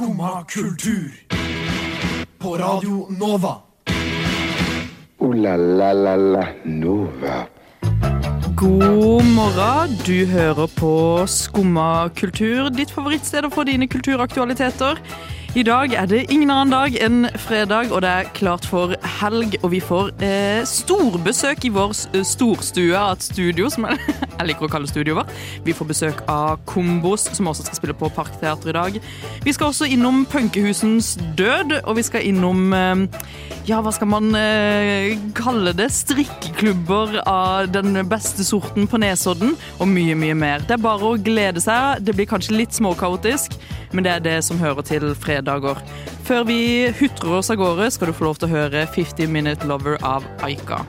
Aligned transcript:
Skumma 0.00 0.44
kultur. 0.48 1.12
På 2.38 2.56
Radio 2.56 3.06
Nova. 3.18 3.56
O-la-la-la-la 5.18 6.46
Nova. 6.64 7.44
God 8.56 9.24
morgen, 9.24 9.98
du 10.06 10.26
hører 10.26 10.66
på 10.66 11.26
Skumma 11.26 12.08
kultur, 12.16 12.70
ditt 12.70 12.90
favorittsted 12.90 13.52
for 13.52 13.64
dine 13.64 13.88
kulturaktualiteter. 13.88 14.96
I 15.50 15.62
dag 15.66 15.90
er 15.98 16.06
det 16.06 16.28
ingen 16.30 16.50
annen 16.54 16.70
dag 16.70 16.94
enn 17.02 17.24
fredag, 17.42 17.90
og 17.90 18.04
det 18.04 18.10
er 18.10 18.28
klart 18.36 18.68
for 18.70 18.92
helg. 19.18 19.56
Og 19.64 19.72
vi 19.72 19.80
får 19.82 20.12
eh, 20.22 20.60
storbesøk 20.62 21.66
i 21.66 21.72
vår 21.74 21.90
storstue 22.22 22.94
av 22.94 23.16
et 23.16 23.26
studio, 23.26 23.66
som 23.74 23.88
jeg, 23.88 23.98
jeg 24.36 24.46
liker 24.46 24.68
å 24.68 24.70
kalle 24.70 24.86
studioet 24.86 25.18
vårt. 25.18 25.34
Vi 25.66 25.74
får 25.74 25.90
besøk 25.90 26.22
av 26.30 26.62
Kombos, 26.70 27.26
som 27.34 27.50
også 27.50 27.66
skal 27.66 27.80
spille 27.80 27.98
på 27.98 28.12
Parkteatret 28.14 28.70
i 28.70 28.76
dag. 28.78 29.00
Vi 29.42 29.56
skal 29.56 29.72
også 29.72 29.90
innom 29.90 30.22
Punkehusens 30.30 31.16
død, 31.34 31.80
og 31.82 31.98
vi 31.98 32.06
skal 32.06 32.30
innom 32.30 32.70
eh, 32.70 33.08
ja, 33.68 33.80
hva 33.84 33.90
skal 33.92 34.08
man 34.08 34.30
eh, 34.38 35.18
kalle 35.36 35.74
det? 35.76 35.90
Strikkeklubber 35.92 37.20
av 37.28 37.68
den 37.74 37.98
beste 38.08 38.46
sorten 38.46 38.86
på 38.90 38.98
Nesodden, 39.02 39.52
og 39.78 39.90
mye, 39.90 40.14
mye 40.18 40.38
mer. 40.38 40.64
Det 40.66 40.78
er 40.78 40.82
bare 40.86 41.10
å 41.10 41.18
glede 41.20 41.62
seg. 41.62 42.00
Det 42.06 42.14
blir 42.16 42.30
kanskje 42.30 42.56
litt 42.56 42.74
småkaotisk, 42.78 43.58
men 43.92 44.06
det 44.06 44.14
er 44.14 44.24
det 44.24 44.38
som 44.46 44.62
hører 44.62 44.86
til 44.86 45.10
fredager. 45.40 45.80
Før 46.24 46.44
vi 46.46 46.90
hutrer 47.00 47.38
oss 47.40 47.50
av 47.50 47.58
gårde, 47.60 47.90
skal 47.90 48.10
du 48.10 48.16
få 48.16 48.28
lov 48.28 48.40
til 48.40 48.50
å 48.50 48.54
høre 48.54 48.86
50 48.94 49.30
Minute 49.32 49.66
Lover 49.66 49.98
av 50.06 50.24
Aika. 50.46 50.84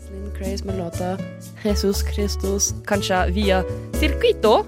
Slim 0.00 0.30
Craze 0.36 0.66
med 0.66 0.80
låta 0.80 1.16
Jesus 1.62 2.02
Christus, 2.08 2.72
kanskje 2.88 3.26
via 3.36 3.62
Circuito 4.00 4.64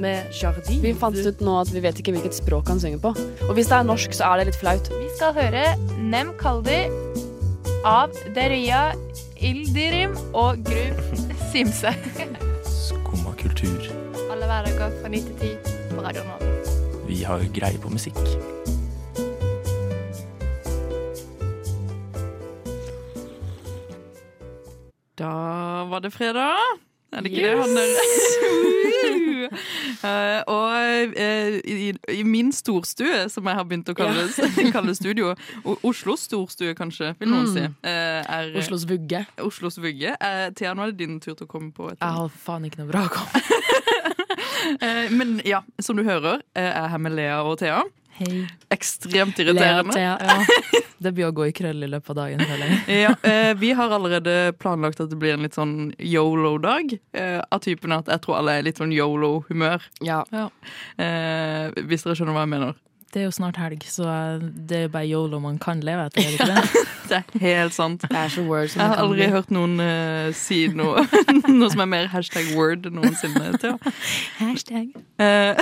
med 0.00 0.32
Jardi. 0.34 0.80
Vi 0.82 0.94
fant 0.98 1.16
ut 1.16 1.42
nå 1.44 1.58
at 1.60 1.70
vi 1.70 1.82
vet 1.84 2.00
ikke 2.00 2.16
hvilket 2.16 2.34
språk 2.34 2.72
han 2.72 2.80
synger 2.82 3.02
på. 3.02 3.12
Og 3.46 3.54
hvis 3.54 3.70
det 3.70 3.78
er 3.78 3.86
norsk, 3.86 4.16
så 4.16 4.32
er 4.32 4.40
det 4.40 4.50
litt 4.50 4.58
flaut. 4.58 4.90
Vi 4.90 5.10
skal 5.14 5.36
høre 5.36 5.66
Nem 6.00 6.32
Kaldi 6.40 6.80
av 7.86 8.14
Deria 8.34 8.88
Ildirim 9.42 10.16
og 10.32 10.64
Grub 10.66 11.28
Simse. 11.52 11.94
Skumma 12.66 13.36
kultur. 13.38 13.92
Alle 14.32 14.48
hverdager 14.48 14.98
fra 15.02 15.12
9 15.12 15.26
til 15.28 15.52
10 15.60 15.92
på 15.92 16.06
Radio 16.08 16.24
Nova. 16.26 16.61
Vi 17.06 17.22
har 17.22 17.44
greie 17.52 17.78
på 17.78 17.90
musikk. 17.92 18.18
Da 25.18 25.84
var 25.90 26.00
det 26.00 26.10
fredag. 26.10 26.56
Er 27.12 27.20
det 27.20 27.28
ikke 27.32 27.42
det 27.44 27.58
han 27.60 27.76
der 27.76 27.88
Eh, 30.02 30.42
Og 30.46 30.72
uh, 30.72 31.58
i, 31.68 31.92
i 32.14 32.22
min 32.22 32.52
storstue, 32.54 33.28
som 33.30 33.46
jeg 33.46 33.54
har 33.58 33.64
begynt 33.68 33.90
å 33.90 33.94
kalle, 33.98 34.22
kalle 34.74 34.94
studio, 34.96 35.34
O- 35.68 35.76
Oslos 35.90 36.24
storstue 36.26 36.72
kanskje, 36.78 37.12
vil 37.20 37.28
noen 37.30 37.46
Mm. 37.50 37.52
si, 37.52 37.64
uh, 37.84 38.22
er 38.38 38.56
Oslos 38.58 38.86
vugge. 38.88 39.20
Oslos 39.44 39.76
vugge. 39.82 40.14
Eh, 40.18 40.46
Thea, 40.56 40.72
nå 40.74 40.86
er 40.86 40.94
det 40.94 41.02
din 41.04 41.20
tur 41.20 41.34
til 41.36 41.44
å 41.46 41.50
komme 41.50 41.70
på 41.76 41.90
et 41.92 41.98
Jeg 42.00 42.16
har 42.18 42.32
faen 42.46 42.64
ikke 42.70 42.80
noe 42.82 42.90
bra 42.90 43.04
å 43.06 43.12
komme 43.12 43.42
Men 45.18 45.40
ja, 45.48 45.62
som 45.82 45.98
du 45.98 46.04
hører, 46.06 46.42
jeg 46.56 46.68
er 46.68 46.78
jeg 46.78 46.94
her 46.94 47.02
med 47.02 47.16
Lea 47.18 47.42
og 47.42 47.58
Thea. 47.62 47.82
Hei. 48.18 48.42
Ekstremt 48.70 49.38
Lea 49.38 49.46
irriterende. 49.46 49.92
Thea. 49.92 50.16
Ja. 50.20 50.44
Det 51.02 51.10
blir 51.16 51.26
å 51.26 51.34
gå 51.34 51.48
i 51.48 51.54
krøll 51.56 51.82
i 51.82 51.88
løpet 51.90 52.12
av 52.12 52.18
dagen. 52.20 52.42
Ja, 52.86 53.10
eh, 53.26 53.52
vi 53.58 53.72
har 53.74 53.90
allerede 53.90 54.52
planlagt 54.62 55.00
at 55.02 55.10
det 55.10 55.18
blir 55.18 55.34
en 55.34 55.42
litt 55.42 55.56
sånn 55.58 55.90
yolo-dag. 55.98 56.94
Eh, 57.18 57.40
av 57.42 57.62
typen 57.64 57.94
at 57.96 58.06
jeg 58.12 58.22
tror 58.22 58.38
alle 58.38 58.54
er 58.60 58.68
litt 58.68 58.78
sånn 58.78 58.94
yolo-humør. 58.94 59.82
Ja. 60.06 60.22
Eh, 60.30 61.74
hvis 61.88 62.06
dere 62.06 62.14
skjønner 62.14 62.38
hva 62.38 62.46
jeg 62.46 62.52
mener. 62.54 62.78
Det 63.12 63.20
er 63.20 63.26
jo 63.26 63.34
snart 63.34 63.58
helg, 63.60 63.82
så 63.92 64.08
det 64.40 64.76
er 64.76 64.86
jo 64.86 64.92
bare 64.94 65.08
yolo 65.10 65.40
man 65.42 65.58
kan 65.60 65.82
leve 65.84 66.06
etter. 66.08 66.24
Er 66.24 66.30
det 66.30 66.38
ikke 66.40 66.52
det? 66.52 66.88
Det 67.12 67.18
er 67.18 67.42
helt 67.42 67.74
sant. 67.74 68.04
Er 68.08 68.30
Jeg 68.32 68.70
har 68.78 68.96
aldri 69.02 69.26
hørt 69.28 69.50
noen 69.52 69.74
uh, 69.82 70.30
si 70.32 70.62
noe, 70.72 71.02
noe 71.60 71.68
som 71.68 71.82
er 71.84 71.90
mer 71.90 72.06
hashtag 72.08 72.54
word 72.56 72.86
noensinne. 72.88 73.52
Til. 73.60 73.76
Hashtag. 74.38 74.94
Uh, 75.20 75.52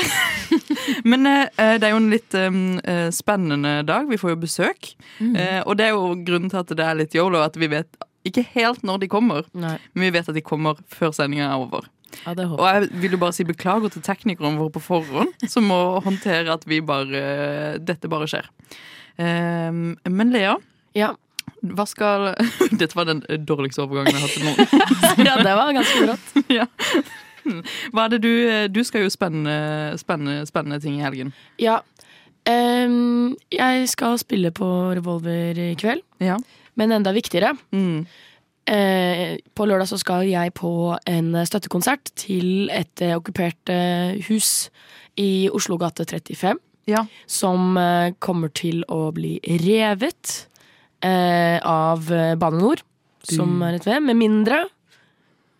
Men 1.10 1.26
uh, 1.26 1.48
det 1.58 1.88
er 1.88 1.91
jo 1.91 1.98
en 1.98 2.10
litt 2.12 2.36
eh, 2.38 3.08
spennende 3.14 3.80
dag. 3.88 4.06
Vi 4.10 4.19
får 4.20 4.34
jo 4.34 4.41
besøk. 4.44 4.92
Eh, 5.20 5.60
og 5.64 5.76
det 5.78 5.88
er 5.88 5.96
jo 5.96 6.14
grunnen 6.26 6.50
til 6.52 6.62
at 6.62 6.72
det 6.76 6.86
er 6.86 6.98
litt 6.98 7.16
yolo, 7.16 7.42
at 7.42 7.56
vi 7.58 7.70
vet 7.72 7.98
ikke 8.26 8.44
helt 8.54 8.84
når 8.86 9.04
de 9.04 9.10
kommer. 9.12 9.48
Nei. 9.56 9.76
Men 9.94 10.08
vi 10.08 10.12
vet 10.19 10.28
at 10.28 10.36
de 10.36 10.44
kommer 10.44 10.80
før 10.92 11.14
sendinga 11.16 11.48
er 11.48 11.64
over. 11.64 11.88
Ja, 12.26 12.34
det 12.34 12.47
Og 12.50 12.60
jeg. 12.66 12.88
vil 13.00 13.12
jo 13.16 13.19
bare 13.22 13.32
si 13.37 13.44
beklager 13.44 13.91
til 13.94 14.03
teknikerne 14.03 14.59
våre 14.59 14.72
på 14.75 14.81
forhånd, 14.82 15.32
som 15.48 15.65
må 15.71 16.00
håndtere 16.04 16.53
at 16.53 16.65
vi 16.66 16.81
bare 16.81 17.78
dette 17.78 18.09
bare 18.10 18.26
skjer. 18.31 18.48
Um, 19.21 19.97
men 20.09 20.31
Lea, 20.32 20.56
Ja. 20.94 21.12
hva 21.62 21.84
skal 21.87 22.34
Dette 22.81 22.97
var 22.97 23.04
den 23.04 23.20
dårligste 23.44 23.82
overgangen 23.84 24.15
jeg 24.15 24.20
har 24.20 24.26
hatt 24.26 24.37
til 24.37 24.47
noen. 24.49 25.26
ja, 25.28 25.37
det 25.43 25.56
var 25.59 25.72
ganske 25.76 26.04
brått. 26.06 26.44
ja. 26.59 26.66
Hva 27.93 28.04
er 28.06 28.12
det 28.15 28.20
du 28.25 28.32
Du 28.72 28.82
skal 28.84 29.03
jo 29.06 29.10
spennende, 29.12 29.97
spennende, 30.00 30.47
spennende 30.49 30.81
ting 30.82 30.99
i 30.99 31.04
helgen. 31.04 31.32
Ja. 31.60 31.81
Um, 32.49 33.34
jeg 33.53 33.88
skal 33.93 34.16
spille 34.20 34.50
på 34.56 34.66
Revolver 34.97 35.59
i 35.60 35.75
kveld, 35.78 36.03
Ja. 36.25 36.38
men 36.81 36.93
enda 36.97 37.12
viktigere. 37.12 37.53
Mm. 37.72 38.06
Eh, 38.70 39.38
på 39.54 39.66
lørdag 39.66 39.88
så 39.91 39.98
skal 39.98 40.28
jeg 40.31 40.53
på 40.54 40.94
en 41.10 41.32
støttekonsert 41.47 42.12
til 42.20 42.70
et 42.70 43.03
eh, 43.03 43.16
okkupert 43.19 43.72
eh, 43.72 44.20
hus 44.28 44.69
i 45.19 45.48
Oslo 45.50 45.78
gate 45.81 46.06
35. 46.06 46.60
Ja. 46.91 47.04
Som 47.31 47.76
kommer 48.22 48.50
til 48.56 48.84
å 48.91 49.10
bli 49.14 49.36
revet 49.62 50.36
eh, 51.04 51.58
av 51.58 52.06
Bane 52.10 52.58
NOR, 52.62 52.82
som 53.26 53.60
er 53.66 53.78
et 53.78 53.86
ved. 53.86 54.00
Med 54.06 54.19
mindre 54.19 54.64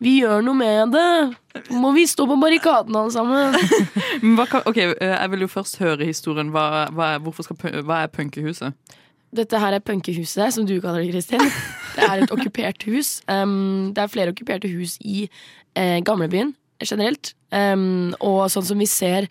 vi 0.00 0.15
gjør 0.22 0.41
noe 0.41 0.56
med 0.56 0.94
det. 0.94 1.66
Må 1.77 1.91
vi 1.92 2.06
stå 2.09 2.25
på 2.25 2.38
barrikadene 2.41 3.03
alle 3.03 3.12
sammen? 3.12 3.53
Kan, 4.50 4.62
ok, 4.65 4.78
Jeg 4.97 5.32
vil 5.34 5.44
jo 5.44 5.50
først 5.53 5.77
høre 5.82 6.09
historien. 6.09 6.54
Hva, 6.54 6.87
hva, 6.97 7.19
er, 7.19 7.44
skal, 7.44 7.82
hva 7.84 7.98
er 8.06 8.15
punkehuset? 8.15 8.97
Dette 9.37 9.60
her 9.60 9.77
er 9.77 9.84
punkehuset, 9.84 10.54
som 10.56 10.65
du 10.65 10.78
kaller 10.81 11.04
det, 11.04 11.12
Kristin. 11.12 11.44
Det 11.97 12.06
er 12.06 12.23
et 12.25 12.33
okkupert 12.34 12.84
hus. 12.89 13.21
Um, 13.31 13.93
det 13.97 14.03
er 14.05 14.12
flere 14.12 14.33
okkuperte 14.34 14.71
hus 14.73 14.97
i 15.01 15.27
eh, 15.75 15.99
gamlebyen 16.06 16.55
generelt. 16.81 17.34
Um, 17.53 18.15
og 18.25 18.45
sånn 18.53 18.65
som 18.65 18.78
vi 18.81 18.87
ser 18.89 19.27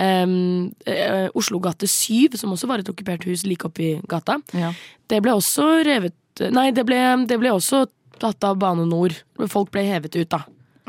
um, 0.00 0.70
uh, 0.88 1.26
Oslo 1.36 1.58
gate 1.60 1.88
7, 1.90 2.36
som 2.40 2.54
også 2.54 2.68
var 2.70 2.80
et 2.80 2.88
okkupert 2.88 3.26
hus 3.28 3.44
like 3.48 3.66
oppi 3.66 3.96
gata, 4.08 4.38
Ja. 4.54 4.70
det 5.10 5.20
ble 5.24 5.34
også 5.36 5.82
revet 5.86 6.14
Nei, 6.50 6.72
det 6.74 6.82
ble, 6.82 6.96
det 7.30 7.36
ble 7.38 7.52
også 7.54 7.84
tatt 8.18 8.42
av 8.42 8.56
Bane 8.58 8.82
NOR. 8.90 9.12
Folk 9.46 9.68
ble 9.70 9.84
hevet 9.86 10.16
ut, 10.18 10.28
da. 10.32 10.40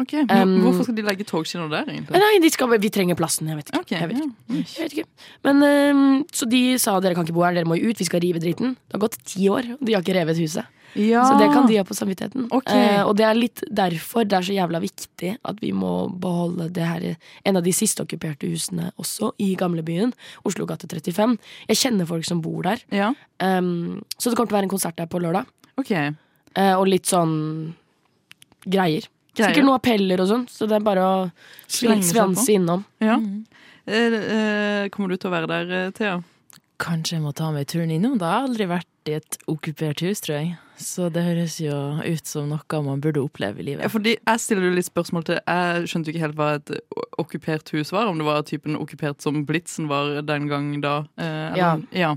Ok, 0.02 0.16
Um, 0.25 0.56
Hvorfor 0.63 0.88
skal 0.88 0.96
de 0.97 1.03
legge 1.06 1.24
togskinner 1.24 1.69
der, 1.69 1.86
egentlig? 1.88 2.18
Nei, 2.19 2.40
de 2.44 2.50
skal, 2.52 2.72
vi 2.81 2.90
trenger 2.90 3.16
plassen. 3.16 3.47
Jeg 3.47 3.59
vet 3.59 3.69
ikke. 3.69 3.81
Okay, 3.86 4.00
jeg 4.02 4.09
vet 4.09 4.18
ja. 4.24 4.25
Jeg 4.57 4.88
vet 4.88 4.96
ikke. 4.97 5.06
Men, 5.46 5.62
um, 5.96 6.25
så 6.34 6.50
de 6.50 6.63
sa 6.81 6.97
dere 7.00 7.13
kan 7.16 7.28
ikke 7.28 7.36
bo 7.38 7.46
her, 7.46 7.53
dere 7.56 7.69
må 7.69 7.78
ut, 7.78 8.02
vi 8.02 8.07
skal 8.09 8.24
rive 8.25 8.42
dritten. 8.42 8.74
Det 8.90 8.97
har 8.97 9.03
gått 9.06 9.19
ti 9.24 9.46
år, 9.53 9.69
og 9.78 9.86
de 9.86 9.94
har 9.96 10.02
ikke 10.03 10.18
revet 10.18 10.42
huset. 10.42 10.66
Ja. 10.95 11.25
Så 11.28 11.38
det 11.41 11.50
kan 11.51 11.67
de 11.67 11.75
ha 11.78 11.83
på 11.83 11.95
samvittigheten. 11.97 12.47
Okay. 12.56 12.83
Eh, 12.95 13.01
og 13.03 13.16
det 13.19 13.25
er 13.28 13.35
litt 13.35 13.63
derfor 13.67 14.23
det 14.23 14.38
er 14.38 14.45
så 14.47 14.53
jævla 14.56 14.79
viktig 14.79 15.33
at 15.44 15.59
vi 15.59 15.73
må 15.75 16.07
beholde 16.23 16.69
det 16.72 16.85
her 16.88 17.07
en 17.44 17.59
av 17.59 17.63
de 17.66 17.73
siste 17.75 18.03
okkuperte 18.06 18.47
husene 18.47 18.91
også 19.01 19.33
i 19.44 19.53
gamlebyen. 19.59 20.13
Oslo 20.47 20.66
gate 20.69 20.88
35. 20.88 21.35
Jeg 21.67 21.81
kjenner 21.81 22.07
folk 22.07 22.23
som 22.28 22.41
bor 22.45 22.63
der. 22.63 22.83
Ja, 22.95 23.13
Um, 23.35 24.00
så 24.16 24.29
det 24.31 24.38
kommer 24.38 24.47
til 24.47 24.56
å 24.56 24.59
være 24.61 24.67
en 24.69 24.72
konsert 24.72 24.95
der 24.95 25.09
på 25.11 25.19
lørdag. 25.19 25.44
ok. 25.75 25.89
Eh, 25.91 26.72
og 26.79 26.85
litt 26.88 27.03
sånn 27.03 27.33
greier. 28.63 29.03
Greier. 29.35 29.50
Sikkert 29.51 29.66
noen 29.67 29.75
appeller 29.75 30.22
og 30.23 30.29
sånn, 30.29 30.45
så 30.47 30.67
det 30.72 30.77
er 30.77 30.85
bare 30.85 31.03
å 31.03 31.16
svanse 31.67 32.47
innom. 32.56 32.85
Ja. 33.03 33.17
Eh, 33.85 34.15
eh, 34.15 34.88
kommer 34.94 35.12
du 35.12 35.18
til 35.19 35.30
å 35.30 35.33
være 35.36 35.50
der, 35.51 35.92
Thea? 35.97 36.13
Kanskje 36.80 37.18
jeg 37.18 37.24
må 37.25 37.33
ta 37.36 37.51
meg 37.51 37.68
turen 37.68 37.92
innom. 37.92 38.15
Det 38.19 38.25
har 38.31 38.47
aldri 38.47 38.69
vært 38.71 38.88
i 39.07 39.13
et 39.19 39.38
okkupert 39.52 40.02
hus, 40.02 40.22
tror 40.25 40.36
jeg. 40.40 40.56
Så 40.81 41.07
det 41.13 41.22
høres 41.24 41.56
jo 41.62 41.75
ut 42.04 42.28
som 42.28 42.50
noe 42.52 42.80
man 42.84 43.00
burde 43.04 43.22
oppleve 43.24 43.62
i 43.62 43.63
Ja, 43.63 43.68
livet. 43.78 43.92
fordi 43.94 44.16
Jeg 44.18 44.40
stiller 44.44 44.66
jo 44.68 44.74
litt 44.75 44.90
spørsmål 44.90 45.24
til 45.30 45.38
Jeg 45.48 45.88
skjønte 45.88 46.10
jo 46.10 46.13
ikke 46.16 46.25
helt 46.25 46.36
hva 46.36 46.50
et 46.57 46.72
okkupert 47.22 47.69
hus 47.78 47.92
var. 47.96 48.07
Om 48.12 48.18
det 48.19 48.25
var 48.28 48.42
typen 48.44 48.75
okkupert 48.75 49.22
som 49.22 49.46
Blitzen 49.46 49.88
var 49.88 50.22
den 50.22 50.48
gang 50.52 50.74
da. 50.81 51.06
Eh, 51.18 51.57
ja. 51.62 51.78
ja. 51.96 52.16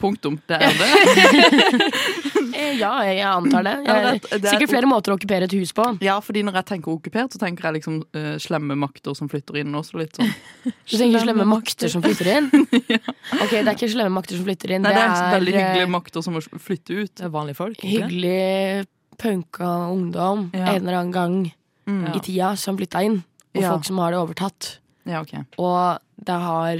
Punktum. 0.00 0.38
Det 0.48 0.56
er 0.56 0.72
det. 0.80 2.35
Eh, 2.56 2.78
ja, 2.80 2.90
jeg 3.04 3.20
antar 3.28 3.62
det. 3.66 3.72
Ja, 3.86 3.94
Jeg, 3.96 4.20
det 4.22 4.32
er- 4.32 4.38
det 4.38 4.44
er- 4.44 4.54
sikkert 4.56 4.70
flere 4.72 4.88
måter 4.88 5.12
å 5.12 5.16
okkupere 5.18 5.44
et 5.44 5.52
hus 5.52 5.72
på. 5.76 5.84
Ja, 6.02 6.14
fordi 6.24 6.42
når 6.46 6.54
jeg 6.60 6.66
tenker 6.70 6.92
okkupert, 6.94 7.32
så 7.36 7.38
tenker 7.42 7.68
jeg 7.68 7.74
liksom 7.82 7.98
uh, 8.16 8.36
slemme 8.40 8.76
makter 8.80 9.14
som 9.14 9.28
flytter 9.28 9.58
inn. 9.60 9.72
Også 9.76 9.98
litt 10.00 10.16
sånn. 10.16 10.32
Du 10.90 10.96
tenker 10.96 11.20
slemme 11.26 11.44
makter 11.46 11.88
som 11.92 12.02
flytter 12.02 12.30
inn? 12.36 12.50
ja. 12.94 12.98
Ok, 13.42 13.50
det 13.50 13.66
er 13.66 13.74
ikke 13.76 13.90
slemme 13.92 14.14
makter 14.16 14.36
som 14.40 14.44
flytter 14.48 14.70
inn. 14.76 14.82
Nei, 14.82 14.94
det 14.96 15.04
er 15.04 15.36
veldig 15.38 15.54
eh, 15.54 15.60
hyggelige 15.60 15.90
makter 15.90 16.22
som 16.24 16.34
må 16.34 16.40
flytte 16.42 16.96
ut. 17.02 17.14
Det 17.14 17.24
er 17.28 17.34
vanlige 17.34 17.56
folk. 17.60 17.76
ikke 17.76 18.08
hyggelig 18.08 18.86
punka 19.18 19.68
ungdom 19.92 20.50
Ja. 20.54 20.72
en 20.74 20.82
eller 20.86 20.98
annen 21.00 21.12
gang 21.12 21.52
Mm. 21.86 22.16
i 22.16 22.18
tida 22.20 22.56
som 22.56 22.76
flytta 22.76 23.04
inn. 23.04 23.22
Og 23.54 23.62
Ja. 23.62 23.70
folk 23.72 23.84
som 23.84 23.98
har 23.98 24.10
det 24.10 24.18
overtatt. 24.18 24.78
Ja, 25.06 25.20
ok. 25.22 25.44
Og 25.58 25.98
det 26.24 26.34
har 26.40 26.76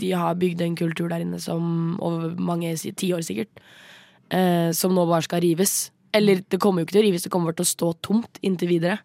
De 0.00 0.12
har 0.12 0.34
bygd 0.34 0.60
en 0.62 0.76
kultur 0.76 1.08
der 1.10 1.20
inne 1.20 1.38
som 1.40 1.98
over 2.00 2.30
mange 2.40 2.72
tiår 2.96 3.20
sikkert, 3.20 3.48
eh, 4.30 4.70
som 4.76 4.94
nå 4.96 5.06
bare 5.10 5.26
skal 5.26 5.42
rives. 5.44 5.90
Eller 6.16 6.42
det 6.42 6.58
kommer 6.62 6.82
jo 6.82 6.88
ikke 6.88 6.96
til 6.96 7.04
å 7.04 7.06
rives, 7.06 7.26
det 7.26 7.32
kommer 7.32 7.50
bare 7.50 7.60
til 7.60 7.68
å 7.68 7.72
stå 7.74 7.92
tomt 8.02 8.40
inntil 8.46 8.72
videre. 8.72 8.98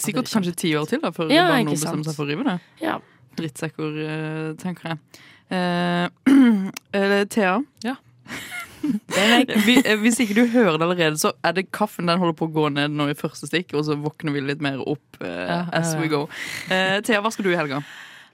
Sikkert 0.00 0.30
kanskje 0.32 0.54
ti 0.56 0.70
år 0.78 0.86
til 0.88 1.02
da, 1.02 1.10
før 1.12 1.28
Ja, 1.32 1.50
bare 1.50 1.66
noen 1.66 1.76
bestemmer 1.76 2.06
seg 2.08 2.16
for 2.16 2.24
å 2.24 2.30
rive 2.30 2.46
det. 2.48 2.56
Ja. 2.80 2.96
Drittsekker, 3.36 3.98
eh, 4.06 4.48
tenker 4.60 4.92
jeg. 4.92 5.20
Eh, 5.52 6.06
eh, 6.98 7.24
Thea, 7.32 7.58
vi, 9.66 9.76
eh, 9.84 9.98
hvis 10.00 10.18
ikke 10.24 10.36
du 10.36 10.46
hører 10.50 10.78
det 10.80 10.86
allerede, 10.86 11.18
så 11.20 11.32
er 11.44 11.54
det 11.56 11.68
kaffen 11.74 12.08
den 12.10 12.20
holder 12.20 12.36
på 12.38 12.48
å 12.48 12.54
gå 12.54 12.68
ned 12.74 12.94
nå 12.96 13.10
i 13.12 13.18
første 13.18 13.48
stikk, 13.50 13.76
og 13.76 13.86
så 13.86 13.96
våkner 14.00 14.34
vi 14.34 14.44
litt 14.44 14.64
mer 14.64 14.80
opp 14.80 15.20
eh, 15.20 15.44
Ja, 15.44 15.60
as 15.76 15.92
ja, 15.94 16.00
we 16.00 16.10
go. 16.12 16.24
Eh, 16.72 16.98
Thea, 17.04 17.20
hva 17.22 17.32
skal 17.34 17.46
du 17.46 17.52
i 17.52 17.58
helga? 17.58 17.82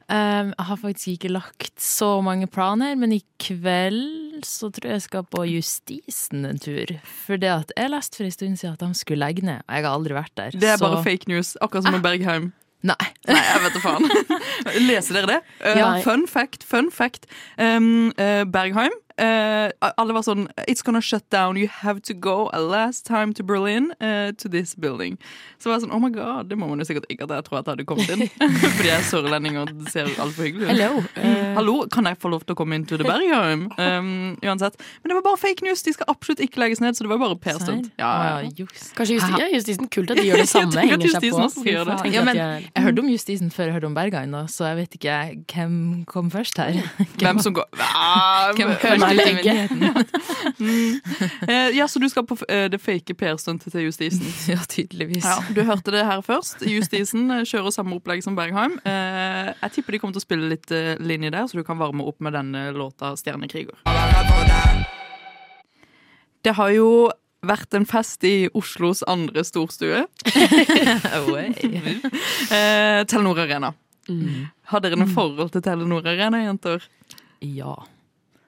Um, 0.08 0.54
jeg 0.54 0.64
har 0.70 0.78
faktisk 0.80 1.08
ikke 1.12 1.30
lagt 1.34 1.82
så 1.84 2.22
mange 2.24 2.46
planer, 2.48 2.94
men 2.96 3.12
i 3.12 3.20
kveld 3.44 4.38
så 4.46 4.70
tror 4.72 4.88
jeg 4.88 4.96
jeg 4.96 5.04
skal 5.04 5.26
på 5.28 5.42
Justisen 5.44 6.46
en 6.48 6.60
tur. 6.62 6.94
For 7.26 7.36
det 7.40 7.50
at 7.52 7.74
jeg 7.76 7.92
leste 7.92 8.16
for 8.16 8.28
en 8.28 8.32
stund 8.32 8.56
siden 8.56 8.78
at 8.78 8.84
de 8.86 8.88
skulle 8.96 9.20
legge 9.20 9.44
ned, 9.44 9.60
og 9.66 9.76
jeg 9.76 9.84
har 9.84 9.92
aldri 9.92 10.16
vært 10.16 10.32
der. 10.40 10.56
Det 10.56 10.70
er 10.70 10.80
så... 10.80 10.86
bare 10.86 11.02
fake 11.04 11.28
news, 11.28 11.56
akkurat 11.60 11.84
som 11.84 11.98
med 11.98 12.06
Bergheim. 12.06 12.52
Nei. 12.86 12.96
Nei, 13.26 13.42
jeg 13.42 13.62
vet 13.64 13.76
da 13.76 13.82
faen. 13.82 14.08
Leser 14.88 15.18
dere 15.18 15.32
det? 15.34 15.38
Uh, 15.60 15.76
Ja. 15.76 15.90
fun 16.06 16.24
fact, 16.30 16.64
fun 16.64 16.92
fact. 16.94 17.26
Um, 17.58 18.12
uh, 18.16 18.46
Bergheim. 18.48 18.94
Eh, 19.18 19.90
alle 19.98 20.14
var 20.14 20.22
sånn 20.26 20.46
It's 20.68 20.82
gonna 20.84 21.00
shut 21.02 21.24
down. 21.30 21.56
You 21.56 21.68
have 21.82 22.00
to 22.08 22.14
go 22.14 22.48
a 22.52 22.60
last 22.60 23.06
time 23.06 23.34
to 23.34 23.42
Berlin 23.44 23.90
uh, 24.00 24.32
to 24.38 24.48
this 24.48 24.74
building. 24.74 25.18
Så 25.58 25.68
var 25.70 25.78
jeg 25.78 25.86
sånn 25.86 25.94
Oh 25.94 26.00
my 26.02 26.10
god, 26.14 26.48
det 26.50 26.58
må 26.58 26.68
man 26.70 26.78
jo 26.82 26.86
sikkert 26.88 27.08
ikke 27.12 27.26
at 27.28 27.34
jeg 27.36 27.46
tror 27.48 27.60
at 27.60 27.66
jeg 27.68 27.76
hadde 27.76 27.86
kommet 27.88 28.12
inn. 28.14 28.24
Fordi 28.76 28.88
jeg 28.88 28.96
er 28.98 29.06
sørlending 29.08 29.58
og 29.60 29.72
det 29.74 29.92
ser 29.94 30.10
altfor 30.22 30.46
hyggelig 30.46 30.68
ut. 30.68 30.72
Hello. 30.72 31.02
Uh... 31.16 31.54
Hallo, 31.58 31.76
kan 31.92 32.06
jeg 32.10 32.18
få 32.22 32.32
lov 32.32 32.46
til 32.46 32.54
å 32.54 32.58
komme 32.60 32.78
inn 32.78 32.86
til 32.88 33.00
the 33.02 33.08
Bergheim? 33.08 33.66
Um, 33.88 34.34
uansett. 34.44 34.74
Men 35.02 35.10
det 35.10 35.14
var 35.16 35.22
bare 35.24 35.38
fake 35.40 35.64
news. 35.64 35.80
De 35.86 35.92
skal 35.94 36.08
absolutt 36.10 36.40
ikke 36.44 36.60
legges 36.60 36.80
ned, 36.82 36.96
så 36.98 37.04
det 37.06 37.10
var 37.12 37.20
bare 37.22 37.36
Per-stunt. 37.40 37.86
Ja, 38.00 38.08
ja. 38.42 38.50
Just. 38.58 38.90
kanskje 38.98 39.16
justi 39.16 39.38
ja, 39.40 39.46
Justisen. 39.54 39.88
Kult 39.92 40.10
at 40.12 40.18
de 40.20 40.26
gjør 40.26 40.42
det 40.42 40.48
samme. 40.50 40.74
at 40.74 40.90
henger 40.90 41.12
seg 41.14 41.24
på. 41.30 41.40
også 41.46 41.64
gjør 41.64 41.88
det. 41.88 41.96
Ja, 42.12 42.24
men 42.26 42.36
jeg- 42.36 42.66
jeg 42.74 42.84
hørte 42.84 43.04
om 43.04 43.08
Justisen 43.08 43.52
før 43.54 43.70
jeg 43.70 43.76
hørte 43.78 43.88
om 43.88 43.94
Bergheim, 43.96 44.34
så 44.50 44.68
jeg 44.68 44.76
vet 44.82 44.98
ikke 44.98 45.16
hvem 45.54 46.04
kom 46.10 46.30
først 46.34 46.58
her. 46.58 46.80
Hvem 47.22 47.40
som 47.44 47.54
går 47.56 47.66
ah, 47.78 48.52
Hvem 48.58 48.74
men- 49.00 49.07
først 49.08 49.26
egget. 49.26 49.72
myndigheten? 49.72 51.00
Eh, 51.48 51.76
ja, 51.76 51.88
så 51.88 52.00
du 52.02 52.08
skal 52.08 52.26
på 52.26 52.36
eh, 52.48 52.66
det 52.72 52.80
fake 52.82 53.14
Per-stuntet 53.18 53.72
til 53.72 53.88
Justisen? 53.88 54.26
Ja, 54.52 54.58
tydeligvis. 54.68 55.24
Ja, 55.24 55.38
du 55.54 55.62
hørte 55.66 55.94
det 55.94 56.04
her 56.06 56.22
først. 56.24 56.62
Justisen 56.66 57.30
eh, 57.30 57.44
kjører 57.48 57.74
samme 57.74 57.96
opplegg 57.98 58.24
som 58.24 58.36
Bergheim. 58.38 58.78
Jeg 58.84 59.72
tipper 59.74 59.96
de 59.96 60.02
kommer 60.02 60.16
til 60.16 60.22
å 60.22 60.26
spille 60.26 60.50
litt 60.50 60.72
linje 61.00 61.32
der, 61.34 61.46
så 61.48 61.60
du 61.60 61.64
kan 61.66 61.78
varme 61.80 62.06
opp 62.06 62.20
med 62.24 62.36
denne 62.36 62.68
låta 62.76 63.14
'Stjernekriger'. 63.16 63.82
Det 66.42 66.54
har 66.54 66.70
jo 66.70 67.10
vært 67.46 67.74
en 67.78 67.86
fest 67.86 68.24
i 68.26 68.48
Oslos 68.56 69.04
andre 69.06 69.44
storstue. 69.46 70.06
Eh, 72.48 73.04
Telenor 73.04 73.38
Arena. 73.42 73.72
Har 74.72 74.80
dere 74.80 74.96
noe 74.96 75.10
forhold 75.12 75.52
til 75.52 75.62
Telenor 75.62 76.06
Arena, 76.08 76.40
jenter? 76.46 76.84
Ja. 77.44 77.74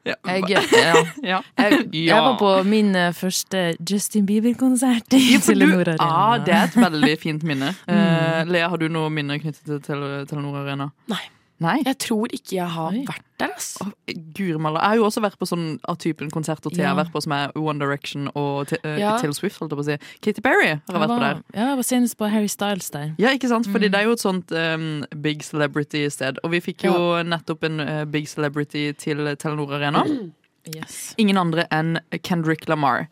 Ja. 0.09 0.15
Jeg, 0.25 0.45
ja. 0.73 0.95
ja. 1.23 1.41
Jeg, 1.59 1.83
jeg 1.93 2.23
var 2.25 2.39
på 2.41 2.53
min 2.69 2.95
eh, 2.97 3.11
første 3.17 3.65
Justin 3.91 4.25
Bieber-konsert 4.29 5.17
i 5.17 5.21
Ja, 5.35 5.43
Telenor 5.45 5.93
Arena. 5.93 6.07
Ah, 6.07 6.39
det 6.45 6.55
er 6.57 6.71
et 6.71 6.79
veldig 6.81 7.19
fint 7.21 7.45
minne. 7.47 7.75
Uh, 7.85 8.41
Lea, 8.53 8.71
har 8.73 8.81
du 8.81 8.89
noe 8.93 9.13
minne 9.13 9.37
knyttet 9.43 9.85
til 9.85 10.09
Telenor 10.31 10.63
Arena? 10.65 10.91
Nei. 11.13 11.23
Nei? 11.61 11.83
Jeg 11.85 11.99
tror 12.01 12.33
ikke 12.33 12.55
jeg 12.57 12.69
har 12.73 12.95
Oi. 12.97 13.03
vært 13.05 13.25
der, 13.41 13.51
ass. 13.57 13.75
Oh, 13.85 13.91
Guri. 14.09 14.55
Jeg 14.57 14.81
har 14.81 14.97
jo 14.97 15.05
også 15.05 15.21
vært 15.21 15.37
på 15.41 15.49
sånn 15.49 15.67
av 15.89 15.99
typen 16.01 16.31
konserter 16.33 16.73
Thea 16.73 16.87
Ja. 16.87 16.95
har 16.95 17.05
vært 17.05 17.13
på, 17.13 17.21
som 17.23 17.33
er 17.37 17.53
One 17.57 17.79
Direction 17.79 18.31
og 18.35 18.73
uh, 18.73 18.99
Ja. 18.99 19.19
Taylor 19.21 19.37
Swift, 19.37 19.59
holdt 19.61 19.73
jeg 19.75 19.81
på 19.81 19.85
å 19.85 19.89
si. 19.91 20.17
Katy 20.25 20.41
Perry 20.45 20.71
har 20.71 20.81
jeg 20.89 21.03
vært 21.05 21.13
på 21.13 21.19
der. 21.21 21.43
Ja, 21.55 21.67
jeg 21.73 21.77
var 21.83 21.89
senest 21.91 22.17
på 22.17 22.31
Harry 22.33 22.49
Styles 22.49 22.89
der. 22.91 23.13
Ja, 23.21 23.35
ikke 23.37 23.49
sant? 23.53 23.69
Fordi 23.69 23.89
det 23.93 24.01
er 24.01 24.09
jo 24.09 24.17
et 24.17 24.25
sånt 24.25 24.53
um, 24.57 25.05
big 25.21 25.45
celebrity-sted. 25.45 26.41
Og 26.45 26.51
vi 26.57 26.61
fikk 26.65 26.85
jo 26.89 26.97
nettopp 27.29 27.65
en 27.69 27.81
uh, 27.81 28.05
big 28.09 28.29
celebrity 28.29 28.93
til 28.97 29.25
Telenor 29.37 29.77
Arena. 29.77 30.05
Yes. 30.75 31.15
Ingen 31.21 31.37
andre 31.41 31.67
enn 31.73 31.99
Kendrick 32.23 32.69
Lamar. 32.69 33.07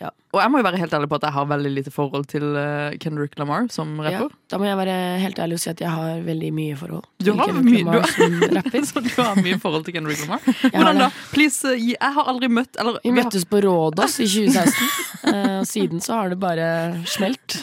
Ja. 0.00 0.08
Og 0.32 0.38
jeg 0.40 0.48
må 0.48 0.60
jo 0.60 0.64
være 0.64 0.78
helt 0.80 0.94
ærlig 0.96 1.08
på 1.10 1.16
at 1.18 1.24
jeg 1.26 1.34
har 1.34 1.44
veldig 1.50 1.70
lite 1.74 1.90
forhold 1.92 2.22
til 2.30 2.44
uh, 2.56 2.94
Kendrick 3.02 3.34
Lamar 3.36 3.66
som 3.68 3.90
Ja, 4.00 4.14
rapper. 4.22 4.30
da 4.48 4.56
må 4.56 4.64
jeg 4.64 4.78
være 4.78 4.94
helt 5.20 5.40
ærlig 5.44 5.58
og 5.58 5.60
si 5.60 5.68
at 5.74 5.82
jeg 5.84 5.90
har 5.92 6.22
veldig 6.24 6.50
mye 6.56 6.76
forhold 6.80 7.04
Du 7.20 7.26
til 7.26 7.36
har 7.36 7.50
Kendrick 7.50 7.66
mye- 7.66 7.84
Lamar 7.84 8.00
du- 8.00 8.12
som 8.14 8.38
rapper. 8.56 8.86
Så 8.88 9.02
du 9.04 9.10
har 9.22 9.36
mye 9.44 9.58
forhold 9.60 9.84
til 9.84 9.96
Kendrick 9.98 10.22
Lamar? 10.24 10.40
Hvordan 10.72 11.02
da? 11.04 11.10
Please, 11.34 11.60
uh, 11.68 11.76
jeg 11.76 12.14
har 12.16 12.30
aldri 12.32 12.48
møtt 12.48 12.80
eller, 12.80 12.96
Vi 13.04 13.12
møttes 13.18 13.44
på 13.50 13.60
Rådås 13.66 14.16
i 14.24 14.28
2016, 14.30 14.88
eh, 15.34 15.58
og 15.60 15.66
siden 15.68 16.00
så 16.00 16.16
har 16.22 16.32
det 16.32 16.40
bare 16.40 16.70
smelt. 17.04 17.58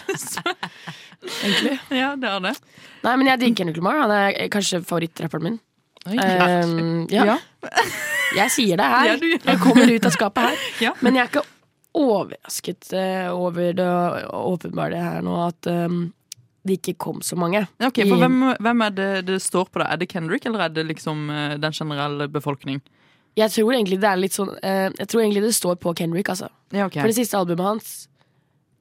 Egentlig. 1.41 1.79
Ja, 1.89 2.13
det 2.15 2.29
er 2.29 2.39
det. 2.45 2.53
Nei, 3.03 3.15
men 3.17 3.27
jeg 3.33 3.39
digger 3.41 3.63
Kendrick 3.63 3.81
Lamar. 3.81 4.03
Han 4.05 4.13
er 4.13 4.37
kanskje 4.53 4.83
favorittrapperen 4.85 5.49
min. 5.49 5.57
Um, 6.07 7.07
ja. 7.11 7.39
Jeg 8.37 8.51
sier 8.53 8.77
det 8.79 8.85
her. 8.87 9.09
Ja. 9.17 9.37
Jeg 9.49 9.59
kommer 9.65 9.89
ut 9.91 10.05
av 10.07 10.13
skapet 10.15 10.45
her. 10.51 10.65
Ja. 10.85 10.93
Men 11.03 11.17
jeg 11.17 11.25
er 11.25 11.31
ikke 11.33 11.43
overrasket 11.95 12.93
eh, 12.93 13.29
over 13.33 13.73
det 13.73 13.87
åpenbare 14.33 14.99
her 15.01 15.21
nå 15.25 15.37
at 15.47 15.69
um, 15.71 16.13
det 16.67 16.79
ikke 16.81 16.97
kom 16.99 17.21
så 17.23 17.37
mange. 17.39 17.63
Ok, 17.79 18.01
for 18.03 18.17
I- 18.17 18.21
hvem, 18.25 18.41
hvem 18.59 18.81
er 18.85 18.89
det 18.97 19.09
det 19.29 19.39
står 19.41 19.69
på 19.71 19.79
da? 19.79 19.87
Er 19.93 19.97
det 20.01 20.09
Kendrick, 20.11 20.45
eller 20.45 20.65
er 20.65 20.69
det 20.75 20.83
liksom 20.89 21.29
eh, 21.31 21.55
den 21.57 21.71
generelle 21.73 22.27
befolkning? 22.27 22.81
Jeg 23.37 23.53
tror 23.53 23.71
egentlig 23.73 23.99
det 24.01 24.09
er 24.09 24.17
litt 24.17 24.33
sånn 24.33 24.49
uh, 24.49 24.89
Jeg 24.97 25.07
tror 25.07 25.21
egentlig 25.21 25.43
det 25.45 25.53
står 25.55 25.75
på 25.77 25.93
Kendrick, 25.95 26.29
altså. 26.33 26.49
Ja, 26.73 26.87
okay. 26.89 27.01
For 27.01 27.07
det 27.07 27.19
siste 27.19 27.37
albumet 27.37 27.65
hans 27.67 28.07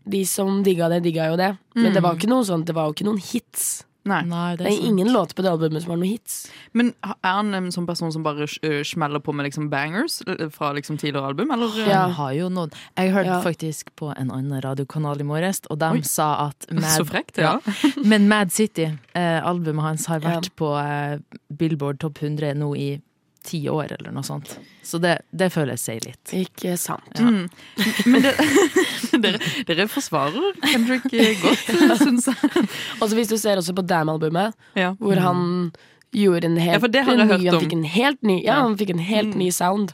De 0.09 0.23
som 0.27 0.63
digga 0.65 0.89
det, 0.89 1.03
digga 1.05 1.29
jo 1.31 1.37
det. 1.37 1.57
Men 1.75 1.93
det 1.93 2.01
var 2.03 2.15
jo 2.15 2.21
ikke 2.23 2.31
noe 2.31 2.45
sånn, 2.47 2.65
det 2.65 2.75
var 2.75 2.87
jo 2.89 2.95
ikke 2.95 3.07
noen 3.09 3.19
hits. 3.21 3.85
Nei. 4.07 4.23
Nei, 4.25 4.57
det 4.57 4.65
Det 4.65 4.67
er 4.73 4.77
sant. 4.77 4.87
ingen 4.89 5.09
låter 5.13 5.35
på 5.35 5.43
det 5.43 5.51
albumet 5.51 5.83
som 5.83 5.91
har 5.91 5.99
noen 5.99 6.09
hits. 6.13 6.37
Men 6.73 6.93
er 7.05 7.17
han 7.25 7.53
en 7.55 7.69
sånn 7.75 7.87
person 7.89 8.13
som 8.15 8.23
bare 8.23 8.47
uh, 8.47 8.83
smeller 8.87 9.19
på 9.21 9.35
med 9.35 9.49
liksom 9.49 9.69
bangers 9.69 10.21
eh, 10.27 10.49
fra 10.55 10.73
liksom 10.73 10.97
tidligere 10.97 11.27
album, 11.27 11.51
eller? 11.51 11.67
eh, 11.83 11.89
Ja. 11.91 12.03
Han 12.07 12.13
har 12.13 12.33
jo 12.39 12.49
noen 12.49 12.71
Jeg 12.97 13.13
hørte 13.13 13.27
Ja. 13.27 13.41
faktisk 13.43 13.91
på 13.97 14.13
en 14.17 14.31
annen 14.31 14.61
radiokanal 14.63 15.21
i 15.21 15.25
morges, 15.25 15.61
og 15.71 15.79
de 15.81 15.91
Oi. 15.91 16.01
sa 16.03 16.47
at 16.49 16.67
Mad, 16.73 16.85
Så 16.97 17.05
frekt, 17.05 17.37
ja. 17.39 17.59
Men 18.05 18.29
Mad 18.29 18.53
City, 18.53 18.85
eh, 19.15 19.41
albumet 19.45 19.83
hans, 19.83 20.07
har 20.07 20.21
Ja. 20.21 20.37
vært 20.41 20.51
på 20.57 20.71
eh, 20.79 21.19
Billboard 21.57 21.99
Topp 21.99 22.19
100 22.23 22.55
nå 22.55 22.75
i 22.77 23.01
ti 23.47 23.61
år, 23.71 23.93
eller 23.99 24.13
noe 24.15 24.27
sånt. 24.27 24.57
Så 24.87 24.99
det, 25.03 25.15
det 25.31 25.49
føler 25.55 25.77
jeg 25.77 25.83
sier 25.85 26.07
litt. 26.07 26.33
Ikke 26.35 26.75
sant. 26.79 27.21
Mm. 27.23 27.47
Men 28.13 28.25
det, 28.27 28.33
dere, 29.25 29.41
dere 29.69 29.87
forsvarer 29.91 30.59
Kendrick 30.67 31.07
eh, 31.15 31.39
godt, 31.45 31.71
syns 32.03 32.27
jeg. 32.33 32.65
Og 33.01 33.15
hvis 33.17 33.31
du 33.33 33.37
ser 33.41 33.61
også 33.63 33.75
på 33.79 33.87
Damn-albumet, 33.87 34.57
Ja. 34.79 34.93
hvor 34.99 35.19
han 35.23 35.73
gjorde 36.17 36.49
en 36.49 36.57
helt 36.57 36.83
Ja, 36.95 37.03
ny, 37.15 37.49
Han 37.51 37.61
fikk 37.61 37.73
en 37.77 37.85
helt 37.97 38.23
ny, 38.23 38.37
ja, 38.43 38.55
Ja. 38.57 38.61
han 38.67 38.77
fikk 38.79 38.91
en 38.95 39.03
helt 39.05 39.35
Mm. 39.35 39.39
ny 39.45 39.51
sound. 39.51 39.93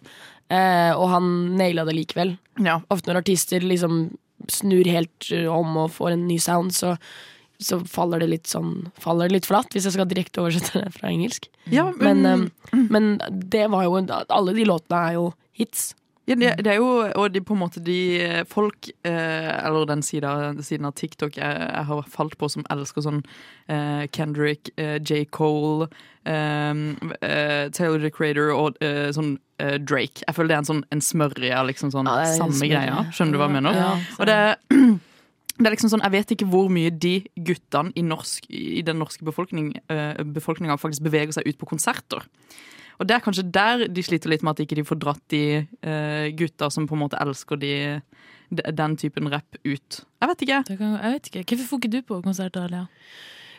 Eh, 0.52 0.92
og 0.92 1.09
han 1.09 1.56
naila 1.56 1.85
det 1.88 1.94
likevel. 1.97 2.35
Ja. 2.61 2.80
Ofte 2.92 3.09
når 3.12 3.23
artister 3.23 3.61
liksom 3.64 4.11
snur 4.52 4.85
helt 4.90 5.30
eh, 5.32 5.47
om 5.49 5.76
og 5.80 5.90
får 5.94 6.12
en 6.16 6.26
ny 6.28 6.37
sound, 6.42 6.73
så, 6.76 6.97
så 7.62 7.78
faller 7.88 8.21
det 8.23 8.28
litt 8.33 8.50
sånn 8.50 8.90
Faller 9.00 9.28
det 9.31 9.38
litt 9.40 9.47
flatt, 9.49 9.73
hvis 9.73 9.87
jeg 9.88 9.95
skal 9.97 10.09
direkte 10.11 10.42
oversette 10.42 10.83
det 10.85 10.92
fra 10.99 11.09
engelsk. 11.11 11.49
ja, 11.71 11.88
Men, 12.00 12.23
men, 12.23 12.47
um, 12.75 12.87
men 12.92 13.11
det 13.31 13.66
var 13.73 13.85
jo 13.88 13.99
Alle 14.28 14.54
de 14.54 14.64
låtene 14.69 15.02
er 15.09 15.19
jo 15.19 15.33
hits. 15.52 15.95
ja, 16.26 16.37
det, 16.38 16.52
det 16.64 16.71
er 16.75 16.78
jo 16.78 16.90
Og 17.19 17.33
de 17.35 17.40
på 17.42 17.54
en 17.57 17.61
måte 17.64 17.81
de 17.83 18.45
folk, 18.49 18.88
eh, 19.04 19.50
eller 19.66 19.87
den 19.90 20.02
sida, 20.07 20.52
siden 20.62 20.87
av 20.87 20.95
TikTok 20.95 21.37
jeg, 21.37 21.59
jeg 21.66 21.85
har 21.88 22.02
falt 22.09 22.37
på, 22.38 22.49
som 22.49 22.64
elsker 22.71 23.02
sånn 23.02 23.23
eh, 23.69 24.07
Kendrick, 24.14 24.71
eh, 24.78 24.99
J. 25.02 25.25
Cole, 25.35 25.88
eh, 26.25 26.73
eh, 27.21 27.69
Taylor 27.75 27.99
the 28.00 28.11
Creator 28.14 28.52
og 28.54 28.78
eh, 28.83 29.11
sånn 29.14 29.35
eh, 29.59 29.78
Drake. 29.83 30.23
Jeg 30.26 30.35
føler 30.38 30.52
det 30.54 30.57
er 30.61 30.62
en 30.64 30.71
sånn 30.73 30.85
en 30.95 31.02
smørje 31.04 31.62
liksom 31.73 31.90
sånn 31.95 32.07
Ja, 32.11 32.25
samme 32.38 32.71
greia. 32.71 33.02
Skjønner 33.12 33.33
du 33.37 33.42
hva 33.42 33.50
jeg 33.50 33.57
mener? 33.59 33.83
Ja, 33.83 33.95
Og 34.19 34.31
det, 34.31 34.38
det 35.59 35.68
er 35.68 35.75
liksom 35.75 35.90
sånn, 35.92 36.02
Jeg 36.06 36.14
vet 36.14 36.35
ikke 36.35 36.49
hvor 36.49 36.71
mye 36.73 36.90
de 36.90 37.14
guttene 37.37 37.92
i, 37.99 38.04
norsk, 38.06 38.47
i 38.49 38.82
den 38.87 38.99
norske 39.02 39.25
befolkning, 39.26 39.75
eh, 39.92 40.23
befolkninga 40.25 40.78
faktisk 40.80 41.04
beveger 41.04 41.37
seg 41.37 41.49
ut 41.49 41.59
på 41.61 41.68
konserter. 41.75 42.25
Og 43.00 43.09
det 43.09 43.16
er 43.16 43.25
kanskje 43.25 43.44
der 43.50 43.87
de 43.90 44.04
sliter 44.04 44.30
litt 44.30 44.44
med 44.47 44.54
at 44.54 44.62
ikke 44.64 44.78
de 44.78 44.87
får 44.87 44.99
dratt 45.02 45.23
de 45.32 45.44
uh, 45.64 46.28
gutta 46.38 46.68
som 46.71 46.87
på 46.87 46.94
en 46.94 47.02
måte 47.02 47.18
elsker 47.18 47.59
de, 47.59 47.75
de, 48.52 48.62
den 48.78 48.97
typen 49.00 49.30
rapp 49.32 49.59
ut. 49.64 50.02
Jeg 50.23 50.30
vet 50.30 50.44
ikke. 50.47 50.59
Kan, 50.76 50.92
jeg 51.00 51.16
vet 51.16 51.30
ikke. 51.30 51.44
Hvorfor 51.50 51.71
får 51.73 51.80
ikke 51.82 51.92
du 51.97 52.00
på 52.06 52.21
konserter, 52.23 52.68
Alia? 52.68 52.85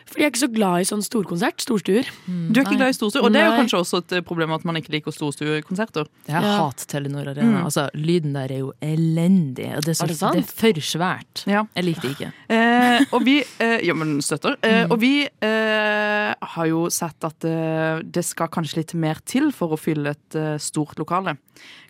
Fordi 0.04 0.20
jeg 0.20 0.26
er 0.28 0.32
ikke 0.34 0.42
så 0.44 0.48
glad 0.54 0.80
i 0.84 0.86
sånn 0.88 1.02
storkonsert. 1.02 1.62
Storstuer. 1.64 2.08
Du 2.28 2.60
er 2.60 2.64
ikke 2.66 2.76
glad 2.76 2.92
i 2.92 2.96
storstuer, 2.96 3.24
og 3.24 3.32
det 3.34 3.40
er 3.40 3.46
jo 3.48 3.56
kanskje 3.62 3.78
også 3.80 4.00
et 4.02 4.12
eh, 4.18 4.24
problem 4.26 4.52
at 4.54 4.64
man 4.68 4.76
ikke 4.78 4.92
liker 4.94 5.14
storstuekonserter. 5.16 6.06
Jeg 6.28 6.34
Ja. 6.44 6.52
hater 6.60 6.86
Telenor 6.92 7.28
Arena. 7.32 7.60
Mm. 7.60 7.64
Altså, 7.64 7.86
lyden 7.94 8.32
der 8.36 8.52
er 8.52 8.58
jo 8.62 8.72
elendig. 8.84 9.70
Og 9.76 9.82
det, 9.82 9.94
er 9.94 9.98
så, 9.98 10.04
Er 10.04 10.12
det 10.12 10.16
sant? 10.18 10.34
det 10.36 10.44
er 10.44 10.52
for 10.60 10.80
svært. 10.80 11.44
Ja. 11.50 11.64
Jeg 11.74 11.84
liker 11.88 12.02
det 12.02 12.12
ikke. 12.18 12.32
Eh, 12.48 13.04
og 13.12 13.24
vi 13.24 13.38
eh, 13.58 13.78
Ja, 13.86 13.94
men 13.94 14.20
støtter. 14.22 14.56
Eh, 14.62 14.84
og 14.90 15.00
vi 15.00 15.14
eh, 15.24 16.34
har 16.54 16.66
jo 16.70 16.86
sett 16.92 17.24
at 17.26 17.44
eh, 17.48 18.00
det 18.04 18.24
skal 18.24 18.48
kanskje 18.52 18.82
litt 18.82 18.94
mer 18.94 19.18
til 19.24 19.50
for 19.52 19.74
å 19.74 19.80
fylle 19.80 20.14
et 20.14 20.38
eh, 20.38 20.56
stort 20.62 20.98
lokale. 21.00 21.36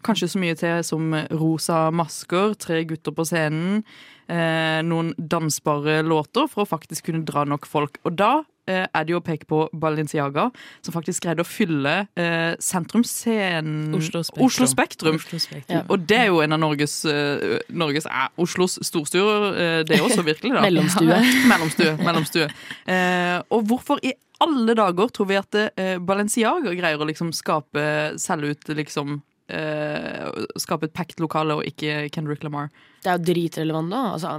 Kanskje 0.05 0.29
så 0.35 0.41
mye 0.41 0.57
til 0.61 0.83
som 0.85 1.13
rosa 1.33 1.87
masker, 1.95 2.55
tre 2.61 2.83
gutter 2.85 3.15
på 3.17 3.25
scenen, 3.25 3.83
eh, 4.29 4.81
noen 4.85 5.15
dansbare 5.17 6.03
låter 6.05 6.49
for 6.53 6.65
å 6.65 6.69
faktisk 6.69 7.09
kunne 7.09 7.25
dra 7.25 7.45
nok 7.49 7.65
folk. 7.69 7.97
Og 8.05 8.17
da 8.19 8.33
eh, 8.69 8.85
er 8.85 9.07
det 9.07 9.15
jo 9.15 9.21
å 9.21 9.25
peke 9.25 9.47
på 9.49 9.61
Balenciaga, 9.81 10.49
som 10.85 10.95
faktisk 10.95 11.25
greide 11.25 11.45
å 11.45 11.49
fylle 11.49 11.95
eh, 12.21 12.55
sentrumsscenen 12.63 13.95
Oslo 13.97 14.23
Spektrum. 14.25 14.47
Oslo 14.47 14.69
Spektrum. 14.71 15.19
Oslo 15.21 15.41
Spektrum. 15.43 15.79
Ja. 15.79 15.85
Og 15.89 16.07
det 16.09 16.21
er 16.25 16.31
jo 16.33 16.43
en 16.45 16.57
av 16.57 16.63
Norges, 16.63 16.99
eh, 17.11 17.59
Norges 17.73 18.09
eh, 18.11 18.27
Oslos 18.45 18.79
storstuer, 18.85 19.49
eh, 19.53 19.81
det 19.89 19.99
er 19.99 20.07
også 20.07 20.25
virkelig, 20.27 20.55
da. 20.57 20.65
Mellomstue. 20.69 21.21
mellomstue. 21.53 21.95
mellomstue. 22.05 22.49
Eh, 22.91 23.39
og 23.55 23.69
hvorfor 23.71 24.03
i 24.05 24.15
alle 24.45 24.75
dager 24.77 25.13
tror 25.15 25.31
vi 25.31 25.39
at 25.39 25.61
eh, 25.61 25.95
Balenciaga 26.03 26.75
greier 26.75 27.01
å 27.01 27.09
liksom 27.09 27.31
skape, 27.37 27.85
selge 28.21 28.53
ut 28.53 28.75
liksom 28.77 29.21
eh, 29.49 30.27
Skape 30.61 30.89
et 30.89 30.97
packed 30.97 31.23
lokale 31.23 31.57
og 31.61 31.69
ikke 31.69 32.09
Kendrick 32.13 32.45
Lamar? 32.45 32.73
Det 33.05 33.13
er 33.13 33.21
jo 33.21 33.29
dritrelevant, 33.31 33.93
da. 33.93 34.03
Altså, 34.17 34.35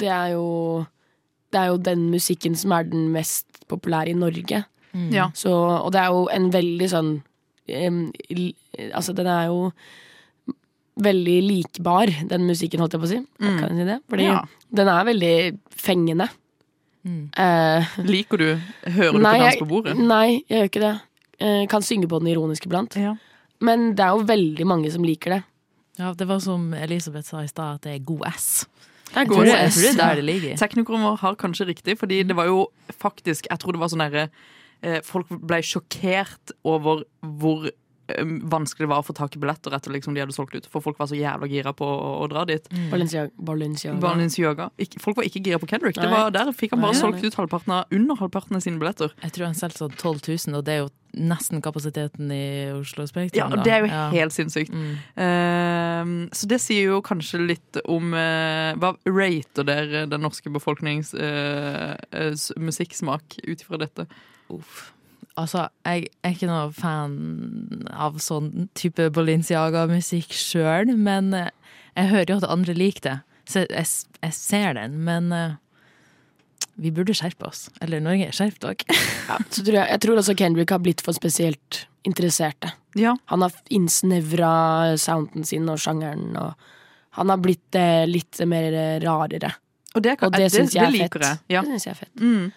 det 0.00 0.10
er 0.10 0.32
jo 0.34 0.46
Det 1.52 1.60
er 1.60 1.72
jo 1.72 1.76
den 1.84 2.06
musikken 2.12 2.54
som 2.56 2.72
er 2.72 2.86
den 2.88 3.10
mest 3.12 3.66
populære 3.68 4.12
i 4.14 4.18
Norge. 4.18 4.62
Mm. 4.92 5.10
Ja. 5.14 5.26
Så, 5.36 5.52
og 5.52 5.92
det 5.94 6.00
er 6.02 6.12
jo 6.12 6.26
en 6.32 6.50
veldig 6.52 6.88
sånn 6.92 7.10
um, 7.72 8.00
Altså, 8.92 9.12
den 9.16 9.28
er 9.30 9.46
jo 9.48 9.70
veldig 11.02 11.36
likbar, 11.46 12.10
den 12.28 12.44
musikken, 12.48 12.80
holdt 12.82 12.92
jeg 12.96 13.00
på 13.02 13.06
å 13.08 13.12
si. 13.12 13.20
Mm. 13.40 13.54
Kan 13.60 13.68
jeg 13.70 13.78
si 13.78 13.86
det? 13.88 13.98
Fordi 14.12 14.26
Ja. 14.28 14.40
den 14.80 14.88
er 14.92 15.04
veldig 15.08 15.34
fengende. 15.72 16.28
Mm. 17.02 17.22
Uh, 17.34 17.96
Liker 18.06 18.38
du 18.38 18.44
Hører 18.84 19.12
du 19.16 19.18
Nei, 19.24 19.38
på 19.38 19.44
dans 19.44 19.56
på 19.58 19.66
bordet? 19.66 19.96
nei, 19.98 20.44
jeg 20.48 20.58
gjør 20.60 20.68
ikke 20.70 20.82
det. 20.84 20.92
Uh, 21.42 21.62
kan 21.66 21.82
synge 21.82 22.06
på 22.08 22.20
den 22.22 22.28
ironisk 22.30 22.66
iblant. 22.68 22.94
Ja. 23.00 23.16
Men 23.60 23.94
det 23.96 24.04
er 24.04 24.12
jo 24.18 24.26
veldig 24.28 24.66
mange 24.68 24.92
som 24.92 25.02
liker 25.02 25.30
det. 25.38 25.42
Ja, 25.98 26.12
det 26.14 26.28
var 26.28 26.38
som 26.40 26.72
Elisabeth 26.74 27.26
sa 27.28 27.42
i 27.42 27.48
stad, 27.50 27.74
at 27.80 27.82
det 27.88 27.94
er 27.96 28.04
god 28.04 28.22
S. 28.34 28.66
Det 29.12 29.26
går 29.28 29.44
Jeg 29.44 29.44
tror 29.44 29.44
det, 29.44 29.58
jeg 29.60 29.72
tror 29.72 29.82
det 29.82 29.92
er 29.92 30.00
der 30.02 30.20
det 30.22 30.24
ligger. 30.28 30.56
Teknikeren 30.62 31.02
vår 31.04 31.20
har 31.20 31.36
kanskje 31.40 31.66
riktig, 31.68 31.98
fordi 32.00 32.22
det 32.24 32.36
var 32.38 32.46
jo 32.48 32.66
faktisk 33.02 33.46
Jeg 33.50 33.60
tror 33.62 33.76
det 33.76 33.82
var 33.82 33.92
sånn 33.92 34.04
derre 34.06 34.26
eh, 34.82 35.00
Folk 35.04 35.28
ble 35.28 35.60
sjokkert 35.62 36.54
over 36.64 37.04
hvor 37.20 37.68
eh, 37.68 38.24
vanskelig 38.52 38.86
det 38.86 38.90
var 38.94 39.02
å 39.02 39.06
få 39.06 39.14
tak 39.18 39.36
i 39.36 39.42
billetter 39.42 39.76
etter 39.76 39.92
liksom 39.94 40.16
de 40.16 40.24
hadde 40.24 40.34
solgt 40.36 40.56
ut. 40.56 40.66
For 40.72 40.80
folk 40.84 40.98
var 40.98 41.10
så 41.12 41.18
jævla 41.18 41.46
gira 41.52 41.74
på 41.76 41.86
å, 41.86 42.16
å 42.24 42.30
dra 42.32 42.46
dit. 42.48 42.66
Balenciaga. 42.90 43.30
Balenciaga. 43.36 44.00
Balenciaga. 44.02 44.70
Ikke, 44.80 45.00
folk 45.04 45.20
var 45.20 45.28
ikke 45.28 45.44
gira 45.44 45.60
på 45.62 45.68
Kendrick. 45.70 46.00
Det 46.00 46.08
var 46.10 46.32
Der 46.34 46.50
fikk 46.56 46.74
han 46.74 46.82
bare 46.82 46.96
Nei, 46.96 47.02
nei. 47.02 47.04
solgt 47.04 47.24
ut 47.28 47.38
halvparten 47.42 47.76
av, 47.78 47.84
under 47.92 48.18
halvparten 48.24 48.58
av 48.58 48.64
sine 48.64 48.80
billetter. 48.82 49.14
Jeg 49.22 49.36
tror 49.36 49.50
han 49.50 49.58
solgte 49.60 49.84
sånn 49.84 49.94
12 50.00 50.24
000, 50.48 50.58
og 50.58 50.66
det 50.66 50.74
er 50.78 50.84
jo 50.86 50.90
nesten 51.12 51.60
kapasiteten 51.62 52.30
i 52.32 52.70
Oslo 52.72 53.04
Spektrum. 53.08 53.38
Ja, 53.38 53.46
og. 53.50 53.64
Det 53.64 53.72
er 53.72 53.80
jo 53.84 53.90
Ja. 53.90 54.04
helt 54.10 54.32
sinnssykt. 54.32 54.72
Mm. 54.72 54.94
Uh, 55.16 56.28
så 56.32 56.48
det 56.48 56.60
sier 56.62 56.88
jo 56.92 57.00
kanskje 57.04 57.40
litt 57.46 57.78
om 57.84 58.12
uh, 58.16 58.72
Hva 58.80 58.94
rater 59.06 59.66
dere 59.68 60.06
den 60.10 60.24
norske 60.24 60.50
befolknings 60.52 61.12
uh, 61.14 61.94
musikksmak 62.56 63.38
ut 63.46 63.60
ifra 63.64 63.78
dette? 63.82 64.06
Uff. 64.52 64.92
Altså, 65.40 65.68
jeg 65.88 66.10
er 66.22 66.34
ikke 66.34 66.48
noe 66.50 66.72
fan 66.76 67.86
av 67.92 68.18
sånn 68.20 68.68
type 68.76 69.06
Balenciaga-musikk 69.16 70.34
sjøl, 70.36 70.92
men 70.96 71.30
jeg 71.32 72.10
hører 72.10 72.34
jo 72.34 72.40
at 72.42 72.50
andre 72.52 72.74
liker 72.76 73.06
det. 73.06 73.14
Så 73.48 73.62
jeg, 73.64 73.86
jeg 74.20 74.34
ser 74.36 74.74
den, 74.76 74.98
men 75.06 75.32
vi 76.80 76.92
burde 76.94 77.14
skjerpe 77.16 77.46
oss. 77.48 77.66
Eller 77.84 78.02
Norge, 78.02 78.30
skjerp 78.34 78.60
dere. 78.62 79.00
Ja, 79.28 79.38
tror 79.54 79.76
jeg, 79.76 79.86
jeg 79.86 80.00
tror 80.02 80.18
også 80.18 80.34
Kendrick 80.36 80.72
har 80.74 80.80
blitt 80.82 81.02
for 81.04 81.16
spesielt 81.16 81.84
interesserte. 82.04 82.72
Ja. 82.98 83.14
Han 83.30 83.44
har 83.44 83.54
innsnevra 83.72 84.96
sounden 85.00 85.46
sin 85.46 85.68
og 85.70 85.78
sjangeren, 85.80 86.32
og 86.36 86.56
han 87.18 87.30
har 87.30 87.40
blitt 87.40 87.78
eh, 87.78 88.02
litt 88.08 88.40
mer 88.50 88.74
eh, 88.74 88.96
rarere. 89.04 89.52
Og 89.92 90.02
det, 90.04 90.16
kan, 90.18 90.32
Og 90.32 90.36
det 90.36 90.48
det, 90.48 90.52
syns 90.56 90.74
jeg 90.74 90.88
er 90.88 90.96
jeg 91.86 91.94
er 91.94 92.00
fett. 92.00 92.12
Mm. 92.20 92.50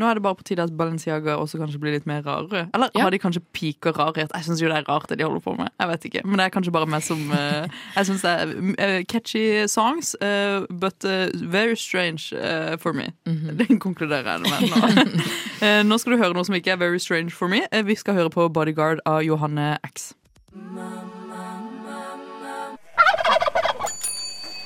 Nå 0.00 0.08
er 0.08 0.16
det 0.16 0.22
bare 0.24 0.38
på 0.38 0.44
tide 0.48 0.64
at 0.64 0.72
Balenciaga 0.78 1.34
også 1.36 1.58
kanskje 1.60 1.80
blir 1.82 1.92
litt 1.98 2.06
mer 2.08 2.22
rare. 2.24 2.62
Eller 2.74 2.88
Ja. 2.96 3.02
har 3.04 3.10
de 3.12 3.18
kanskje 3.20 3.42
pika 3.52 3.92
rarhet? 3.92 4.30
Jeg 4.32 4.44
syns 4.46 4.62
jo 4.62 4.68
det 4.72 4.78
er 4.78 4.86
rart 4.88 5.08
det 5.10 5.18
de 5.20 5.24
holder 5.28 5.40
på 5.44 5.52
med. 5.58 5.68
Jeg 5.78 5.88
vet 5.88 6.04
ikke, 6.08 6.22
Men 6.24 6.38
det 6.40 6.46
er 6.46 6.54
kanskje 6.56 6.72
bare 6.72 6.86
meg 6.88 7.02
som 7.04 7.20
uh, 7.30 7.68
Jeg 7.96 8.06
syns 8.08 8.22
det 8.24 8.30
er 8.32 8.54
eh, 8.78 9.04
catchy 9.04 9.66
songs, 9.68 10.14
uh, 10.22 10.64
but 10.70 11.04
very 11.52 11.74
strange 11.76 12.32
for 12.80 12.92
me. 12.92 13.10
Den 13.26 13.78
konkluderer 13.78 14.38
jeg 14.38 14.40
med 14.40 14.70
nå. 14.72 15.20
Eh, 15.60 15.82
nå 15.84 15.98
skal 16.00 16.14
du 16.14 16.22
høre 16.22 16.32
noe 16.32 16.44
som 16.48 16.54
ikke 16.56 16.72
er 16.72 16.76
very 16.80 16.96
strange 16.98 17.30
for 17.36 17.46
me. 17.52 17.60
Vi 17.84 17.94
skal 17.94 18.14
høre 18.16 18.30
på 18.32 18.48
Bodyguard 18.48 19.02
av 19.04 19.20
Johanne 19.22 19.76
X. 19.84 20.14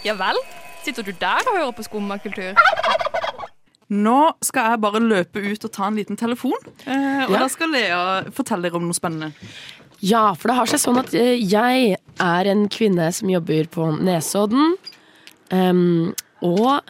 Ja 0.04 0.14
vel? 0.20 0.38
Sitter 0.84 1.02
du 1.02 1.10
der 1.20 1.42
og 1.48 1.56
hører 1.58 1.72
på 1.72 1.82
skummakultur? 1.82 2.54
Nå 3.92 4.18
skal 4.42 4.70
jeg 4.72 4.80
bare 4.80 5.00
løpe 5.02 5.42
ut 5.44 5.64
og 5.68 5.72
ta 5.72 5.86
en 5.90 5.96
liten 5.98 6.16
telefon. 6.16 6.54
Eh, 6.86 7.24
og 7.26 7.30
Ja. 7.34 7.38
da 7.44 7.48
skal 7.48 7.70
Lea 7.70 8.22
fortelle 8.32 8.62
dere 8.70 8.76
om 8.76 8.86
noe 8.88 8.96
spennende. 8.96 9.32
Ja, 10.00 10.34
for 10.34 10.48
det 10.48 10.56
har 10.56 10.66
seg 10.66 10.80
sånn 10.80 10.98
at 10.98 11.12
eh, 11.14 11.36
jeg 11.40 11.96
er 12.20 12.44
en 12.50 12.68
kvinne 12.68 13.12
som 13.12 13.28
jobber 13.30 13.66
på 13.72 13.90
Nesodden. 14.00 14.74
Um, 15.52 16.14
og 16.42 16.80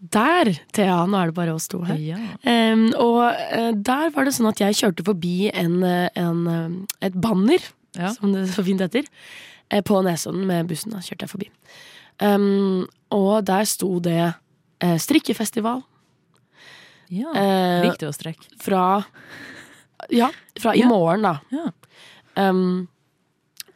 der, 0.00 0.52
Thea, 0.72 1.04
nå 1.06 1.18
er 1.18 1.26
det 1.26 1.34
bare 1.34 1.54
oss 1.54 1.66
to 1.68 1.80
her. 1.82 1.96
Ja. 1.98 2.16
Um, 2.46 2.92
og 2.94 3.34
eh, 3.34 3.72
der 3.74 4.10
var 4.14 4.24
det 4.24 4.34
sånn 4.34 4.48
at 4.48 4.60
jeg 4.62 4.74
kjørte 4.78 5.04
forbi 5.04 5.50
en, 5.52 5.82
en, 5.82 6.86
et 7.02 7.14
banner, 7.18 7.58
Ja. 7.98 8.12
som 8.14 8.32
det 8.32 8.46
så 8.54 8.62
fint 8.62 8.80
heter, 8.80 9.04
på 9.84 10.02
Nesodden 10.06 10.46
med 10.46 10.68
bussen. 10.70 10.92
Da 10.94 10.98
kjørte 11.02 11.26
jeg 11.26 11.30
forbi. 11.34 11.50
Um, 12.22 12.86
og 13.10 13.44
der 13.44 13.64
sto 13.66 13.98
det 14.00 14.34
strikkefestival 15.02 15.82
ja. 17.12 17.32
Viktig 17.84 18.08
å 18.08 18.14
strekke? 18.14 18.50
fra 18.62 19.02
Ja, 20.14 20.30
fra 20.60 20.74
i 20.78 20.84
morgen, 20.86 21.26
da. 21.26 21.38
Ja. 21.54 21.70
Um, 22.38 22.86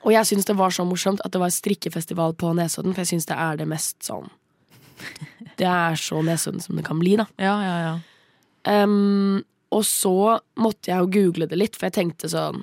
og 0.03 0.13
jeg 0.15 0.27
syns 0.29 0.47
det 0.47 0.57
var 0.59 0.75
så 0.75 0.85
morsomt 0.87 1.23
at 1.25 1.35
det 1.35 1.41
var 1.43 1.53
strikkefestival 1.55 2.35
på 2.39 2.53
Nesodden, 2.59 2.95
for 2.95 3.05
jeg 3.05 3.15
syns 3.15 3.29
det 3.31 3.39
er 3.39 3.59
det 3.59 3.69
mest 3.71 3.99
sånn 4.07 4.29
Det 5.59 5.67
er 5.67 5.99
så 5.99 6.23
Nesodden 6.23 6.63
som 6.63 6.79
det 6.79 6.87
kan 6.87 7.01
bli, 7.03 7.17
da. 7.21 7.27
Ja, 7.43 7.57
ja, 7.67 7.77
ja. 7.87 7.95
Um, 8.85 9.43
og 9.73 9.87
så 9.89 10.39
måtte 10.61 10.93
jeg 10.93 11.03
jo 11.03 11.11
google 11.11 11.49
det 11.51 11.59
litt, 11.59 11.79
for 11.79 11.89
jeg 11.89 11.97
tenkte 11.97 12.31
sånn 12.31 12.63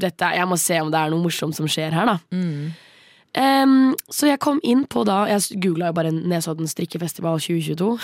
dette, 0.00 0.28
Jeg 0.32 0.48
må 0.48 0.56
se 0.56 0.78
om 0.80 0.88
det 0.88 0.96
er 0.96 1.10
noe 1.12 1.20
morsomt 1.20 1.56
som 1.56 1.66
skjer 1.68 1.92
her, 1.92 2.08
da. 2.08 2.14
Mm. 2.32 2.70
Um, 3.30 3.94
så 4.10 4.26
jeg 4.26 4.40
kom 4.42 4.58
inn 4.66 4.80
på 4.90 5.04
da 5.06 5.20
Jeg 5.30 5.54
googla 5.62 5.92
jo 5.92 5.94
bare 5.94 6.10
Nesodden 6.10 6.66
strikkefestival 6.66 7.38
2022. 7.38 7.94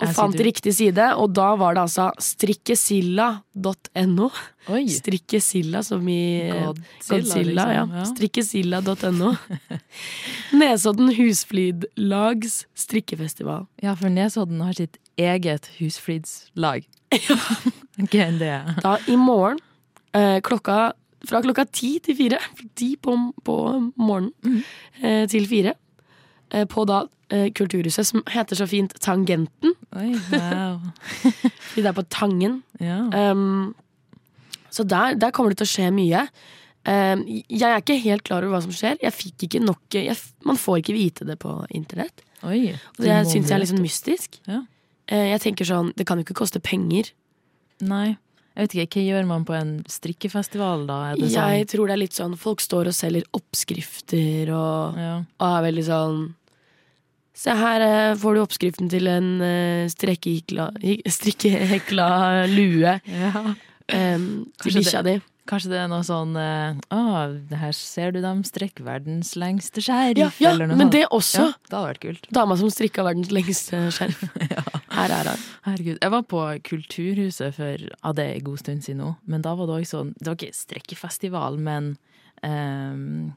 og 0.00 0.08
fant 0.16 0.40
riktig 0.40 0.72
side, 0.78 1.12
og 1.20 1.36
da 1.36 1.52
var 1.60 1.76
det 1.76 1.84
altså 1.84 2.08
strikkesilla.no. 2.16 4.30
Strikkesilla 4.88 5.84
som 5.84 6.08
i 6.08 6.48
Godzilla, 6.48 7.44
liksom. 7.44 7.76
ja. 7.76 7.84
Ja. 7.84 8.08
Strikkesilla.no. 8.14 9.36
Nesodden 10.62 11.12
Husflidlags 11.18 12.64
strikkefestival. 12.80 13.68
Ja, 13.84 13.92
for 13.92 14.08
Nesodden 14.08 14.64
har 14.64 14.72
sitt 14.72 14.96
eget 15.20 15.68
husflidslag. 15.76 16.88
ja. 17.28 17.36
enn 18.24 18.40
det. 18.40 18.56
Da 18.80 18.96
i 19.04 19.20
morgen, 19.20 19.60
uh, 20.16 20.40
klokka, 20.40 20.96
fra 21.28 21.40
klokka 21.44 21.64
ti 21.72 21.98
til 22.04 22.16
fire, 22.18 22.38
ti 22.76 22.94
på, 22.96 23.14
på 23.44 23.56
morgenen 23.96 24.32
Mm. 24.44 24.60
eh, 25.02 25.26
til 25.30 25.46
fire, 25.50 25.74
eh, 26.52 26.64
på 26.70 26.84
da 26.86 27.02
eh, 27.30 27.48
Kulturhuset, 27.56 28.06
som 28.06 28.22
heter 28.30 28.56
så 28.56 28.66
fint 28.70 28.92
Tangenten, 29.00 29.72
Oi, 29.96 30.10
wow. 30.32 30.80
det 31.76 31.86
er 31.86 31.96
på 31.96 32.04
Tangen. 32.10 32.62
Ja. 32.80 33.00
Um, 33.32 33.74
så 34.70 34.84
der, 34.84 35.14
der 35.14 35.30
kommer 35.30 35.50
det 35.54 35.58
til 35.62 35.68
å 35.68 35.72
skje 35.72 35.90
mye. 35.94 36.24
Um, 36.84 37.22
jeg 37.48 37.62
er 37.64 37.78
ikke 37.80 37.96
helt 38.02 38.24
klar 38.26 38.42
over 38.44 38.56
hva 38.58 38.62
som 38.64 38.72
skjer. 38.74 38.98
Jeg 39.00 39.14
fikk 39.14 39.46
ikke 39.46 39.60
nok 39.64 39.94
jeg, 39.96 40.16
Man 40.44 40.58
får 40.60 40.80
ikke 40.82 40.96
vite 40.96 41.24
det 41.28 41.38
på 41.40 41.52
internett. 41.72 42.24
Oi. 42.44 42.74
Og 42.98 43.04
det 43.06 43.20
syns 43.30 43.48
jeg 43.48 43.54
er 43.56 43.62
litt 43.62 43.70
sånn 43.70 43.80
mystisk. 43.84 44.40
Ja. 44.50 44.58
Uh, 45.08 45.24
jeg 45.30 45.40
tenker 45.46 45.64
sånn, 45.68 45.92
Det 45.96 46.04
kan 46.08 46.18
jo 46.20 46.26
ikke 46.26 46.36
koste 46.42 46.60
penger. 46.60 47.08
Nei. 47.86 48.16
Jeg 48.54 48.68
vet 48.68 48.74
ikke, 48.84 49.00
Hva 49.00 49.04
gjør 49.08 49.24
man 49.26 49.44
på 49.48 49.54
en 49.58 49.70
strikkefestival, 49.90 50.84
da? 50.86 50.98
Det 51.18 51.26
sånn? 51.32 51.56
Jeg 51.58 51.66
tror 51.72 51.90
det 51.90 51.94
er 51.96 52.02
litt 52.04 52.14
sånn 52.14 52.36
Folk 52.38 52.62
står 52.62 52.92
og 52.92 52.94
selger 52.94 53.24
oppskrifter 53.34 54.52
og, 54.54 55.00
Ja. 55.00 55.14
og 55.40 55.46
er 55.48 55.64
veldig 55.70 55.86
sånn 55.88 56.20
Se 57.34 57.50
her 57.58 57.82
eh, 57.82 58.12
får 58.14 58.36
du 58.36 58.40
oppskriften 58.44 58.86
til 58.92 59.08
en 59.10 59.32
eh, 59.42 59.88
strikkehekla 59.90 60.68
lue 62.52 62.92
Ja. 63.10 63.32
Um, 63.92 64.46
til 64.62 64.78
bikkja 64.78 65.02
di. 65.04 65.18
Kanskje 65.50 65.70
det 65.74 65.78
er 65.82 65.88
noe 65.92 66.00
sånn 66.06 66.32
eh, 66.40 66.78
Å, 66.94 67.00
her 67.60 67.74
ser 67.76 68.14
du 68.14 68.20
dem 68.24 68.40
strekke 68.48 68.84
verdens 68.86 69.34
lengste 69.36 69.82
skjerf, 69.84 70.16
Ja, 70.16 70.30
ja 70.40 70.54
men 70.56 70.86
sånt. 70.86 70.94
det 70.94 71.02
også. 71.12 71.42
Ja, 71.50 71.50
det 71.68 71.76
hadde 71.76 71.90
vært 71.90 72.02
kult. 72.06 72.28
Dama 72.32 72.56
som 72.56 72.70
strikka 72.72 73.04
verdens 73.04 73.28
lengste 73.34 73.82
skjerf. 73.96 74.22
Her 74.94 75.12
er 75.18 75.30
han. 75.34 75.44
Herregud. 75.68 75.98
Jeg 76.00 76.14
var 76.14 76.24
på 76.30 76.42
Kulturhuset 76.64 77.56
for 77.58 77.84
ja, 77.90 78.12
det 78.16 78.24
er 78.24 78.38
en 78.38 78.46
god 78.48 78.62
stund 78.64 78.84
siden 78.86 79.02
nå, 79.04 79.12
men 79.28 79.44
da 79.44 79.52
var 79.58 79.68
det 79.68 79.80
også 79.82 79.98
sånn 79.98 80.14
Det 80.16 80.30
var 80.30 80.38
ikke 80.40 80.56
strekkefestival, 80.62 81.60
men 81.60 81.92
ehm, 82.46 83.34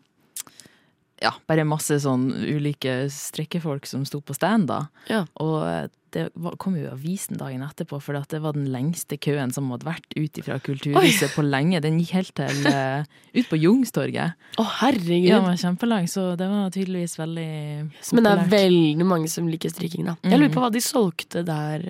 ja, 1.23 1.31
bare 1.49 1.65
masse 1.67 1.97
sånn 2.03 2.29
ulike 2.31 3.07
strekkefolk 3.13 3.87
som 3.89 4.03
sto 4.05 4.19
på 4.21 4.35
stand 4.37 4.69
da. 4.69 4.83
Ja. 5.09 5.23
Og 5.41 5.61
eh, 5.65 5.87
det 6.15 6.27
var, 6.39 6.55
kom 6.61 6.77
jo 6.77 6.85
i 6.85 6.91
avisen 6.91 7.39
dagen 7.39 7.63
etterpå, 7.65 7.99
for 8.03 8.17
at 8.19 8.29
det 8.31 8.39
var 8.43 8.55
den 8.55 8.69
lengste 8.71 9.17
køen 9.21 9.51
som 9.53 9.67
hadde 9.73 9.87
vært 9.87 10.15
ut 10.15 10.39
fra 10.45 10.59
Kulturhuset 10.63 11.33
på 11.35 11.43
lenge. 11.45 11.81
Den 11.83 11.99
gikk 11.99 12.13
helt 12.15 12.33
til 12.37 12.69
eh, 12.69 13.07
ut 13.35 13.49
på 13.49 13.59
Jungstorget. 13.59 14.37
Å, 14.61 14.67
herregud. 14.83 15.27
Ja, 15.27 15.41
den 15.41 15.49
var 15.49 15.59
kjempelang, 15.61 16.07
så 16.11 16.29
det 16.39 16.47
var 16.51 16.71
tydeligvis 16.73 17.17
veldig 17.19 17.49
Men 18.13 18.29
det 18.29 18.35
er 18.35 18.53
veldig 18.53 19.09
mange 19.09 19.31
som 19.31 19.49
liker 19.51 19.73
strikking, 19.73 20.07
da. 20.07 20.15
Jeg 20.23 20.41
lurer 20.41 20.53
på 20.53 20.63
hva 20.63 20.71
de 20.73 20.83
solgte 20.85 21.43
der. 21.47 21.89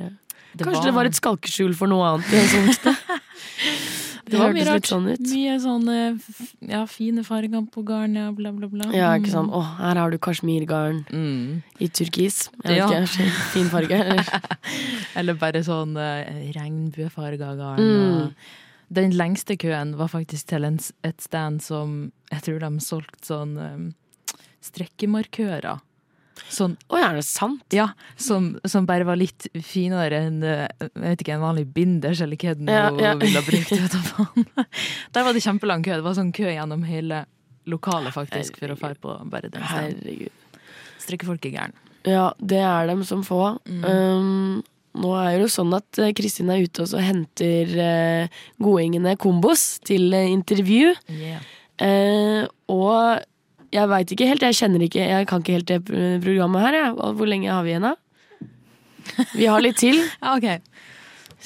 Kanskje 0.58 0.88
det 0.90 0.96
var 0.96 1.10
et 1.10 1.18
skalkeskjul 1.20 1.76
for 1.78 1.92
noe 1.92 2.16
annet 2.16 2.32
de 2.34 2.44
solgte? 2.56 2.96
Det, 4.30 4.40
var 4.40 4.52
hørtes 4.54 4.74
litt 4.74 4.90
sånn 4.90 5.08
ut. 5.10 5.22
Mye 5.32 5.56
sånne 5.64 5.98
ja, 6.68 6.82
fine 6.92 7.24
farger 7.24 7.66
på 7.72 7.84
garn, 7.88 8.16
ja, 8.20 8.28
bla, 8.36 8.52
bla, 8.52 8.68
bla. 8.72 8.90
Ja, 8.96 9.14
ikke 9.18 9.32
sånn 9.32 9.50
Å, 9.56 9.62
her 9.80 9.96
har 10.02 10.12
du 10.12 10.18
kasjmirgarn 10.20 11.04
Mm. 11.12 11.64
i 11.80 11.88
turkis. 11.88 12.50
Jeg 12.64 12.76
vet 12.76 12.78
Ja. 12.78 13.02
ikke, 13.04 13.30
fin 13.54 13.70
farge. 13.72 13.92
Eller? 14.04 14.32
Eller 15.18 15.34
bare 15.40 15.64
sånn 15.64 15.96
uh, 15.98 16.24
regnbuefarga 16.56 17.56
garn. 17.58 17.80
Mm. 17.82 18.32
Den 18.90 19.12
lengste 19.20 19.58
køen 19.60 19.96
var 20.00 20.08
faktisk 20.08 20.48
til 20.48 20.64
en, 20.64 20.80
et 21.04 21.20
stand 21.22 21.62
som 21.62 22.12
jeg 22.32 22.42
tror 22.46 22.60
de 22.64 22.80
solgte 22.80 23.26
sånn 23.28 23.58
um, 23.60 23.88
strekkemarkører. 24.64 25.80
Sånn, 26.54 26.76
Å, 26.90 26.98
er 27.02 27.18
det 27.18 27.24
sant? 27.28 27.64
ja, 27.76 27.90
som, 28.16 28.54
som 28.68 28.86
bare 28.90 29.08
var 29.08 29.18
litt 29.20 29.48
finere 29.66 30.24
enn 30.28 30.38
eh, 30.46 30.68
jeg 30.80 30.92
vet 31.04 31.24
ikke, 31.26 31.36
en 31.38 31.44
vanlig 31.46 31.66
binders, 31.76 32.22
eller 32.24 32.40
hva 32.40 32.54
den 32.58 32.72
Ja, 32.72 32.86
ja. 33.02 33.16
ville 33.20 33.42
brukt. 33.46 33.74
Der 35.18 35.26
var 35.28 35.34
det 35.36 35.44
kjempelang 35.44 35.84
kø. 35.86 35.98
Det 35.98 36.06
var 36.06 36.16
sånn 36.18 36.32
kø 36.36 36.48
gjennom 36.50 36.86
hele 36.88 37.26
lokalet, 37.68 38.14
faktisk, 38.16 38.62
for 38.62 38.72
å 38.74 38.80
dra 38.80 38.94
på 38.96 39.18
bare 39.32 39.50
den 39.52 39.66
stedet. 39.68 40.32
Strikkefolk 41.04 41.46
er 41.50 41.56
gæren. 41.58 41.78
Ja, 42.08 42.30
det 42.40 42.62
er 42.64 42.88
dem 42.88 43.02
som 43.08 43.24
få. 43.28 43.58
Um, 43.68 44.62
nå 44.98 45.12
er 45.20 45.34
det 45.36 45.44
jo 45.44 45.50
sånn 45.52 45.74
at 45.76 46.00
eh, 46.02 46.14
Kristin 46.16 46.50
er 46.54 46.64
ute 46.64 46.86
og 46.86 46.88
så 46.90 47.02
henter 47.04 47.74
uh, 47.76 48.38
godingene 48.64 49.18
Kombos 49.20 49.66
til 49.86 50.08
uh, 50.16 50.24
intervju. 50.32 50.94
Eh, 51.84 52.48
og 52.72 53.26
jeg 53.76 53.90
veit 53.92 54.12
ikke 54.16 54.28
helt, 54.30 54.44
jeg 54.48 54.56
kjenner 54.58 54.84
ikke 54.86 55.04
Jeg 55.04 55.28
kan 55.28 55.42
ikke 55.44 55.56
helt 55.58 55.68
det 55.72 55.80
programmet 56.24 56.62
her, 56.64 56.78
jeg. 56.80 56.94
Hvor 57.20 57.28
lenge 57.30 57.52
har 57.52 57.64
vi 57.66 57.74
igjen, 57.76 57.88
da? 57.88 57.96
Vi 59.36 59.46
har 59.48 59.64
litt 59.64 59.80
til. 59.82 60.00
Ja, 60.24 60.36
ok. 60.38 60.48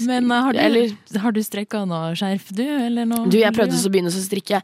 Men 0.07 0.31
uh, 0.31 0.37
har 0.47 0.55
du, 0.55 0.59
Eller- 0.63 1.19
har 1.19 1.33
du 1.35 1.41
strekka 1.43 1.83
noe 1.85 2.13
skjerf, 2.17 2.47
du? 2.55 2.63
Eller 2.63 3.05
noe? 3.09 3.25
Du, 3.29 3.37
jeg 3.41 3.53
prøvde 3.53 3.75
så 3.77 3.89
å 3.89 3.93
begynne 3.93 4.09
å 4.13 4.21
strikke. 4.23 4.61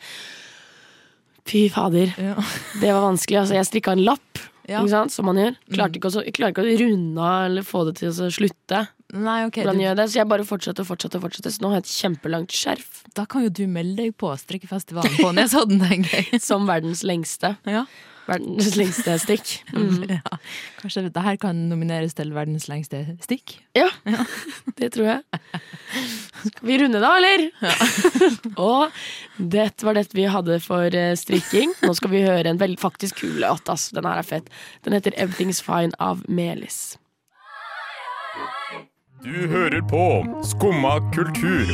Fy 1.48 1.66
fader, 1.72 2.14
Ja. 2.20 2.36
det 2.82 2.94
var 2.94 3.04
vanskelig. 3.10 3.42
Altså, 3.44 3.58
jeg 3.60 3.68
strikka 3.70 3.94
en 3.98 4.06
lapp, 4.08 4.42
Ja. 4.68 4.84
som 5.10 5.30
man 5.30 5.40
gjør. 5.40 5.58
Klarte 5.72 6.00
ikke, 6.00 6.12
å, 6.12 6.24
jeg 6.26 6.36
klarer 6.36 6.56
ikke 6.56 6.66
å 6.66 6.78
runde 6.84 7.24
av 7.24 7.50
eller 7.50 7.66
få 7.68 7.86
det 7.88 7.98
til 8.02 8.12
å 8.12 8.30
slutte. 8.34 8.86
Nei, 9.16 9.40
ok. 9.48 9.62
Hvordan 9.64 9.80
Du, 9.80 9.84
gjør 9.86 9.94
jeg 9.94 10.00
det? 10.02 10.08
Så 10.12 10.20
jeg 10.20 10.30
bare 10.34 10.48
fortsetter 10.48 10.84
og 10.84 10.90
fortsetter. 10.90 11.24
fortsetter 11.24 11.54
Så 11.56 11.64
nå 11.64 11.72
har 11.72 11.80
jeg 11.80 11.88
et 11.88 11.94
kjempelangt 11.96 12.56
skjerf 12.56 12.98
da 13.18 13.26
kan 13.26 13.48
jo 13.48 13.50
du 13.54 13.64
melde 13.70 14.04
deg 14.04 14.14
på 14.20 14.30
strikkefestivalen 14.38 15.18
på 15.18 15.32
Nesodden, 15.36 15.82
tenker 15.82 16.20
jeg. 16.20 16.42
som 16.50 16.68
verdens 16.70 17.04
lengste. 17.08 17.56
Ja. 17.66 17.86
Verdens 18.28 18.76
lengste 18.80 19.18
stikk. 19.24 19.54
Mm. 19.78 20.08
ja. 20.10 20.38
Kanskje 20.80 21.04
dette 21.06 21.22
her 21.22 21.36
kan 21.40 21.58
nomineres 21.70 22.16
til 22.18 22.32
verdens 22.34 22.66
lengste 22.70 23.04
stikk? 23.22 23.58
Ja, 23.78 23.88
det 24.80 24.90
tror 24.96 25.10
jeg. 25.12 25.42
Skal 26.42 26.68
vi 26.70 26.78
runde 26.82 27.02
da, 27.04 27.12
eller? 27.20 27.46
og 28.58 28.96
det 29.54 29.68
var 29.86 30.00
dette 30.00 30.18
vi 30.18 30.26
hadde 30.32 30.60
for 30.64 30.98
eh, 30.98 31.14
strikking. 31.20 31.76
Nå 31.86 31.94
skal 31.98 32.14
vi 32.14 32.24
høre 32.26 32.50
en 32.50 32.62
veldig 32.62 32.80
faktisk 32.82 33.22
kul 33.22 33.38
låt. 33.44 33.70
Den 33.94 34.08
her 34.08 34.24
er 34.24 34.28
fett. 34.28 34.50
Den 34.88 34.98
heter 34.98 35.14
'Everything's 35.18 35.62
Fine' 35.64 35.96
av 36.00 36.24
Melis. 36.28 36.98
Du 39.28 39.48
hører 39.48 39.82
på 39.82 40.26
Skumma 40.44 41.00
kultur. 41.16 41.68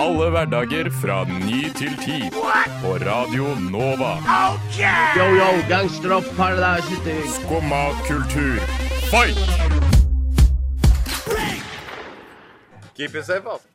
Alle 0.00 0.28
hverdager 0.32 0.88
fra 1.02 1.18
ny 1.28 1.66
til 1.76 1.98
ti. 2.00 2.30
På 2.80 2.94
Radio 2.96 3.50
Nova. 3.60 4.14
Yo, 5.18 5.26
yo, 5.36 5.50
gangsterrock, 5.68 6.24
paradise, 6.36 7.18
Skumma 7.34 7.82
kultur, 8.08 8.56
fight! 9.10 9.36
Keep 12.96 13.14
it 13.16 13.26
safe, 13.26 13.46
ass. 13.46 13.71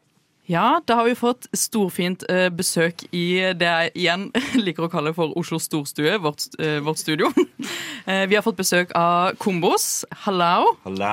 Ja, 0.48 0.82
da 0.86 0.96
har 0.96 1.04
vi 1.10 1.16
fått 1.20 1.50
storfint 1.52 2.24
eh, 2.32 2.46
besøk 2.56 3.02
i 3.12 3.52
det 3.60 3.68
jeg 3.68 3.90
igjen 4.00 4.22
liker 4.66 4.86
å 4.86 4.92
kalle 4.92 5.12
for 5.16 5.34
Oslo 5.36 5.60
storstue, 5.60 6.14
vårt, 6.24 6.46
eh, 6.64 6.80
vårt 6.84 7.04
studio. 7.04 7.32
Eh, 8.08 8.22
vi 8.32 8.38
har 8.38 8.44
fått 8.46 8.56
besøk 8.56 8.94
av 8.96 9.34
Kombos. 9.36 10.06
Hallo. 10.24 10.70
Hallo, 10.86 11.08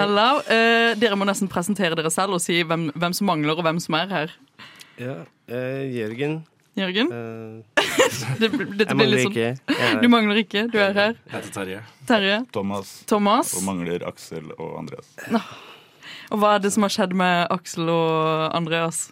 Hallo. 0.00 0.22
Eh, 0.48 0.94
dere 0.96 1.18
må 1.20 1.26
nesten 1.28 1.50
presentere 1.52 1.92
dere 1.98 2.08
selv 2.08 2.38
og 2.38 2.40
si 2.40 2.62
hvem, 2.64 2.86
hvem 2.96 3.12
som 3.12 3.28
mangler, 3.28 3.52
og 3.52 3.66
hvem 3.66 3.76
som 3.84 3.98
er 3.98 4.08
her. 4.08 4.32
Ja, 4.96 5.16
eh, 5.52 5.82
Jørgen. 5.92 6.38
Jørgen? 6.80 7.12
Eh, 7.12 7.82
Det, 8.40 8.48
dette 8.78 8.96
blir 8.96 9.10
litt 9.12 9.26
sånn 9.26 9.36
ikke. 9.36 9.90
Du 10.00 10.08
mangler 10.08 10.40
ikke, 10.40 10.64
du 10.72 10.78
er 10.80 10.96
her. 10.96 11.18
Jeg 11.28 11.34
heter 11.34 11.52
Terje. 11.58 11.82
Terje. 12.08 12.40
Thomas. 12.56 12.94
Thomas. 13.12 13.52
Og 13.60 13.68
mangler 13.68 14.08
Aksel 14.08 14.48
og 14.56 14.78
Andreas. 14.80 15.12
Og 16.32 16.40
hva 16.40 16.54
er 16.56 16.62
det 16.64 16.70
som 16.72 16.86
har 16.86 16.92
skjedd 16.94 17.12
med 17.18 17.50
Aksel 17.52 17.90
og 17.92 18.54
Andreas? 18.56 19.10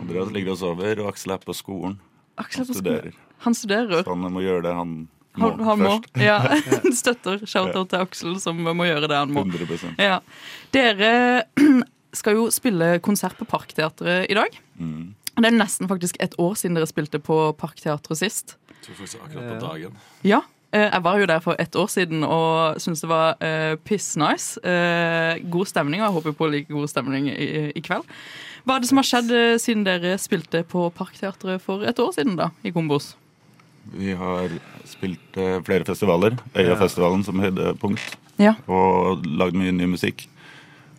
Andreas 0.00 0.30
ligger 0.34 0.54
og 0.54 0.60
sover, 0.62 1.02
og 1.04 1.10
Aksel 1.12 1.34
er 1.36 1.42
på 1.44 1.54
skolen. 1.56 1.98
Aksel 2.40 2.64
er 2.64 2.70
på 2.70 2.78
Studerer. 2.78 3.18
Han 3.44 3.54
studerer. 3.54 4.00
Så 4.06 4.14
han 4.16 4.32
må 4.32 4.40
gjøre 4.44 4.64
det 4.64 4.72
han 4.74 4.94
må 5.36 5.50
Han, 5.52 5.60
han 5.68 5.82
må. 5.84 5.90
først. 6.00 6.16
Ja, 6.24 6.38
Støtter. 7.02 7.42
Shout-out 7.44 7.90
til 7.92 8.00
Aksel, 8.06 8.38
som 8.40 8.62
må 8.64 8.88
gjøre 8.88 9.10
det 9.12 9.18
han 9.20 9.34
må. 9.36 9.44
100% 9.44 10.00
Ja. 10.00 10.18
Dere 10.72 11.44
skal 12.16 12.38
jo 12.40 12.48
spille 12.54 12.94
konsert 13.04 13.36
på 13.36 13.44
Parkteatret 13.48 14.30
i 14.32 14.38
dag. 14.38 14.60
mm. 14.80 15.14
Det 15.36 15.50
er 15.50 15.52
nesten 15.52 15.84
faktisk 15.84 16.16
et 16.24 16.32
år 16.40 16.54
siden 16.56 16.78
dere 16.78 16.88
spilte 16.88 17.18
på 17.20 17.34
Parkteatret 17.60 18.16
sist. 18.16 18.54
Jeg 18.70 18.78
tror 18.86 18.94
faktisk 19.02 19.18
akkurat 19.26 19.50
på 19.50 19.58
dagen. 19.66 19.98
Ja, 20.24 20.38
jeg 20.84 21.02
var 21.04 21.20
jo 21.20 21.28
der 21.30 21.42
for 21.44 21.58
ett 21.62 21.76
år 21.76 21.90
siden 21.92 22.24
og 22.24 22.80
syntes 22.82 23.04
det 23.04 23.10
var 23.10 23.36
uh, 23.40 23.74
piss 23.86 24.14
nice. 24.20 24.60
Uh, 24.64 25.36
god 25.52 25.70
stemning, 25.72 26.02
og 26.02 26.08
jeg 26.08 26.16
håper 26.18 26.38
på 26.38 26.50
like 26.52 26.72
god 26.72 26.90
stemning 26.92 27.28
i, 27.32 27.70
i 27.74 27.84
kveld. 27.84 28.06
Hva 28.66 28.76
er 28.76 28.82
det 28.82 28.90
som 28.90 28.98
har 29.02 29.06
skjedd 29.06 29.30
uh, 29.34 29.58
siden 29.62 29.86
dere 29.86 30.16
spilte 30.18 30.64
på 30.66 30.88
Parkteatret 30.96 31.62
for 31.62 31.86
et 31.86 32.02
år 32.02 32.12
siden, 32.16 32.38
da, 32.40 32.50
i 32.66 32.74
Kombos? 32.74 33.14
Vi 33.94 34.14
har 34.18 34.50
spilt 34.86 35.36
eh, 35.38 35.58
flere 35.66 35.86
festivaler. 35.86 36.36
Øyafestivalen 36.56 37.24
som 37.24 37.40
høydepunkt. 37.40 38.16
Ja. 38.42 38.56
Og 38.66 39.24
lagd 39.26 39.56
mye 39.58 39.74
ny 39.74 39.86
musikk. 39.92 40.26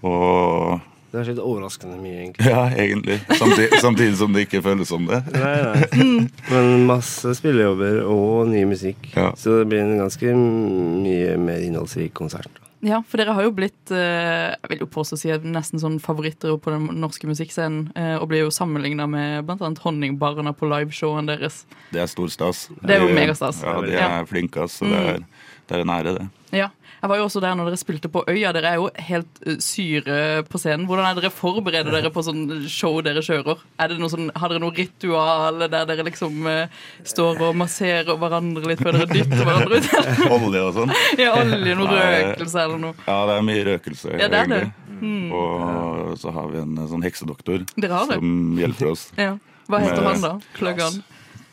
Og 0.06 0.80
Det 1.12 1.18
har 1.22 1.24
skjedd 1.30 1.40
overraskende 1.40 1.98
mye, 2.04 2.18
egentlig. 2.26 2.50
Ja, 2.52 2.66
egentlig. 2.76 3.16
Samtidig, 3.40 3.80
samtidig 3.80 4.18
som 4.20 4.34
det 4.36 4.42
ikke 4.48 4.60
føles 4.66 4.90
som 4.92 5.06
det. 5.08 5.22
Nei, 5.34 5.56
nei. 5.64 6.28
Men 6.52 6.86
masse 6.90 7.32
spillejobber 7.40 8.02
og 8.12 8.50
ny 8.52 8.66
musikk. 8.68 9.08
Ja. 9.16 9.30
Så 9.40 9.62
det 9.62 9.70
blir 9.72 9.86
en 9.86 9.98
ganske 10.02 10.34
mye 10.36 11.38
mer 11.40 11.64
innholdsrik 11.64 12.14
konsert. 12.18 12.52
Ja, 12.86 13.00
for 13.10 13.18
dere 13.18 13.34
har 13.34 13.42
jo 13.48 13.54
blitt 13.58 13.90
eh, 13.90 14.52
jeg 14.54 14.70
vil 14.70 14.84
jo 14.84 14.88
påstå 14.94 15.18
si 15.18 15.32
nesten 15.50 15.82
sånn 15.82 15.96
favoritter 16.04 16.54
på 16.62 16.70
den 16.76 16.84
norske 17.02 17.26
musikkscenen. 17.26 17.88
eh, 17.98 18.14
og 18.22 18.28
blir 18.30 18.44
jo 18.46 18.52
sammenligna 18.54 19.08
med 19.10 19.48
bl.a. 19.48 19.72
Honningbarna 19.82 20.54
på 20.54 20.70
liveshowen 20.70 21.26
deres. 21.32 21.64
Det 21.90 22.04
er 22.04 22.12
stor 22.12 22.30
stas. 22.30 22.68
Det 22.84 22.94
er 23.00 23.02
jo 23.02 23.08
De- 23.10 23.18
megastas. 23.18 23.64
Ja, 23.66 23.80
de 23.82 23.96
er 23.98 24.30
flinke, 24.30 24.68
ass. 24.68 24.78
Så 24.78 24.86
det 24.92 25.02
er, 25.16 25.24
det 25.68 25.76
er 25.78 25.84
en 25.84 25.90
ære, 25.92 26.14
det. 26.18 26.28
Ja, 26.56 26.70
Jeg 27.02 27.10
var 27.12 27.18
jo 27.20 27.26
også 27.28 27.42
der 27.44 27.54
når 27.60 27.68
dere 27.70 27.78
spilte 27.78 28.10
på 28.10 28.22
Øya. 28.32 28.50
Dere 28.56 28.70
er 28.72 28.78
jo 28.80 28.88
helt 28.96 29.40
eh, 29.46 29.58
syre 29.62 30.44
på 30.50 30.58
scenen. 30.58 30.88
Hvordan 30.90 31.06
er 31.12 31.18
dere 31.20 31.30
forbereder 31.30 31.92
dere 31.94 32.10
på 32.16 32.24
sånn 32.26 32.40
show 32.72 32.96
dere 33.06 33.22
kjører? 33.22 33.60
Er 33.78 33.92
det 33.92 33.98
noe 34.02 34.10
sånn, 34.10 34.32
har 34.34 34.50
dere 34.50 34.64
noe 34.64 34.74
ritual 34.74 35.60
der 35.68 35.86
dere 35.92 36.06
liksom 36.08 36.48
eh, 36.50 36.72
står 37.06 37.44
og 37.50 37.60
masserer 37.60 38.16
hverandre 38.18 38.72
litt 38.72 38.82
før 38.82 38.98
dere 38.98 39.10
dytter 39.12 39.44
hverandre 39.46 39.78
ut? 39.84 39.90
Olje 40.40 40.64
og 40.64 40.72
sånn. 40.80 40.94
Ja, 41.22 41.36
olje, 41.38 41.76
noe 41.78 42.00
røkelse 42.00 42.64
eller 42.64 42.82
noe. 42.88 42.96
Ja, 43.06 43.18
det 43.30 43.36
er 43.38 43.46
mye 43.52 43.66
røkelse, 43.70 44.16
Ja, 44.18 44.30
det 44.34 44.40
er 44.46 44.50
det. 44.56 44.62
Mm. 44.98 45.28
Og 45.38 46.16
så 46.18 46.32
har 46.34 46.48
vi 46.50 46.64
en 46.64 46.72
eh, 46.82 46.88
sånn 46.90 47.04
heksedoktor 47.06 47.68
Dere 47.76 48.00
har 48.00 48.08
det? 48.10 48.18
som 48.24 48.58
hjelper 48.64 48.90
oss. 48.96 49.04
Ja. 49.20 49.36
Hva 49.70 49.84
heter 49.84 50.02
Med- 50.02 50.10
han 50.16 50.26
da? 50.26 50.34
Plugg. 50.58 50.82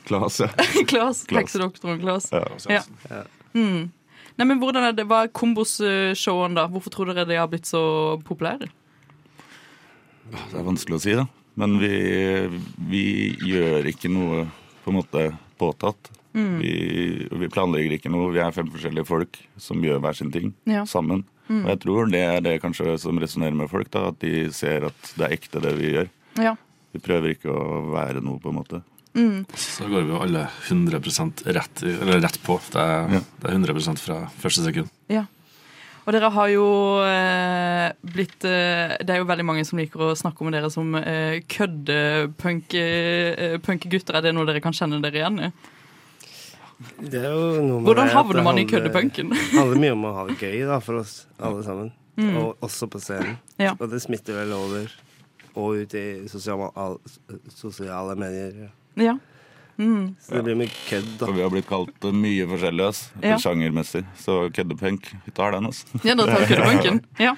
Klas, 0.09 0.41
ja. 0.41 0.49
Klas. 0.89 1.21
Klas. 1.29 1.43
Heksedoktoren 1.43 2.01
Klas. 2.01 2.31
ja. 2.33 2.47
Ja. 2.71 2.81
Mm. 3.55 3.91
Nei, 4.39 4.47
men 4.51 4.59
hvordan 4.59 4.89
er 4.89 4.95
det, 4.97 5.05
Hva 5.07 5.23
er 5.25 5.33
Kombos-showene, 5.35 6.57
da? 6.59 6.65
Hvorfor 6.73 6.91
tror 6.95 7.13
dere 7.13 7.27
de 7.29 7.37
har 7.39 7.47
blitt 7.53 7.69
så 7.71 7.83
populære? 8.27 8.67
Det 10.35 10.59
er 10.59 10.67
vanskelig 10.67 10.99
å 10.99 11.03
si, 11.05 11.15
da. 11.19 11.27
Men 11.61 11.77
vi, 11.79 11.91
vi 12.91 13.05
gjør 13.47 13.87
ikke 13.93 14.11
noe 14.11 14.45
på 14.83 14.91
en 14.91 14.97
måte 14.99 15.27
påtatt. 15.61 16.11
Mm. 16.35 16.57
Vi, 16.59 16.73
vi 17.45 17.49
planlegger 17.53 17.95
ikke 17.95 18.11
noe. 18.11 18.33
Vi 18.35 18.41
er 18.43 18.55
fem 18.57 18.73
forskjellige 18.75 19.07
folk 19.07 19.39
som 19.63 19.85
gjør 19.87 20.01
hver 20.03 20.19
sin 20.19 20.33
ting 20.35 20.51
Ja. 20.67 20.83
sammen. 20.91 21.23
Mm. 21.47 21.61
Og 21.63 21.69
jeg 21.75 21.81
tror 21.85 22.11
det 22.11 22.23
er 22.25 22.41
det 22.43 22.57
kanskje 22.65 22.97
som 22.99 23.21
resonnerer 23.23 23.55
med 23.55 23.71
folk, 23.71 23.91
da, 23.95 24.09
at 24.11 24.19
de 24.25 24.49
ser 24.57 24.89
at 24.89 25.13
det 25.15 25.29
er 25.29 25.37
ekte, 25.37 25.63
det 25.63 25.75
vi 25.79 25.93
gjør. 25.95 26.11
Ja. 26.43 26.57
Vi 26.97 27.03
prøver 27.05 27.35
ikke 27.37 27.53
å 27.55 27.85
være 27.93 28.23
noe, 28.25 28.41
på 28.43 28.51
en 28.51 28.59
måte. 28.59 28.81
Mm. 29.15 29.45
Så 29.55 29.87
går 29.89 30.03
vi 30.03 30.11
jo 30.11 30.19
alle 30.25 30.49
100 30.69 30.99
rett, 31.55 31.83
eller 31.87 32.19
rett 32.25 32.39
på. 32.43 32.57
Det 32.73 32.81
er, 32.83 33.09
det 33.41 33.51
er 33.51 33.55
100% 33.61 33.99
fra 34.03 34.17
første 34.43 34.63
sekund. 34.67 34.89
Ja. 35.13 35.25
Og 36.05 36.13
dere 36.13 36.29
har 36.35 36.49
jo 36.53 36.65
eh, 37.01 37.89
blitt 38.05 38.45
eh, 38.45 38.93
Det 39.01 39.09
er 39.15 39.19
jo 39.23 39.29
veldig 39.31 39.47
mange 39.49 39.63
som 39.65 39.79
liker 39.81 40.03
å 40.05 40.11
snakke 40.19 40.45
om 40.45 40.51
dere 40.53 40.69
som 40.73 40.91
eh, 41.01 41.39
køddepunk-gutter. 41.49 44.15
er 44.19 44.23
det 44.27 44.35
noe 44.37 44.45
dere 44.51 44.61
kan 44.61 44.77
kjenne 44.77 44.99
dere 45.01 45.17
igjen 45.23 45.39
i? 45.47 45.49
Det 46.99 47.21
er 47.23 47.31
jo 47.33 47.47
noe 47.63 47.79
med 47.81 47.87
Hvordan 47.89 48.09
havner 48.13 48.43
man 48.45 48.61
i 48.61 48.67
køddepunken? 48.69 49.27
Det 49.33 49.49
handler 49.61 49.79
mye 49.81 49.95
om 49.97 50.05
å 50.11 50.13
ha 50.19 50.23
det 50.29 50.37
gøy 50.43 50.59
da, 50.69 50.77
for 50.85 50.95
oss 51.01 51.15
alle 51.41 51.63
sammen. 51.65 51.89
Mm. 52.21 52.35
Og 52.43 52.49
også 52.69 52.85
på 52.93 52.99
scenen. 53.03 53.37
Ja. 53.63 53.73
Og 53.79 53.87
det 53.95 54.01
smitter 54.05 54.33
vel 54.43 54.53
over 54.59 54.85
og 55.55 55.69
ut 55.81 55.93
i 55.97 56.05
sosiale, 56.29 56.69
al- 56.77 57.01
sosiale 57.55 58.13
medier. 58.19 58.53
Ja. 58.67 58.71
Mm. 59.77 60.15
Så 60.21 60.35
det 60.39 60.43
blir 60.47 60.59
mye 60.59 60.71
kødd, 60.71 61.09
da. 61.19 61.27
Og 61.29 61.35
vi 61.35 61.43
har 61.43 61.51
blitt 61.51 61.67
kalt 61.67 62.07
eh, 62.07 62.15
mye 62.15 62.47
forskjellig, 62.51 62.85
ass. 62.87 63.01
Ja. 63.25 63.39
Sjangermessig. 63.43 64.05
Så 64.21 64.39
køddepunk, 64.55 65.11
vi 65.25 65.35
tar 65.35 65.57
den, 65.57 65.67
altså. 65.71 66.03
Ja, 66.07 66.15
da 66.15 66.29
tar 66.31 66.45
vi 66.45 66.51
køddepunken. 66.53 67.01
Ja. 67.25 67.35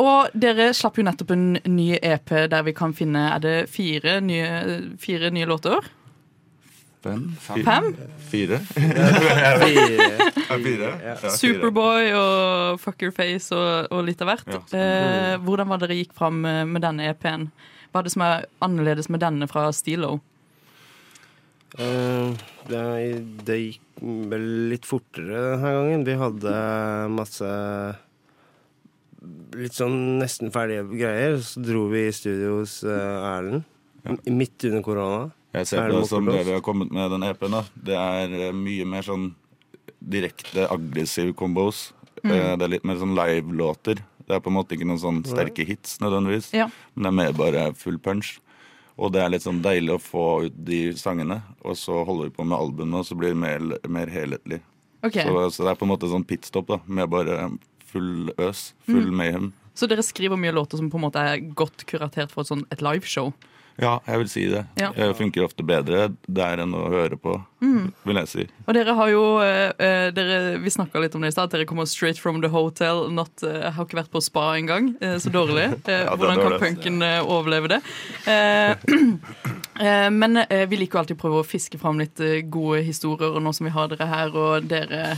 Og 0.00 0.30
dere 0.38 0.68
slapp 0.76 1.00
jo 1.00 1.02
nettopp 1.02 1.32
en 1.34 1.46
ny 1.66 1.96
EP 1.98 2.30
der 2.52 2.62
vi 2.62 2.70
kan 2.78 2.92
finne 2.94 3.24
Er 3.34 3.40
det 3.42 3.54
fire 3.72 4.20
nye, 4.22 4.44
fire 5.02 5.32
nye 5.34 5.48
låter? 5.50 5.88
Fem? 7.02 7.24
Fem? 7.40 7.88
Fire? 8.30 8.60
Fire. 8.70 9.80
Ja, 10.46 10.58
fire. 10.60 10.92
Ja. 11.02 11.16
Superboy 11.32 12.12
og 12.12 12.80
Fuck 12.80 13.02
Your 13.02 13.14
Face 13.16 13.56
og, 13.56 13.88
og 13.90 14.04
litt 14.06 14.20
av 14.20 14.34
hvert. 14.34 14.52
Ja, 14.52 14.60
eh, 14.78 15.36
hvordan 15.42 15.72
var 15.72 15.80
det 15.80 15.88
dere 15.88 16.00
gikk 16.02 16.12
fram 16.14 16.42
med, 16.44 16.68
med 16.74 16.84
denne 16.84 17.08
EP-en? 17.10 17.48
Hva 17.90 18.02
er 18.02 18.06
det 18.06 18.12
som 18.14 18.26
er 18.26 18.44
annerledes 18.62 19.08
med 19.10 19.24
denne 19.24 19.48
fra 19.50 19.70
Stilo? 19.74 20.18
Eh, 21.78 22.32
det, 22.68 22.82
det 23.46 23.58
gikk 23.60 24.00
vel 24.00 24.46
litt 24.72 24.86
fortere 24.88 25.42
denne 25.54 25.74
gangen. 25.76 26.06
Vi 26.08 26.16
hadde 26.18 26.54
masse 27.14 27.50
litt 29.60 29.76
sånn 29.76 29.98
nesten 30.20 30.52
ferdige 30.54 30.86
greier. 30.90 31.38
Så 31.44 31.62
dro 31.64 31.86
vi 31.92 32.06
i 32.08 32.14
studio 32.16 32.60
hos 32.60 32.80
eh, 32.86 33.28
Erlend 33.34 33.62
ja. 34.06 34.16
midt 34.32 34.66
under 34.70 34.84
korona. 34.86 35.22
Jeg 35.54 35.68
ser 35.68 35.82
på 35.82 35.86
Erlend 35.88 36.04
det 36.06 36.10
som 36.12 36.28
det 36.30 36.36
dere 36.40 36.58
har 36.58 36.66
kommet 36.66 36.92
med 36.94 37.10
den 37.14 37.26
EP-en. 37.28 37.58
da. 37.58 37.64
Det 37.90 37.98
er 38.00 38.36
eh, 38.48 38.52
mye 38.56 38.88
mer 38.88 39.06
sånn 39.06 39.30
direkte 40.00 40.64
aggressive 40.72 41.34
combos. 41.36 41.90
Mm. 42.24 42.32
Det 42.60 42.64
er 42.66 42.72
litt 42.74 42.86
mer 42.88 42.98
sånn 43.00 43.14
live-låter. 43.16 44.00
Det 44.30 44.36
er 44.36 44.42
på 44.44 44.50
en 44.52 44.56
måte 44.58 44.76
ikke 44.76 44.86
noen 44.88 45.00
sånn 45.02 45.20
sterke 45.26 45.64
hits 45.66 45.98
nødvendigvis, 46.02 46.52
Ja. 46.54 46.68
men 46.94 47.02
det 47.02 47.10
er 47.10 47.16
mer 47.18 47.32
bare 47.36 47.62
full 47.74 47.96
punch. 47.98 48.38
Og 48.98 49.12
det 49.12 49.22
er 49.22 49.30
litt 49.32 49.42
sånn 49.44 49.62
deilig 49.62 49.94
å 49.94 50.00
få 50.02 50.24
ut 50.46 50.56
de 50.66 50.92
sangene, 50.98 51.42
og 51.64 51.76
så 51.76 52.02
holder 52.04 52.28
vi 52.30 52.36
på 52.36 52.44
med 52.44 52.58
albumet, 52.58 53.00
og 53.00 53.06
så 53.06 53.16
blir 53.16 53.32
det 53.34 53.40
mer, 53.40 53.60
mer 53.88 54.06
helhetlig. 54.12 54.60
Okay. 55.02 55.24
Så, 55.24 55.50
så 55.56 55.64
det 55.64 55.70
er 55.70 55.78
på 55.80 55.86
en 55.88 55.92
måte 55.94 56.10
sånn 56.10 56.26
pitstop, 56.28 56.66
da, 56.68 56.80
med 56.86 57.08
bare 57.08 57.50
full 57.90 58.30
øs, 58.38 58.72
full 58.86 59.08
Mm. 59.10 59.16
mayhem. 59.16 59.52
Så 59.74 59.86
dere 59.88 60.02
skriver 60.04 60.36
mye 60.36 60.52
låter 60.52 60.76
som 60.76 60.90
på 60.90 60.98
en 60.98 61.06
måte 61.06 61.16
er 61.22 61.40
godt 61.56 61.86
kuratert 61.88 62.30
for 62.30 62.42
et, 62.42 62.48
sånn, 62.50 62.66
et 62.70 62.82
liveshow? 62.84 63.32
Ja, 63.80 63.94
jeg 64.06 64.18
vil 64.20 64.28
si 64.28 64.42
det. 64.50 64.64
Ja. 64.76 64.90
Det 64.92 65.14
funker 65.16 65.44
ofte 65.46 65.64
bedre 65.66 66.10
der 66.28 66.60
enn 66.64 66.74
å 66.76 66.82
høre 66.92 67.16
på, 67.16 67.38
Mm. 67.60 67.92
vil 68.08 68.16
jeg 68.16 68.28
si. 68.28 68.44
Og 68.66 68.72
dere 68.74 68.94
har 68.96 69.08
jo 69.12 69.22
eh, 69.44 69.72
eh, 69.78 70.10
dere, 70.16 70.58
Vi 70.62 70.70
snakka 70.72 71.00
litt 71.02 71.14
om 71.14 71.20
det 71.24 71.28
i 71.28 71.34
stad, 71.34 71.50
dere 71.52 71.66
kommer 71.68 71.84
straight 71.86 72.18
from 72.18 72.40
the 72.40 72.48
hotel. 72.48 73.08
Not, 73.10 73.42
eh, 73.42 73.70
har 73.70 73.84
ikke 73.84 73.98
vært 74.02 74.10
på 74.12 74.22
spa 74.22 74.54
engang. 74.56 74.94
eh, 75.00 75.16
så 75.20 75.30
dårlig. 75.32 75.66
Eh, 75.90 76.04
Ja, 76.04 76.16
hvordan 76.16 76.40
kan 76.40 76.58
punken 76.60 77.02
eh, 77.02 77.20
overleve 77.24 77.68
det? 77.68 77.80
Eh, 78.26 78.76
eh, 79.80 80.10
men 80.10 80.36
eh, 80.44 80.66
vi 80.66 80.76
liker 80.80 80.98
jo 80.98 81.02
alltid 81.04 81.16
å 81.18 81.22
prøve 81.24 81.40
å 81.42 81.46
fiske 81.46 81.78
fram 81.80 81.98
litt 82.00 82.20
eh, 82.20 82.40
gode 82.42 82.82
historier, 82.86 83.32
og 83.34 83.42
nå 83.44 83.52
som 83.56 83.66
vi 83.68 83.72
har 83.74 83.88
dere 83.92 84.06
her, 84.10 84.34
og 84.36 84.68
dere 84.70 85.16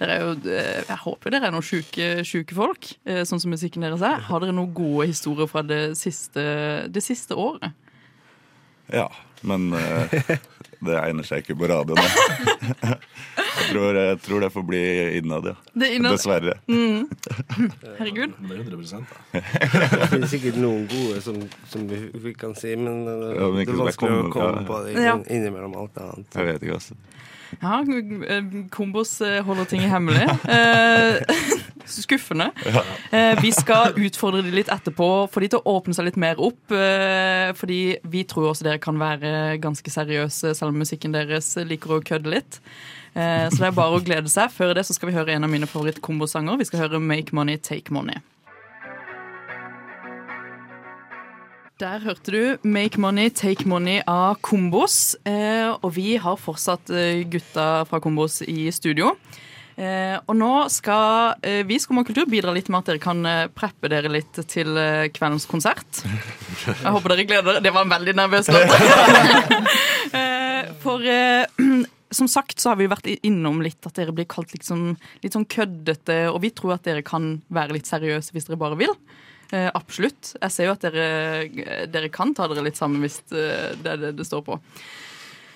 er 0.00 0.22
jo, 0.22 0.30
eh, 0.48 0.80
jeg 0.88 0.96
håper 1.02 1.30
dere 1.34 1.50
er 1.50 1.52
noen 1.52 1.66
sjuke, 1.66 2.54
folk, 2.56 2.92
eh, 3.04 3.22
sånn 3.28 3.40
som 3.42 3.50
musikken 3.52 3.82
deres 3.84 4.00
er. 4.06 4.22
Har 4.30 4.40
dere 4.40 4.54
noen 4.56 4.72
gode 4.72 5.10
historier 5.10 5.46
fra 5.50 5.60
det 5.62 5.96
siste, 6.00 6.88
det 6.88 7.02
siste 7.04 7.36
året? 7.36 7.72
Ja, 8.92 9.08
men 9.46 9.72
uh, 9.72 10.14
det 10.80 10.96
egner 10.96 11.26
seg 11.26 11.44
ikke 11.44 11.56
på 11.60 11.68
radio 11.70 11.96
nå. 11.96 12.04
jeg, 12.90 13.66
tror, 13.70 13.98
jeg 13.98 14.18
tror 14.24 14.44
det 14.44 14.50
får 14.54 14.64
bli 14.68 14.82
innad, 15.20 15.48
ja. 15.52 15.54
Det 15.72 15.90
innad. 15.96 16.16
Dessverre. 16.16 16.56
Mm. 16.70 17.06
Herregud. 17.98 18.36
Det 18.40 18.56
er 18.56 18.62
100 18.64 19.02
Det 19.34 20.08
finnes 20.14 20.32
sikkert 20.32 20.60
noen 20.60 20.86
gode 20.90 21.20
som, 21.24 21.40
som 21.70 21.84
vi, 21.90 22.02
vi 22.24 22.34
kan 22.36 22.56
si, 22.58 22.74
men 22.80 23.04
eh, 23.06 23.26
Ja, 23.36 23.50
men 23.52 23.60
det 23.60 23.68
er 23.68 23.74
det 23.74 23.80
vanskelig 23.84 24.22
å 24.22 24.30
komme 24.32 24.54
ja. 24.62 24.68
på 24.70 24.82
det 24.86 24.96
Ja. 25.04 25.16
innimellom 25.28 25.76
alt 25.84 26.00
annet. 26.00 26.40
Jeg 26.40 26.48
vet 26.48 26.64
ikke, 26.68 26.80
altså. 26.80 26.98
Ja, 27.60 27.80
eh, 27.84 28.56
Kombos 28.72 29.18
holder 29.46 29.68
ting 29.68 29.84
hemmelig. 29.90 30.26
Skuffende. 31.90 32.50
Ja. 32.64 32.82
Eh, 33.10 33.40
vi 33.42 33.50
skal 33.54 33.96
utfordre 33.98 34.42
de 34.46 34.52
litt 34.54 34.70
etterpå, 34.72 35.08
få 35.30 35.42
de 35.42 35.50
til 35.52 35.60
å 35.60 35.74
åpne 35.76 35.96
seg 35.96 36.06
litt 36.06 36.18
mer 36.20 36.40
opp. 36.40 36.60
Eh, 36.74 37.50
fordi 37.58 37.98
vi 38.12 38.24
tror 38.28 38.50
også 38.50 38.66
dere 38.66 38.82
kan 38.82 38.98
være 39.00 39.58
ganske 39.62 39.92
seriøse, 39.92 40.54
selv 40.54 40.70
om 40.70 40.80
musikken 40.80 41.14
deres 41.14 41.52
liker 41.66 41.96
å 41.96 42.02
kødde 42.06 42.32
litt. 42.32 42.60
Eh, 43.14 43.46
så 43.50 43.58
det 43.58 43.68
er 43.70 43.76
bare 43.76 43.98
å 43.98 44.04
glede 44.04 44.30
seg. 44.30 44.52
Før 44.54 44.74
det 44.78 44.86
så 44.86 44.96
skal 44.96 45.10
vi 45.10 45.16
høre 45.18 45.34
en 45.34 45.46
av 45.46 45.52
mine 45.52 45.68
favoritt-kombosanger. 45.70 46.60
Vi 46.60 46.68
skal 46.70 46.84
høre 46.84 47.02
Make 47.02 47.34
Money, 47.36 47.58
Take 47.58 47.94
Money. 47.94 48.22
Der 51.80 52.02
hørte 52.04 52.32
du 52.34 52.68
Make 52.68 53.00
Money, 53.00 53.30
Take 53.32 53.66
Money 53.66 54.02
av 54.06 54.38
Kombos. 54.44 55.16
Eh, 55.24 55.70
og 55.80 55.94
vi 55.96 56.16
har 56.20 56.36
fortsatt 56.38 56.92
gutta 57.32 57.70
fra 57.88 58.02
Kombos 58.04 58.42
i 58.44 58.68
studio. 58.70 59.14
Eh, 59.80 60.16
og 60.28 60.36
nå 60.36 60.68
skal 60.68 61.40
eh, 61.46 61.62
vi 61.64 61.78
Skum 61.80 62.02
og 62.02 62.08
kultur 62.10 62.26
bidra 62.28 62.52
litt 62.52 62.68
med 62.68 62.82
at 62.82 62.90
dere 62.90 63.00
kan 63.00 63.24
eh, 63.24 63.46
preppe 63.48 63.88
dere 63.88 64.10
litt 64.12 64.36
til 64.50 64.76
kveldens 65.16 65.46
konsert. 65.48 66.02
Jeg 66.66 66.92
håper 66.92 67.14
dere 67.14 67.24
gleder 67.28 67.48
dere. 67.48 67.62
Det 67.64 67.72
var 67.72 67.86
en 67.86 67.94
veldig 67.94 68.14
nervøs 68.18 68.50
låt. 68.52 68.70
for 70.84 70.98
som 72.20 72.28
sagt 72.28 72.60
så 72.60 72.72
har 72.72 72.78
vi 72.80 72.90
vært 72.90 73.08
innom 73.22 73.62
litt 73.64 73.86
at 73.88 73.96
dere 73.96 74.12
blir 74.16 74.28
kalt 74.28 74.52
liksom, 74.52 74.96
litt 75.24 75.36
sånn 75.36 75.48
køddete, 75.48 76.22
og 76.28 76.40
vi 76.44 76.52
tror 76.52 76.76
at 76.76 76.86
dere 76.88 77.04
kan 77.06 77.38
være 77.48 77.78
litt 77.78 77.88
seriøse 77.88 78.34
hvis 78.34 78.50
dere 78.50 78.60
bare 78.60 78.78
vil. 78.80 78.92
Eh, 79.50 79.70
absolutt. 79.72 80.34
Jeg 80.36 80.54
ser 80.54 80.68
jo 80.68 80.74
at 80.76 80.84
dere, 80.84 81.86
dere 81.90 82.12
kan 82.12 82.34
ta 82.36 82.46
dere 82.50 82.66
litt 82.68 82.78
sammen 82.78 83.02
hvis 83.02 83.22
det 83.30 83.46
er 83.80 84.04
det 84.04 84.12
det 84.18 84.28
står 84.28 84.44
på. 84.46 84.60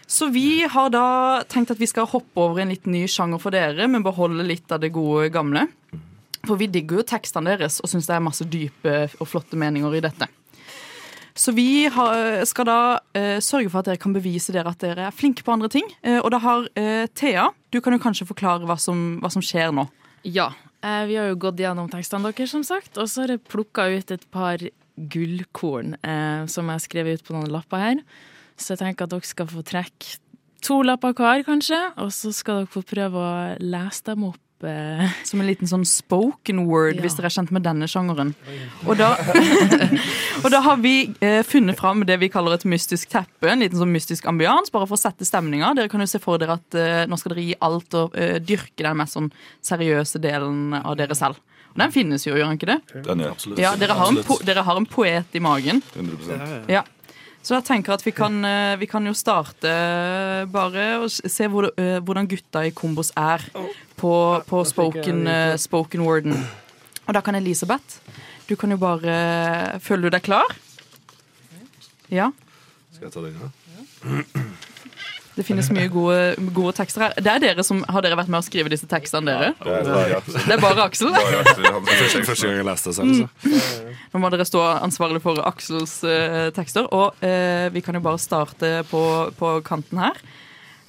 Så 0.07 0.29
vi 0.35 0.64
har 0.69 0.90
da 0.93 1.43
tenkt 1.49 1.73
at 1.73 1.81
vi 1.81 1.88
skal 1.88 2.09
hoppe 2.11 2.40
over 2.40 2.61
en 2.62 2.73
litt 2.73 2.87
ny 2.90 3.07
sjanger 3.09 3.40
for 3.40 3.55
dere, 3.55 3.88
men 3.88 4.05
beholde 4.05 4.45
litt 4.47 4.71
av 4.73 4.83
det 4.83 4.93
gode 4.95 5.31
gamle. 5.33 5.67
For 6.45 6.61
vi 6.61 6.69
digger 6.69 7.01
jo 7.01 7.07
tekstene 7.09 7.55
deres 7.55 7.81
og 7.81 7.88
syns 7.88 8.09
det 8.09 8.17
er 8.17 8.25
masse 8.25 8.45
dype 8.45 8.97
og 9.17 9.29
flotte 9.31 9.57
meninger 9.57 9.97
i 9.97 10.03
dette. 10.05 10.29
Så 11.35 11.51
vi 11.57 11.88
har, 11.90 12.45
skal 12.47 12.67
da 12.69 12.81
eh, 13.17 13.40
sørge 13.43 13.71
for 13.73 13.81
at 13.81 13.88
dere 13.88 13.99
kan 13.99 14.12
bevise 14.14 14.53
dere 14.55 14.71
at 14.71 14.85
dere 14.85 15.09
er 15.09 15.14
flinke 15.14 15.43
på 15.43 15.51
andre 15.57 15.71
ting. 15.73 15.88
Eh, 16.07 16.21
og 16.21 16.31
da 16.31 16.38
har 16.45 16.69
eh, 16.79 17.09
Thea, 17.11 17.49
du 17.75 17.81
kan 17.83 17.97
jo 17.97 18.03
kanskje 18.05 18.29
forklare 18.29 18.69
hva 18.69 18.77
som, 18.79 19.17
hva 19.25 19.33
som 19.35 19.43
skjer 19.43 19.75
nå. 19.75 19.88
Ja. 20.23 20.53
Eh, 20.85 21.03
vi 21.11 21.19
har 21.19 21.33
jo 21.33 21.40
gått 21.43 21.59
gjennom 21.59 21.90
tekstene 21.90 22.31
deres, 22.31 22.53
som 22.55 22.62
sagt, 22.67 22.95
og 23.01 23.11
så 23.11 23.25
har 23.25 23.35
jeg 23.35 23.43
plukka 23.51 23.88
ut 23.97 24.14
et 24.14 24.29
par 24.31 24.62
gullkorn 24.95 25.97
eh, 26.07 26.47
som 26.47 26.71
jeg 26.71 26.79
har 26.79 26.85
skrevet 26.85 27.19
ut 27.19 27.27
på 27.27 27.35
noen 27.35 27.51
lapper 27.51 27.83
her. 27.83 28.05
Så 28.57 28.75
jeg 28.75 28.79
tenker 28.85 29.05
at 29.09 29.11
dere 29.17 29.27
skal 29.27 29.47
få 29.51 29.64
trekke 29.67 30.19
to 30.64 30.79
lapper 30.87 31.12
hver, 31.12 31.43
kanskje, 31.45 31.81
og 32.01 32.09
så 32.14 32.31
skal 32.33 32.62
dere 32.62 32.71
få 32.73 32.81
prøve 32.88 33.21
å 33.21 33.35
lese 33.61 34.07
dem 34.07 34.23
opp. 34.31 34.40
Eh. 34.64 35.03
Som 35.29 35.43
en 35.43 35.49
liten 35.51 35.69
sånn 35.69 35.83
spoken 35.85 36.62
word, 36.71 36.95
Ja. 36.97 37.03
hvis 37.05 37.19
dere 37.19 37.29
er 37.29 37.35
kjent 37.35 37.51
med 37.53 37.67
denne 37.67 37.85
sjangeren. 37.90 38.31
Og 38.88 38.97
da, 38.97 39.11
og 40.45 40.49
da 40.55 40.61
har 40.64 40.79
vi 40.81 40.95
eh, 41.21 41.43
funnet 41.45 41.77
fram 41.77 42.01
det 42.09 42.17
vi 42.23 42.31
kaller 42.33 42.57
et 42.57 42.64
mystisk 42.71 43.11
teppe, 43.12 43.51
en 43.51 43.61
liten 43.61 43.77
sånn 43.83 43.93
mystisk 43.93 44.25
ambians, 44.31 44.73
bare 44.73 44.88
for 44.88 44.97
å 44.97 45.03
sette 45.03 45.27
stemninga. 45.29 45.75
Dere 45.77 45.90
kan 45.93 46.01
jo 46.01 46.09
se 46.09 46.23
for 46.23 46.40
dere 46.40 46.57
at 46.57 46.79
eh, 46.81 47.03
nå 47.11 47.19
skal 47.21 47.35
dere 47.35 47.45
gi 47.51 47.59
alt 47.61 47.99
og 48.01 48.17
eh, 48.17 48.38
dyrke 48.40 48.87
den 48.87 48.97
mest 49.03 49.19
sånn 49.19 49.29
seriøse 49.61 50.23
delen 50.25 50.73
av 50.81 50.97
dere 50.97 51.19
selv. 51.19 51.43
Og 51.75 51.83
den 51.83 51.90
finnes 51.93 52.23
jo, 52.25 52.37
gjør 52.38 52.53
den 52.53 52.57
ikke 52.57 52.71
det? 52.71 52.81
Den 53.05 53.21
er 53.27 53.33
absolutt. 53.35 53.59
Ja, 53.61 53.75
dere 53.77 53.97
har, 53.99 54.12
en 54.14 54.23
po 54.25 54.38
dere 54.47 54.62
har 54.64 54.79
en 54.81 54.87
poet 54.88 55.35
i 55.35 55.43
magen. 55.43 55.83
100% 55.99 56.71
Ja. 56.71 56.85
Så 57.44 57.59
jeg 57.59 57.66
tenker 57.68 57.92
at 57.92 58.04
vi 58.07 58.12
kan, 58.16 58.38
eh, 58.48 58.74
vi 58.80 58.87
kan 58.88 59.04
jo 59.04 59.12
starte 59.12 59.72
bare 60.48 60.85
og 61.02 61.11
se 61.12 61.48
hvor, 61.52 61.68
eh, 61.76 61.98
hvordan 62.00 62.28
gutta 62.28 62.62
i 62.64 62.72
Kombos 62.72 63.12
er 63.20 63.44
på, 64.00 64.14
på 64.48 64.62
spoken, 64.64 65.26
eh, 65.28 65.57
spoken 65.61 66.07
worden. 66.07 66.38
Og 67.04 67.12
da 67.12 67.20
kan 67.20 67.37
Elisabeth, 67.37 68.00
du 68.48 68.57
kan 68.57 68.70
jo 68.70 68.76
bare 68.80 69.78
Føler 69.80 70.09
du 70.09 70.16
deg 70.16 70.24
klar? 70.24 70.57
Ja. 72.09 72.30
Skal 72.92 73.11
jeg 73.11 73.12
ta 73.12 73.20
den, 73.20 73.37
ja? 73.37 74.40
Det 75.35 75.42
finnes 75.42 75.66
mye 75.75 75.88
gode, 75.90 76.18
gode 76.55 76.73
tekster 76.79 77.03
her. 77.09 77.14
Det 77.18 77.27
er 77.33 77.40
dere 77.42 77.64
som, 77.66 77.81
Har 77.90 78.05
dere 78.07 78.14
vært 78.20 78.29
med 78.31 78.38
å 78.38 78.47
skrive 78.47 78.70
disse 78.70 78.87
tekstene, 78.87 79.27
dere? 79.27 79.49
Det 79.59 79.73
er 79.81 79.88
bare 79.90 80.20
Aksel. 80.20 80.38
Det 80.47 80.55
er 80.55 80.62
bare 80.62 80.85
Aksel? 80.85 81.11
Bare 81.16 81.40
Aksel, 81.42 81.66
han- 81.66 81.88
Første, 81.90 82.23
første 82.29 82.47
gang 82.47 82.57
jeg 82.61 82.66
leste 82.68 82.92
det 82.92 82.94
selv. 83.01 83.18
Så. 83.18 83.90
Nå 84.14 84.20
må 84.23 84.31
dere 84.31 84.47
stå 84.47 84.62
ansvarlig 84.79 85.20
for 85.25 85.42
Aksels 85.42 85.97
uh, 86.07 86.51
tekster. 86.55 86.87
Og 86.94 87.18
uh, 87.18 87.66
vi 87.75 87.83
kan 87.83 87.99
jo 87.99 88.05
bare 88.07 88.23
starte 88.23 88.73
på, 88.92 89.03
på 89.38 89.53
kanten 89.66 89.99
her. 90.07 90.23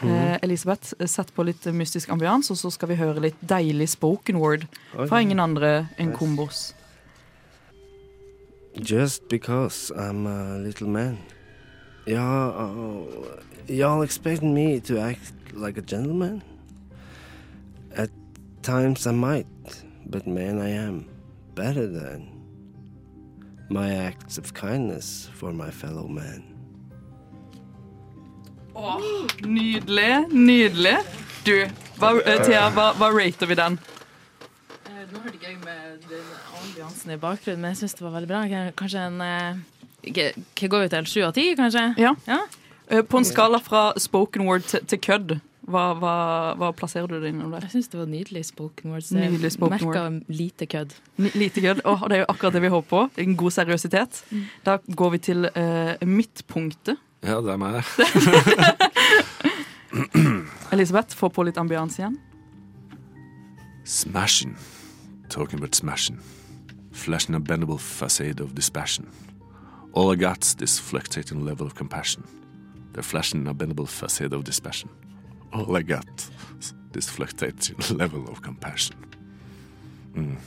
Uh, 0.03 0.35
Elisabeth, 0.43 0.93
sett 1.09 1.33
på 1.33 1.45
litt 1.47 1.65
mystisk 1.73 2.09
ambians, 2.13 2.51
og 2.51 2.57
så 2.59 2.69
skal 2.69 2.89
vi 2.91 2.97
høre 2.99 3.21
litt 3.23 3.37
deilig 3.41 3.89
spoken 3.95 4.37
word 4.43 4.65
fra 4.93 5.21
ingen 5.23 5.39
andre 5.39 5.87
enn 5.97 6.11
Kombos. 6.13 6.73
Just 8.75 9.29
because 9.29 9.89
I'm 9.95 10.27
a 10.27 10.57
little 10.59 10.87
man. 10.87 11.17
Yeah, 12.05 12.21
uh, 12.21 13.41
y'all 13.67 14.03
expect 14.03 14.43
me 14.43 14.79
to 14.81 14.99
act 14.99 15.33
like 15.53 15.77
a 15.77 15.81
gentleman? 15.81 16.43
At 17.95 18.11
times 18.61 19.07
I 19.07 19.11
might, 19.11 19.47
but 20.05 20.27
man, 20.27 20.59
I 20.59 20.69
am 20.69 21.05
better 21.55 21.87
than 21.87 22.29
my 23.69 23.95
acts 23.95 24.37
of 24.37 24.53
kindness 24.53 25.29
for 25.33 25.51
my 25.51 25.71
fellow 25.71 26.07
man. 26.07 26.43
Nydelig, 29.41 30.29
nydelig. 30.29 30.97
Du, 31.45 31.65
hva, 31.97 32.11
uh, 32.19 32.43
Thea, 32.43 32.69
hva, 32.75 32.91
hva 32.99 33.09
rater 33.15 33.49
vi 33.49 33.57
den? 33.57 33.79
Eh, 34.85 35.05
Nå 35.09 35.21
hørte 35.23 35.41
jeg 35.41 35.57
med 35.63 36.05
den 36.09 36.25
ambiansen 36.59 37.15
i 37.15 37.17
bakgrunnen, 37.17 37.61
men 37.63 37.73
jeg 37.73 37.81
syns 37.81 37.97
det 37.97 38.05
var 38.05 38.13
veldig 38.17 38.29
bra. 38.29 38.43
Kanskje 38.77 39.05
en 39.07 39.21
eh, 39.25 39.63
Hva 40.13 40.67
går 40.69 40.79
vi 40.85 40.89
til? 40.93 41.05
Sju 41.09 41.21
av 41.25 41.33
ti, 41.37 41.47
kanskje? 41.57 41.87
Ja. 42.01 42.13
ja. 42.27 42.39
På 43.09 43.17
en 43.17 43.25
skala 43.25 43.57
fra 43.63 43.87
spoken 43.97 44.45
word 44.45 44.61
til, 44.69 44.83
til 44.85 44.99
kødd, 45.01 45.39
hva, 45.65 45.95
hva, 45.97 46.13
hva 46.59 46.67
plasserer 46.77 47.09
du 47.09 47.15
det 47.23 47.31
innom 47.33 47.49
der? 47.55 47.63
Jeg 47.65 47.71
syns 47.79 47.87
det 47.89 47.97
var 47.97 48.05
nydelig 48.09 48.43
spoken 48.51 48.91
word. 48.93 49.01
Så 49.07 49.15
Nydelig 49.17 49.51
spoken 49.55 49.73
merka 49.73 50.03
word. 50.03 50.19
lite 50.29 50.65
kødd. 50.69 50.93
Lite 51.33 51.61
kødd. 51.63 51.81
og 51.85 52.03
og 52.03 52.09
det 52.11 52.15
er 52.19 52.21
jo 52.21 52.27
akkurat 52.29 52.53
det 52.53 52.61
vi 52.61 52.69
håper 52.69 52.89
på. 52.91 53.09
En 53.23 53.33
god 53.39 53.51
seriøsitet. 53.51 54.19
Da 54.65 54.77
går 54.95 55.09
vi 55.15 55.17
til 55.17 55.49
uh, 55.49 56.07
midtpunktet. 56.07 56.97
Ja, 57.25 57.39
det 57.41 57.49
er 57.49 57.57
meg. 57.57 57.81
Elisabeth, 60.75 61.15
få 61.17 61.29
på 61.33 61.43
litt 61.47 61.57
ambians 61.57 61.97
igjen. 61.97 62.19
Smashing. 63.85 64.53
Talking 65.29 65.57
about 65.59 65.73
smashing. 65.75 66.19
Flashing 66.93 67.33
a 67.35 67.39
bendable 67.39 67.79
facade 67.79 68.39
of 68.39 68.53
dispassion. 68.53 69.07
All 69.95 70.11
I 70.13 70.15
got's 70.15 70.55
this 70.55 70.79
fluctuating 70.79 71.45
level 71.45 71.65
of 71.65 71.73
compassion. 71.73 72.23
the 72.95 73.03
flashing 73.03 73.47
a 73.47 73.53
bendable 73.53 73.87
facade 73.87 74.33
of 74.33 74.43
dispassion. 74.43 74.89
All 75.53 75.75
I 75.75 75.81
got 75.81 76.29
this 76.93 77.09
fluctuating 77.09 77.75
level 77.97 78.25
of 78.29 78.41
compassion. 78.41 78.95
Mm. 80.15 80.37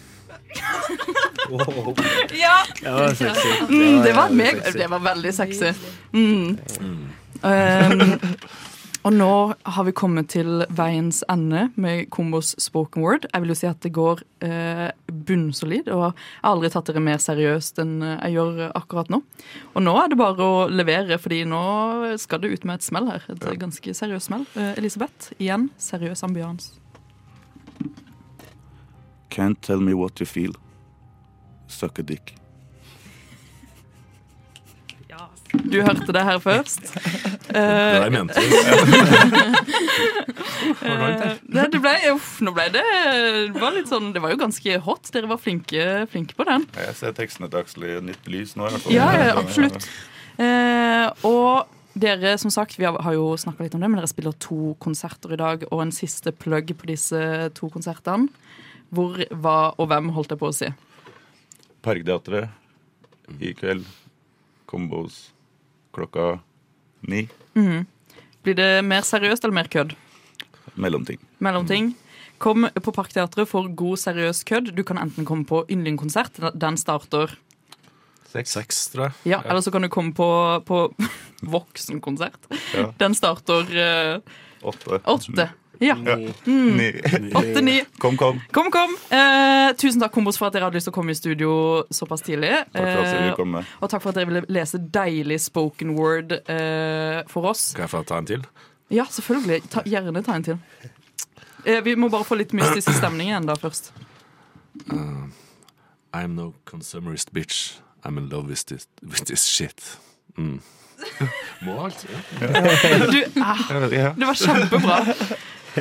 Ja! 2.32 2.64
Det 2.82 2.90
var 2.90 3.14
sexy. 3.14 3.48
Mm, 3.68 3.96
det, 3.96 4.02
Det 4.02 4.12
var 4.16 4.30
meg, 4.30 4.62
det 4.72 4.90
var 4.90 4.98
veldig 4.98 5.34
sexy. 5.34 5.72
Mm. 6.12 6.58
Um, 7.42 8.20
og 9.06 9.14
nå 9.14 9.32
har 9.62 9.86
vi 9.86 9.94
kommet 9.96 10.30
til 10.32 10.64
veiens 10.74 11.20
ende 11.30 11.68
med 11.80 12.08
Kombos 12.14 12.54
spoken 12.60 13.04
word. 13.04 13.28
Jeg 13.30 13.44
vil 13.44 13.52
jo 13.52 13.56
si 13.60 13.68
at 13.68 13.80
det 13.84 13.92
går 13.96 14.22
eh, 14.44 14.88
bunnsolid, 15.28 15.90
og 15.94 16.02
jeg 16.02 16.16
har 16.16 16.50
aldri 16.50 16.70
tatt 16.74 16.90
dere 16.90 17.04
mer 17.04 17.22
seriøst 17.22 17.78
enn 17.82 17.94
jeg 18.02 18.34
gjør 18.34 18.64
akkurat 18.78 19.12
nå. 19.12 19.22
Og 19.74 19.84
nå 19.84 19.94
er 20.02 20.10
det 20.10 20.18
bare 20.20 20.48
å 20.48 20.66
levere, 20.72 21.20
fordi 21.22 21.44
nå 21.48 21.62
skal 22.20 22.42
det 22.42 22.52
ut 22.56 22.66
med 22.68 22.80
et 22.80 22.88
smell 22.88 23.08
her. 23.12 23.28
Et 23.36 23.48
ganske 23.62 23.94
seriøst 24.00 24.32
smell. 24.32 24.48
Eh, 24.58 24.74
Elisabeth, 24.80 25.30
igjen 25.38 25.70
seriøs 25.78 26.26
ambians. 26.26 26.72
Can't 29.30 29.62
tell 29.62 29.80
me 29.80 29.94
what 29.94 30.18
you 30.20 30.26
feel. 30.26 30.58
Suck 31.68 31.98
a 31.98 32.02
dick. 32.02 32.34
Du 35.52 35.78
hørte 35.80 36.12
det 36.12 36.24
her 36.24 36.38
først. 36.42 36.90
Det 37.48 37.62
var 37.62 38.08
jeg 38.08 38.14
mente. 38.16 38.42
Eh, 40.58 41.38
det, 41.48 41.64
det 41.72 41.78
ble, 41.80 41.92
uff, 42.12 42.38
nå 42.44 42.50
ble 42.54 42.64
det 42.72 42.82
Det 43.52 43.60
var 43.60 43.72
litt 43.74 43.88
sånn 43.90 44.10
Det 44.12 44.20
var 44.22 44.32
jo 44.32 44.38
ganske 44.40 44.78
hot. 44.84 45.08
Dere 45.14 45.30
var 45.30 45.40
flinke, 45.40 45.84
flinke 46.10 46.36
på 46.36 46.44
den. 46.48 46.66
Jeg 46.76 46.96
ser 46.98 47.14
tekstene 47.16 47.48
til 47.50 47.60
Aksel 47.62 47.86
i 47.86 47.94
nytt 48.04 48.28
lys 48.30 48.54
nå. 48.58 48.66
i 48.66 48.74
hvert 48.74 48.84
fall. 48.84 48.94
Ja, 48.94 49.06
ja 49.16 49.36
absolutt. 49.38 49.86
Eh, 50.38 51.06
og 51.28 51.70
dere, 51.98 52.34
som 52.42 52.52
sagt, 52.54 52.76
vi 52.78 52.86
har, 52.86 52.98
har 53.04 53.16
jo 53.16 53.30
snakka 53.40 53.64
litt 53.64 53.76
om 53.78 53.84
det, 53.84 53.90
men 53.90 54.00
dere 54.00 54.10
spiller 54.10 54.36
to 54.42 54.74
konserter 54.82 55.34
i 55.34 55.40
dag, 55.40 55.64
og 55.70 55.82
en 55.82 55.94
siste 55.94 56.34
plugg 56.34 56.74
på 56.78 56.90
disse 56.90 57.22
to 57.58 57.70
konsertene. 57.74 58.28
Hvor, 58.94 59.18
hva 59.30 59.58
og 59.76 59.90
hvem, 59.90 60.12
holdt 60.16 60.34
jeg 60.34 60.40
på 60.40 60.52
å 60.52 60.58
si. 60.58 60.70
Parkteatret 61.84 63.40
i 63.44 63.52
kveld. 63.56 63.88
Kombos 64.68 65.28
klokka 65.98 66.26
ni. 67.08 67.26
Mm. 67.58 67.86
Blir 68.46 68.56
det 68.58 68.70
mer 68.86 69.06
seriøst 69.06 69.44
eller 69.44 69.58
mer 69.58 69.70
kødd? 69.72 69.96
Mellomting. 70.78 71.18
Mellomting. 71.42 71.92
Kom 72.38 72.68
på 72.70 72.94
Parkteatret 72.94 73.50
for 73.50 73.66
god, 73.74 73.98
seriøs 73.98 74.44
kødd. 74.46 74.70
Du 74.76 74.84
kan 74.86 75.00
enten 75.02 75.26
komme 75.26 75.46
på 75.48 75.64
Yndlingkonsert. 75.70 76.38
Den 76.54 76.78
starter 76.78 77.34
Seks, 78.28 78.90
tror 78.92 79.06
jeg. 79.08 79.12
Ja, 79.32 79.38
eller 79.48 79.62
så 79.64 79.72
kan 79.72 79.82
du 79.82 79.88
komme 79.88 80.12
på, 80.14 80.28
på 80.68 80.82
voksenkonsert. 81.54 82.36
Ja. 82.76 82.90
Den 83.00 83.16
starter 83.16 83.70
eh, 83.72 84.20
Åtte. 84.68 85.00
åtte. 85.08 85.48
Ja. 85.78 85.96
Ja. 86.04 86.16
Mm. 86.46 86.76
Ni. 86.76 86.88
Åtte, 87.34 87.60
ni. 87.60 87.84
Kom, 87.98 88.16
kom. 88.16 88.40
Kom, 88.52 88.70
kom! 88.70 88.96
Eh, 89.14 89.72
tusen 89.78 90.02
takk 90.02 90.12
Kombos, 90.12 90.38
for 90.40 90.48
at 90.48 90.56
dere 90.56 90.66
hadde 90.66 90.78
lyst 90.78 90.88
til 90.90 90.94
å 90.94 90.96
komme 90.98 91.14
i 91.14 91.18
studio 91.18 91.50
såpass 91.94 92.24
tidlig. 92.26 92.50
Takk 92.72 92.88
for 92.90 93.02
at 93.02 93.12
dere 93.12 93.22
ville 93.22 93.62
Eh, 93.62 93.74
og 93.80 93.90
takk 93.90 94.02
for 94.02 94.10
at 94.10 94.18
dere 94.18 94.30
ville 94.30 94.44
lese 94.52 94.80
deilig 94.98 95.40
spoken 95.46 95.94
word 95.98 96.34
eh, 96.40 97.22
for 97.30 97.50
oss. 97.52 97.70
Skal 97.74 97.86
jeg 97.86 97.92
få 97.94 98.02
ta 98.08 98.18
en 98.18 98.30
til? 98.30 98.46
Ja, 98.90 99.06
selvfølgelig. 99.12 99.62
Ta, 99.70 99.84
gjerne 99.86 100.22
ta 100.26 100.38
en 100.38 100.46
til. 100.50 100.58
Eh, 101.64 101.82
vi 101.84 101.94
må 101.94 102.10
bare 102.12 102.26
få 102.26 102.38
litt 102.40 102.54
mystisk 102.56 102.90
stemning 102.96 103.30
igjen 103.30 103.46
da 103.48 103.56
først. 103.58 103.92
Uh, 104.90 105.28
I'm 106.14 106.34
no 106.34 106.54
consumerist 106.64 107.32
bitch. 107.32 107.78
I'm 108.04 108.18
in 108.18 108.28
love 108.28 108.48
with 108.48 108.66
this, 108.66 108.86
with 109.02 109.26
this 109.26 109.44
shit. 109.44 109.98
Mm. 110.38 110.60
Må 111.66 111.84
alt, 111.84 112.06
ja. 112.08 112.48
Du, 113.10 113.18
ah, 113.42 113.58
det 113.90 114.26
var 114.26 114.34
kjempebra. 114.34 114.98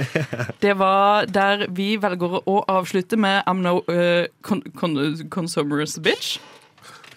Det 0.66 0.76
var 0.80 1.26
der 1.26 1.68
vi 1.70 1.96
velger 2.02 2.38
å 2.44 2.60
avslutte 2.68 3.18
med 3.18 3.44
I'm 3.48 3.64
no 3.66 3.82
uh, 3.90 4.28
con 4.42 4.62
con 4.78 4.96
consumerist 5.30 6.02
bitch. 6.04 6.38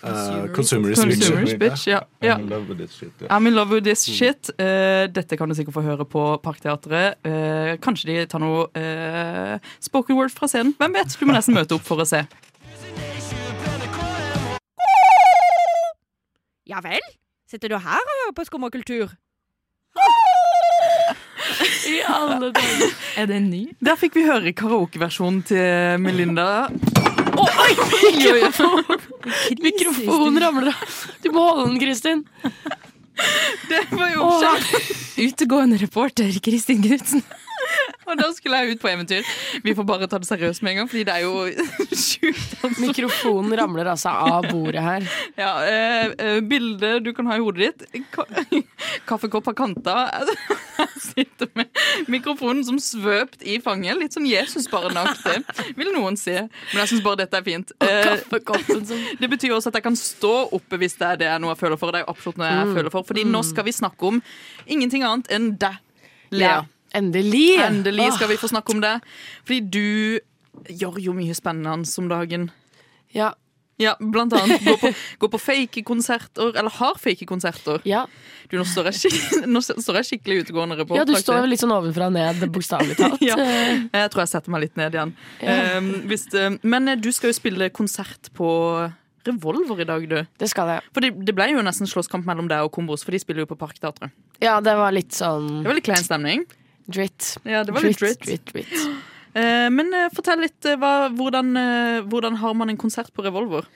Uh, 0.03 0.49
consumerist 0.57 1.05
bitch. 1.05 1.21
Consumerist 1.21 1.59
bitch, 1.63 1.87
ja. 1.87 2.01
ja. 2.23 2.37
I'm 2.37 2.47
in 2.47 2.49
love 2.49 2.69
with 2.69 2.79
this 2.79 2.95
shit, 2.97 3.13
ja. 3.21 3.27
I'm 3.29 3.47
in 3.47 3.55
love 3.55 3.75
with 3.75 3.85
this 3.85 4.05
shit. 4.05 4.51
Uh, 4.59 5.07
dette 5.13 5.37
kan 5.37 5.49
du 5.49 5.55
sikkert 5.55 5.77
få 5.77 5.85
høre 5.85 6.05
på 6.09 6.25
Parkteatret. 6.43 7.21
Uh, 7.25 7.77
kanskje 7.85 8.13
de 8.13 8.27
tar 8.27 8.41
noe 8.41 8.69
uh, 8.73 9.73
spoken 9.81 10.17
word 10.17 10.33
fra 10.33 10.49
scenen. 10.49 10.73
Hvem 10.79 10.97
vet? 10.97 11.19
Du 11.21 11.27
må 11.29 11.37
nesten 11.37 11.57
møte 11.57 11.77
opp 11.77 11.85
for 11.85 12.01
å 12.01 12.09
se. 12.09 12.25
Ja 16.71 16.81
vel? 16.85 17.03
Sitter 17.51 17.73
du 17.73 17.81
her 17.83 17.99
og 17.99 18.19
hører 18.23 18.35
på 18.37 18.47
Skum 18.47 18.65
og 18.69 18.73
kultur? 18.73 19.11
I 21.91 22.01
alle 22.07 22.51
dager. 22.55 22.95
Er 23.19 23.31
det 23.31 23.37
en 23.41 23.49
ny? 23.51 23.63
Der 23.83 23.99
fikk 24.01 24.17
vi 24.19 24.25
høre 24.29 24.53
karaokeversjonen 24.57 25.43
til 25.51 26.01
Melinda. 26.03 26.69
Å, 27.31 27.47
oi! 27.47 27.73
Mikrofon! 28.17 28.85
Mikrofonen 29.65 30.41
ramler 30.43 30.73
av. 30.73 30.97
Du 31.25 31.31
må 31.35 31.45
holde 31.51 31.69
den, 31.71 31.81
Kristin. 31.83 32.25
Det 33.71 33.85
var 33.93 34.11
jo 34.15 34.31
kjempe... 34.41 34.83
Utegående 35.21 35.77
reporter 35.83 36.33
Kristin 36.45 36.81
Knutsen. 36.85 37.25
Og 38.11 38.19
da 38.19 38.27
skulle 38.35 38.59
jeg 38.65 38.75
ut 38.77 38.81
på 38.83 38.89
eventyr. 38.91 39.29
Vi 39.65 39.75
får 39.79 39.87
bare 39.87 40.09
ta 40.11 40.19
det 40.19 40.27
seriøst 40.29 40.63
med 40.67 40.73
en 40.73 40.81
gang, 40.83 40.89
fordi 40.91 41.05
det 41.07 41.15
er 41.15 41.25
jo 41.25 41.47
sjukt. 42.07 42.57
Altså. 42.65 42.81
Mikrofonen 42.83 43.55
ramler 43.61 43.91
altså 43.93 44.11
av 44.11 44.49
bordet 44.51 44.83
her. 44.83 45.07
Ja, 45.39 45.53
eh, 45.67 46.15
eh, 46.19 46.41
Bildet 46.51 47.05
du 47.07 47.13
kan 47.17 47.29
ha 47.31 47.37
i 47.39 47.45
hodet 47.45 47.77
ditt. 47.79 48.07
Kaffekopp 49.09 49.49
av 49.53 49.57
kanta. 49.59 49.97
Jeg 50.81 51.03
sitter 51.05 51.49
med 51.59 51.69
mikrofonen 52.09 52.63
som 52.65 52.79
svøpt 52.81 53.43
i 53.45 53.59
fanget. 53.63 53.99
Litt 54.01 54.15
sånn 54.17 54.25
Jesusbarnaktig, 54.29 55.43
vil 55.77 55.91
noen 55.93 56.17
si. 56.17 56.33
Men 56.33 56.81
jeg 56.81 56.89
syns 56.95 57.03
bare 57.05 57.21
dette 57.21 57.37
er 57.37 57.45
fint. 57.45 57.73
Eh, 57.85 58.17
det 59.21 59.29
betyr 59.29 59.53
også 59.59 59.69
at 59.73 59.77
jeg 59.81 59.85
kan 59.85 59.99
stå 59.99 60.33
oppe 60.57 60.79
hvis 60.81 60.97
det 61.01 61.09
er 61.11 61.21
det 61.21 61.29
jeg 61.29 61.43
noe 61.45 61.53
jeg 61.53 61.61
føler 61.61 61.81
for. 61.81 61.93
Det 61.93 62.01
er 62.01 62.07
jo 62.07 62.13
absolutt 62.15 62.41
noe 62.41 62.49
jeg 62.49 62.59
Mm. 62.71 62.75
føler 62.77 62.93
for 62.93 63.07
Fordi 63.09 63.23
nå 63.29 63.41
skal 63.47 63.65
vi 63.69 63.73
snakke 63.77 64.09
om 64.09 64.23
ingenting 64.67 65.05
annet 65.07 65.29
enn 65.33 65.51
deg, 65.61 65.77
Lea. 66.33 66.49
Ja, 66.49 66.59
endelig! 66.97 67.59
Endelig 67.65 68.13
skal 68.17 68.33
vi 68.33 68.41
få 68.41 68.51
snakke 68.51 68.75
om 68.75 68.83
det. 68.85 68.97
Fordi 69.45 69.61
du 69.61 70.71
gjør 70.81 70.99
jo 71.03 71.15
mye 71.17 71.37
spennende 71.37 71.79
om 71.79 72.11
dagen. 72.11 72.51
Ja. 73.15 73.33
Ja, 73.81 73.95
blant 74.01 74.35
annet 74.37 74.61
gå 74.61 74.75
på, 74.77 74.91
gå 75.23 75.29
på 75.33 75.39
fake 75.41 75.83
konserter, 75.89 76.51
eller 76.53 76.73
har 76.77 76.99
fake 77.01 77.25
konserter. 77.25 77.81
Ja. 77.89 78.03
Du, 78.51 78.59
nå 78.61 78.67
står 78.69 78.91
jeg, 78.91 79.13
nå 79.49 79.63
står 79.65 80.01
jeg 80.03 80.09
skikkelig 80.11 80.43
utegående 80.45 80.77
reporter. 80.83 81.01
ja, 81.01 81.07
du 81.09 81.17
står 81.17 81.49
litt 81.49 81.63
sånn 81.63 81.73
ovenfra 81.73 82.11
og 82.11 82.17
ned, 82.19 82.45
bokstavelig 82.53 82.99
talt. 83.01 83.17
Ja. 83.31 83.37
Jeg 83.41 84.13
tror 84.13 84.25
jeg 84.25 84.33
setter 84.35 84.53
meg 84.53 84.67
litt 84.67 84.77
ned 84.81 84.97
igjen. 84.97 85.15
Um, 85.41 85.91
hvis, 86.11 86.27
men 86.61 86.93
eh, 86.93 86.99
du 87.01 87.09
skal 87.15 87.33
jo 87.33 87.39
spille 87.39 87.71
konsert 87.73 88.29
på 88.37 88.51
Revolver 89.29 89.81
i 89.81 89.89
dag, 89.89 90.05
du. 90.09 90.19
Det 90.41 90.49
skal 90.49 90.75
jeg. 90.75 90.85
For 90.97 91.05
det, 91.05 91.13
det 91.29 91.35
ble 91.37 91.51
jo 91.53 91.65
nesten 91.65 91.89
slåsskamp 91.89 92.29
mellom 92.29 92.49
deg 92.51 92.65
og 92.65 92.73
Kombos, 92.75 93.05
for 93.05 93.17
de 93.17 93.21
spiller 93.21 93.45
jo 93.45 93.51
på 93.51 93.59
Parkteatret. 93.61 94.13
Ja, 94.45 94.59
det 94.65 94.77
var 94.81 94.93
litt 94.97 95.13
sånn 95.17 95.61
Det 95.61 95.69
var 95.69 95.77
litt 95.77 95.89
klein 95.89 96.05
stemning. 96.05 96.45
Dritt. 96.91 97.37
Ja, 97.47 97.65
det 97.65 97.75
var 97.77 97.87
litt 97.87 98.01
dritt. 98.01 98.23
dritt, 98.27 98.53
dritt. 98.53 98.77
Eh, 99.39 99.69
men 99.71 99.93
eh, 99.95 100.11
fortell 100.15 100.43
litt, 100.43 100.59
eh, 100.67 100.79
hva, 100.81 101.09
hvordan, 101.15 101.51
eh, 101.57 101.99
hvordan 102.11 102.39
har 102.43 102.57
man 102.59 102.73
en 102.73 102.81
konsert 102.81 103.13
på 103.15 103.25
Revolver? 103.27 103.69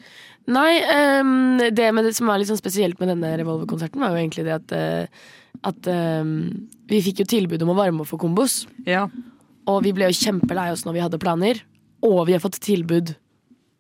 Nei, 0.50 0.82
um, 1.22 1.56
det, 1.56 1.86
med 1.96 2.04
det 2.04 2.12
som 2.18 2.28
var 2.28 2.40
litt 2.40 2.50
sånn 2.50 2.60
spesielt 2.60 2.98
med 3.00 3.14
denne 3.14 3.30
Revolver-konserten, 3.40 4.02
var 4.02 4.12
jo 4.12 4.20
egentlig 4.20 4.44
det 4.44 4.56
at, 4.58 4.74
eh, 4.76 5.30
at 5.64 5.88
um, 5.88 6.34
vi 6.90 7.00
fikk 7.06 7.22
jo 7.22 7.30
tilbud 7.30 7.64
om 7.64 7.72
å 7.72 7.78
varme 7.78 8.04
opp 8.04 8.10
for 8.10 8.20
Kombos. 8.20 8.64
Ja. 8.84 9.06
Og 9.70 9.80
vi 9.86 9.94
ble 9.96 10.10
jo 10.10 10.18
kjempelei 10.18 10.68
oss 10.74 10.84
når 10.84 10.98
vi 10.98 11.04
hadde 11.06 11.22
planer. 11.22 11.62
Og 12.04 12.26
vi 12.28 12.36
har 12.36 12.42
fått 12.44 12.60
tilbud 12.60 13.14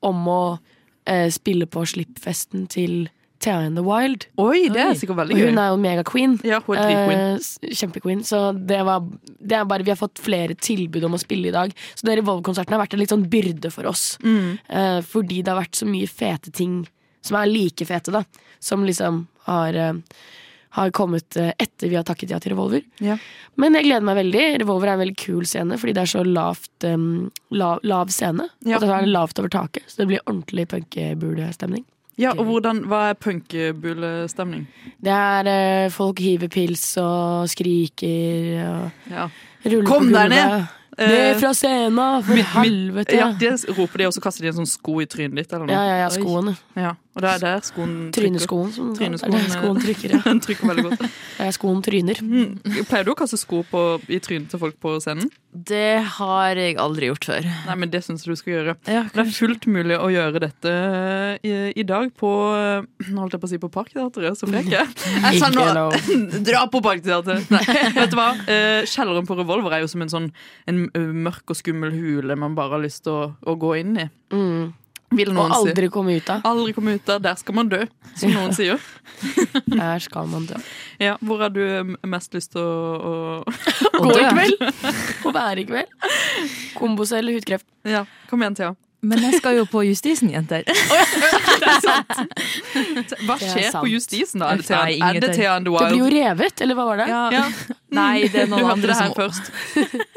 om 0.04 0.24
å 0.30 0.40
eh, 1.04 1.28
spille 1.32 1.68
på 1.68 1.84
slippfesten 1.88 2.64
til 2.72 3.10
Thea 3.44 3.66
in 3.68 3.76
the 3.76 3.84
Wild. 3.84 4.26
Oi, 4.40 4.68
det 4.72 4.80
er 4.80 4.94
sikkert 4.98 5.20
veldig 5.22 5.36
gøy. 5.36 5.46
hun 5.50 5.60
er 5.60 5.72
jo 5.72 5.80
mega-queen. 5.82 6.38
Ja, 6.48 6.62
hun 6.64 6.80
er. 6.80 7.12
Eh, 7.14 7.74
Kjempequeen. 7.76 8.24
Så 8.24 8.40
det 8.56 8.80
var 8.88 9.04
det 9.44 9.58
er 9.58 9.66
bare 9.68 9.84
Vi 9.84 9.92
har 9.92 10.00
fått 10.00 10.22
flere 10.22 10.56
tilbud 10.56 11.04
om 11.04 11.18
å 11.18 11.20
spille 11.20 11.50
i 11.50 11.54
dag. 11.54 11.74
Så 11.94 12.08
den 12.08 12.18
Revolver-konserten 12.22 12.76
har 12.76 12.84
vært 12.84 12.96
en 12.96 13.02
litt 13.02 13.12
sånn 13.12 13.28
byrde 13.30 13.72
for 13.74 13.90
oss. 13.90 14.14
Mm. 14.24 14.56
Eh, 14.68 15.00
fordi 15.04 15.42
det 15.42 15.52
har 15.52 15.60
vært 15.60 15.82
så 15.82 15.88
mye 15.88 16.08
fete 16.08 16.52
ting 16.54 16.82
som 17.24 17.38
er 17.40 17.50
like 17.50 17.86
fete, 17.88 18.12
da. 18.12 18.24
Som 18.60 18.84
liksom 18.84 19.26
har, 19.48 19.74
eh, 19.74 19.92
har 20.76 20.90
kommet 20.90 21.36
eh, 21.36 21.52
etter 21.58 21.88
vi 21.88 21.96
har 21.96 22.04
takket 22.04 22.30
ja 22.30 22.40
til 22.42 22.52
Revolver. 22.52 22.82
Ja. 23.00 23.16
Men 23.56 23.76
jeg 23.78 23.88
gleder 23.88 24.04
meg 24.08 24.18
veldig. 24.20 24.44
Revolver 24.64 24.90
er 24.90 24.96
en 24.96 25.04
veldig 25.04 25.16
kul 25.20 25.48
scene 25.48 25.78
fordi 25.80 25.94
det 25.96 26.04
er 26.04 26.12
så 26.16 26.24
lavt 26.26 26.88
um, 26.88 27.30
lav, 27.54 27.80
lav 27.86 28.12
scene. 28.12 28.48
Ja. 28.64 28.76
Og 28.76 28.84
det 28.84 28.92
er 28.92 29.08
lavt 29.08 29.40
over 29.40 29.52
taket, 29.52 29.86
så 29.88 30.02
det 30.02 30.10
blir 30.12 30.24
ordentlig 30.26 30.66
punkebulestemning. 30.72 31.84
Ja, 32.16 32.30
og 32.38 32.44
hvordan, 32.46 32.84
Hva 32.86 33.08
er 33.10 33.14
punkebulestemning? 33.18 34.66
Det 35.02 35.10
er 35.12 35.48
eh, 35.50 35.90
folk 35.90 36.18
hiver 36.22 36.48
pils 36.52 36.96
og 37.02 37.48
skriker 37.50 38.60
og 38.68 39.10
Ja. 39.10 39.28
ruller 39.66 39.86
Kom 39.88 40.06
på 40.08 40.12
deg 40.12 40.30
gulvet. 40.30 40.30
ned! 40.30 40.66
Ned 40.96 41.34
Eh, 41.34 41.40
fra 41.40 41.50
scenen, 41.52 42.22
for 42.22 42.34
helvete! 42.60 43.16
Ja, 43.18 43.32
det 43.34 43.64
roper 43.76 43.98
de, 43.98 44.06
og 44.06 44.12
så 44.14 44.20
kaster 44.22 44.42
de 44.42 44.48
en 44.52 44.60
sånn 44.60 44.68
sko 44.70 45.00
i 45.02 45.06
trynet 45.10 45.34
ditt. 45.34 45.52
Eller 45.52 45.66
noe. 45.66 45.74
Ja, 45.74 45.82
ja, 45.88 45.96
ja, 46.04 46.08
skoene. 46.14 46.56
Ja, 46.76 46.92
og 47.14 47.22
det 47.22 47.30
er 47.30 47.42
der 47.44 47.60
skoen 47.62 47.92
trykker. 48.10 48.24
Tryneskoen. 48.24 48.70
Som, 48.74 48.90
Tryneskoen, 48.98 49.34
er 49.38 49.44
der 49.44 49.52
skoen 49.54 49.80
trykker, 49.84 50.14
ja. 50.16 50.20
Den 50.28 50.40
trykker 50.42 50.70
veldig 50.72 50.84
godt. 50.88 51.04
Det 51.34 51.46
er 51.46 51.54
skoen 51.54 51.80
tryner. 51.84 52.20
Mm. 52.22 52.84
Pleier 52.88 53.06
du 53.06 53.12
å 53.12 53.16
kaste 53.18 53.38
sko 53.38 53.62
på, 53.70 53.82
i 54.10 54.18
trynet 54.22 54.50
til 54.50 54.60
folk 54.62 54.76
på 54.82 54.96
scenen? 55.02 55.30
Det 55.54 56.02
har 56.16 56.58
jeg 56.58 56.74
aldri 56.82 57.10
gjort 57.10 57.28
før. 57.28 57.46
Nei, 57.68 57.76
men 57.78 57.90
det 57.92 58.00
syns 58.02 58.24
jeg 58.24 58.34
du 58.34 58.40
skal 58.40 58.52
gjøre. 58.54 58.74
Ja, 58.90 59.04
Det 59.14 59.22
er 59.22 59.32
fullt 59.36 59.68
mulig 59.70 59.98
å 59.98 60.10
gjøre 60.10 60.42
dette 60.42 60.72
eh, 60.74 61.46
i, 61.46 61.54
i 61.78 61.86
dag 61.86 62.10
på 62.18 62.30
eh, 62.58 62.86
Nå 63.10 63.22
holdt 63.22 63.36
jeg 63.36 63.42
på 63.44 63.50
å 63.50 63.52
si 63.52 63.60
på 63.62 63.70
Parkteatret, 63.74 64.38
så 64.38 64.50
frek 64.50 64.70
jeg. 64.72 64.90
Jeg 65.24 65.42
sa 65.42 65.50
Ikke 65.54 65.74
nå. 65.78 66.38
Dra 66.46 66.64
på 66.70 66.82
Parkteatret! 66.82 67.50
Nei, 67.54 67.62
vet 67.94 68.10
du 68.10 68.18
hva? 68.18 68.30
Eh, 68.50 68.82
Kjelleren 68.90 69.28
på 69.28 69.38
Revolver 69.38 69.76
er 69.76 69.84
jo 69.84 69.90
som 69.90 70.02
en 70.02 70.10
sånn 70.10 70.30
en 70.70 70.86
mørk 71.26 71.54
og 71.54 71.58
skummel 71.58 71.94
hule 71.94 72.34
man 72.38 72.56
bare 72.58 72.74
har 72.76 72.82
lyst 72.82 73.04
til 73.06 73.14
å, 73.14 73.28
å 73.46 73.54
gå 73.60 73.76
inn 73.82 73.98
i. 74.02 74.08
Mm. 74.34 74.72
Vil 75.16 75.30
Og 75.36 75.50
aldri 75.54 75.86
si. 75.86 75.90
komme 75.94 76.16
ut 76.18 76.30
av. 76.34 76.40
Aldri 76.48 76.72
komme 76.76 76.94
ut 76.98 77.08
av. 77.14 77.20
Der 77.24 77.34
skal 77.40 77.54
man 77.58 77.68
dø, 77.72 77.80
som 78.18 78.32
noen 78.34 78.54
sier. 78.56 78.80
Der 79.70 79.98
skal 80.02 80.26
man 80.30 80.46
dø. 80.50 80.58
Ja, 81.02 81.16
hvor 81.24 81.38
har 81.44 81.50
du 81.54 81.94
mest 82.06 82.34
lyst 82.34 82.52
til 82.54 82.62
å, 82.62 83.42
å 83.44 83.44
Gå 84.04 84.16
i 84.18 84.24
kveld! 84.30 84.64
Å 85.24 85.32
være 85.34 85.60
i 85.62 85.66
kveld. 85.68 85.92
Kombos 86.78 87.12
eller 87.14 87.36
hudkreft. 87.38 87.66
Ja, 87.86 88.04
kom 88.30 88.42
igjen, 88.44 88.56
Thea. 88.58 88.72
Men 89.04 89.20
jeg 89.20 89.36
skal 89.36 89.58
jo 89.58 89.66
på 89.68 89.82
Justisen, 89.84 90.30
jenter. 90.32 90.64
Hva 93.24 93.36
Det 93.36 93.44
er 93.44 93.50
skjer 93.50 93.66
sant. 93.70 93.82
på 93.82 93.90
Justisen, 93.92 94.40
da? 94.40 94.52
Er 94.54 94.60
det 94.62 94.66
Thea, 94.68 94.82
Nei, 94.84 94.94
er 95.10 95.20
det. 95.20 95.30
Thea 95.36 95.50
and 95.58 95.66
the 95.68 95.72
Wild? 95.74 95.84
Det 95.84 95.90
blir 95.92 96.02
jo 96.04 96.10
revet, 96.14 96.62
eller 96.64 96.78
hva 96.78 96.86
var 96.88 97.02
det? 97.02 97.08
Ja. 97.12 97.22
Ja. 97.34 97.42
Nei, 97.94 98.22
det 98.32 98.44
er 98.44 98.48
Du 98.48 98.54
noen 98.54 98.64
hørte 98.64 98.76
andre 98.78 98.88
det 98.88 98.96
her 98.96 99.10
som 99.10 99.16
først. 99.18 99.44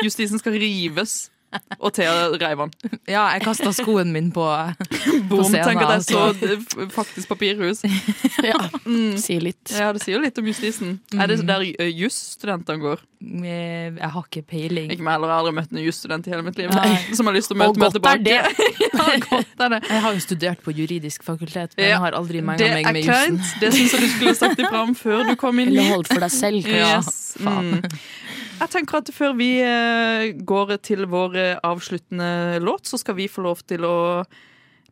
Justisen 0.06 0.40
skal 0.42 0.56
rives, 0.62 1.18
og 1.80 1.94
Thea 1.96 2.14
reiv 2.40 2.64
den. 2.64 2.72
Ja, 3.16 3.26
jeg 3.36 3.44
kasta 3.46 3.72
skoen 3.76 4.12
min 4.14 4.32
på, 4.36 4.44
på 4.88 5.20
Boom, 5.30 5.44
scenen. 5.48 5.64
tenk 5.70 5.82
at 5.86 5.94
jeg 5.96 6.06
så 6.10 6.24
altså. 6.32 6.88
faktisk 6.96 7.30
papirhus. 7.32 7.84
Ja, 8.48 8.58
Mm. 8.88 9.18
sier 9.20 9.42
litt. 9.44 9.72
Ja, 9.74 9.90
det 9.94 10.02
sier 10.04 10.16
jo 10.18 10.22
litt 10.24 10.38
om 10.40 10.46
justisen. 10.48 10.98
Er 11.18 11.28
det 11.32 11.42
der 11.48 11.64
uh, 11.66 11.88
jusstudentene 11.90 12.80
går? 12.84 13.02
Jeg 13.20 13.96
jeg 13.98 14.10
har 14.14 14.26
ikke 14.28 14.44
peiling. 14.46 14.92
Ikke 14.94 15.04
meg 15.04 15.16
heller, 15.18 15.32
jeg 15.32 15.36
har 15.36 15.42
aldri 15.42 15.56
møtt 15.58 15.72
en 15.74 15.80
jusstudent 15.82 16.28
i 16.28 16.32
hele 16.32 16.44
mitt 16.46 16.60
liv. 16.60 16.70
Nei. 16.70 16.92
Som 17.18 17.26
har 17.30 17.34
lyst 17.36 17.50
til 17.50 17.58
å 17.58 17.60
møte 17.64 17.82
meg 17.82 17.96
tilbake. 17.96 18.36
ja, 18.38 19.16
godt 19.26 19.64
er 19.66 19.74
det. 19.74 19.80
Jeg 19.90 20.04
har 20.06 20.14
jo 20.18 20.22
studert 20.24 20.62
på 20.64 20.74
juridisk 20.78 21.26
fakultet, 21.26 21.74
men 21.80 21.90
jeg 21.90 21.98
har 22.04 22.18
aldri 22.20 22.44
Det 22.44 22.46
menga 22.46 22.70
meg 22.78 22.94
med 23.00 23.08
jussen. 23.10 23.40
Det 23.64 23.72
syns 23.74 23.96
jeg 23.98 24.04
du 24.06 24.10
skulle 24.14 24.36
sagt 24.38 24.62
ifra 24.62 24.84
om 24.86 24.94
før 24.96 25.26
du 25.32 25.34
kom 25.40 25.60
inn 25.64 25.74
Eller 25.74 25.90
holdt 25.96 26.12
for 26.14 26.22
deg 26.24 26.32
selv. 26.36 26.70
Ja, 26.70 26.98
Yes. 26.98 27.36
Mm. 27.42 27.82
Jeg 28.58 28.74
tenker 28.74 29.02
at 29.02 29.10
Før 29.14 29.36
vi 29.38 29.52
eh, 29.62 30.34
går 30.48 30.78
til 30.86 31.06
vår 31.10 31.38
eh, 31.38 31.60
avsluttende 31.66 32.58
låt, 32.64 32.88
så 32.90 32.98
skal 32.98 33.18
vi 33.20 33.30
få 33.30 33.44
lov 33.46 33.62
til 33.70 33.86
å 33.86 33.98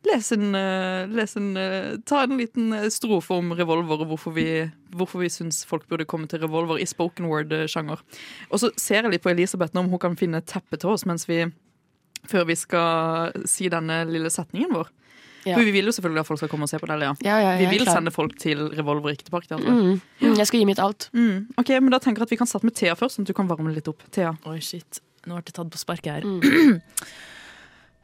lese 0.06 0.36
en, 0.38 0.54
eh, 0.54 1.10
lese 1.10 1.40
en 1.40 2.02
Ta 2.06 2.22
en 2.22 2.36
liten 2.38 2.70
strofe 2.94 3.34
om 3.34 3.50
revolver 3.58 4.04
og 4.04 4.12
hvorfor 4.12 4.36
vi, 4.36 4.46
hvorfor 4.94 5.24
vi 5.24 5.32
syns 5.32 5.64
folk 5.66 5.88
burde 5.90 6.06
komme 6.06 6.30
til 6.30 6.44
revolver 6.44 6.78
i 6.78 6.86
spoken 6.86 7.26
word-sjanger. 7.26 8.02
Og 8.50 8.62
så 8.62 8.70
ser 8.78 9.02
jeg 9.02 9.16
litt 9.16 9.26
på 9.26 9.34
Elisabeth 9.34 9.74
nå 9.74 9.82
om 9.82 9.90
hun 9.90 10.02
kan 10.02 10.18
finne 10.18 10.44
teppet 10.44 10.56
teppe 10.56 10.80
til 10.84 10.94
oss 10.94 11.06
mens 11.08 11.26
vi, 11.26 11.42
før 12.30 12.46
vi 12.46 12.54
skal 12.58 13.34
si 13.50 13.70
denne 13.72 14.04
lille 14.06 14.30
setningen 14.30 14.78
vår. 14.78 14.94
Ja. 15.46 15.54
For 15.54 15.62
vi 15.64 15.70
vil 15.76 15.86
jo 15.86 15.92
selvfølgelig 15.94 16.20
at 16.24 16.26
folk 16.26 16.40
skal 16.40 16.50
komme 16.50 16.66
og 16.66 16.70
se 16.72 16.78
på 16.82 16.88
det. 16.90 16.96
Ja, 17.22 17.56
Vi 17.60 17.66
vil 17.70 17.84
klar. 17.84 17.94
sende 18.00 18.10
folk 18.10 18.36
til 18.42 18.58
Revolver, 18.74 19.14
Parkteatret. 19.30 19.66
Mm. 19.70 20.00
Mm, 20.20 20.36
Jeg 20.40 20.46
skal 20.50 20.58
gi 20.60 20.66
mitt 20.66 20.80
alt. 20.82 21.08
Mm. 21.14 21.46
Ok, 21.56 21.68
men 21.80 21.90
Da 21.94 21.98
tenker 22.02 22.20
jeg 22.24 22.26
at 22.26 22.30
vi 22.34 22.36
kan 22.40 22.46
starte 22.50 22.64
med 22.66 22.74
Thea 22.74 22.94
først, 22.98 23.16
sånn 23.16 23.22
at 23.22 23.30
du 23.30 23.36
kan 23.38 23.46
varme 23.48 23.72
litt 23.72 23.86
opp. 23.88 24.02
Thea. 24.10 24.34
Oi, 24.46 24.58
shit. 24.58 25.00
Nå 25.26 25.34
ble 25.38 25.44
jeg 25.46 25.54
tatt 25.54 25.70
på 25.70 25.78
sparket 25.78 26.12
her. 26.12 26.22
Mm. 26.26 26.82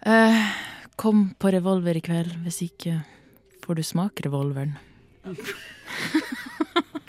Uh, 0.07 0.53
kom 1.03 1.35
på 1.39 1.51
revolver 1.53 1.97
i 1.99 2.01
kveld, 2.05 2.31
hvis 2.45 2.63
ikke 2.71 3.01
får 3.65 3.75
du 3.79 3.83
smake 3.83 4.23
revolveren. 4.27 4.77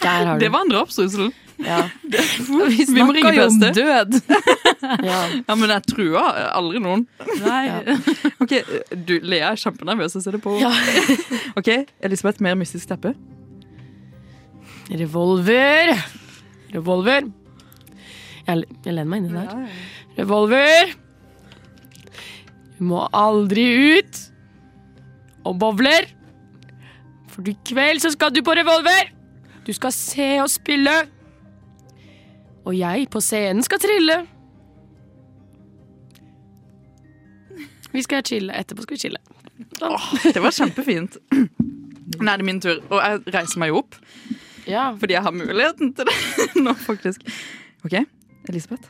Der 0.04 0.28
har 0.30 0.38
du 0.38 0.44
Det 0.46 0.52
var 0.54 0.66
en 0.66 0.74
drapstrussel. 0.74 1.32
Ja. 1.64 1.90
Vi 2.74 2.86
snakka 2.90 3.34
jo 3.36 3.46
om 3.48 3.60
død! 3.60 4.18
ja. 5.10 5.20
Ja, 5.48 5.56
men 5.56 5.70
jeg 5.70 5.86
trua 5.88 6.24
aldri 6.58 6.82
noen. 6.84 7.06
Nei. 7.44 7.62
Ja. 7.70 7.98
Ok, 8.44 8.56
du, 9.08 9.14
Lea 9.24 9.54
er 9.54 9.62
kjempenervøs. 9.62 10.18
Jeg 10.18 10.26
ser 10.26 10.38
det 10.38 10.42
på 10.44 10.58
Ja. 10.60 10.72
Ok, 11.60 11.70
Elisabeth, 12.04 12.44
mer 12.44 12.58
mystisk 12.60 12.90
teppe. 12.90 13.14
Revolver! 14.92 15.94
Revolver. 16.74 17.30
Jeg, 18.44 18.66
jeg 18.84 18.92
lener 18.98 19.08
meg 19.08 19.24
inni 19.24 19.38
der. 19.38 19.80
Revolver! 20.20 20.94
Du 22.76 22.84
må 22.90 23.06
aldri 23.16 23.64
ut 24.02 24.22
og 25.48 25.56
bowler. 25.62 26.10
For 27.32 27.48
i 27.48 27.56
kveld 27.66 28.04
så 28.04 28.12
skal 28.14 28.34
du 28.36 28.42
på 28.46 28.56
revolver. 28.58 29.13
Du 29.68 29.74
skal 29.74 29.92
se 29.96 30.30
og 30.44 30.50
spille. 30.52 30.94
Og 32.66 32.76
jeg 32.78 33.08
på 33.12 33.20
scenen 33.24 33.64
skal 33.64 33.80
trille. 33.84 34.18
Vi 37.94 38.02
skal 38.02 38.24
chille. 38.26 38.54
Etterpå 38.58 38.86
skal 38.86 38.98
vi 38.98 39.04
chille. 39.06 39.22
Sånn. 39.78 39.94
Åh, 39.94 40.08
det 40.34 40.42
var 40.42 40.56
kjempefint. 40.56 41.18
Nå 41.34 42.30
er 42.32 42.42
det 42.42 42.48
min 42.48 42.60
tur, 42.64 42.80
og 42.90 43.00
jeg 43.00 43.22
reiser 43.36 43.62
meg 43.62 43.76
opp. 43.78 43.98
Ja. 44.70 44.90
Fordi 45.00 45.16
jeg 45.18 45.24
har 45.26 45.36
muligheten 45.36 45.94
til 45.98 46.10
det 46.10 46.18
nå, 46.66 46.74
faktisk. 46.80 47.26
OK, 47.86 48.00
Elisabeth. 48.50 48.88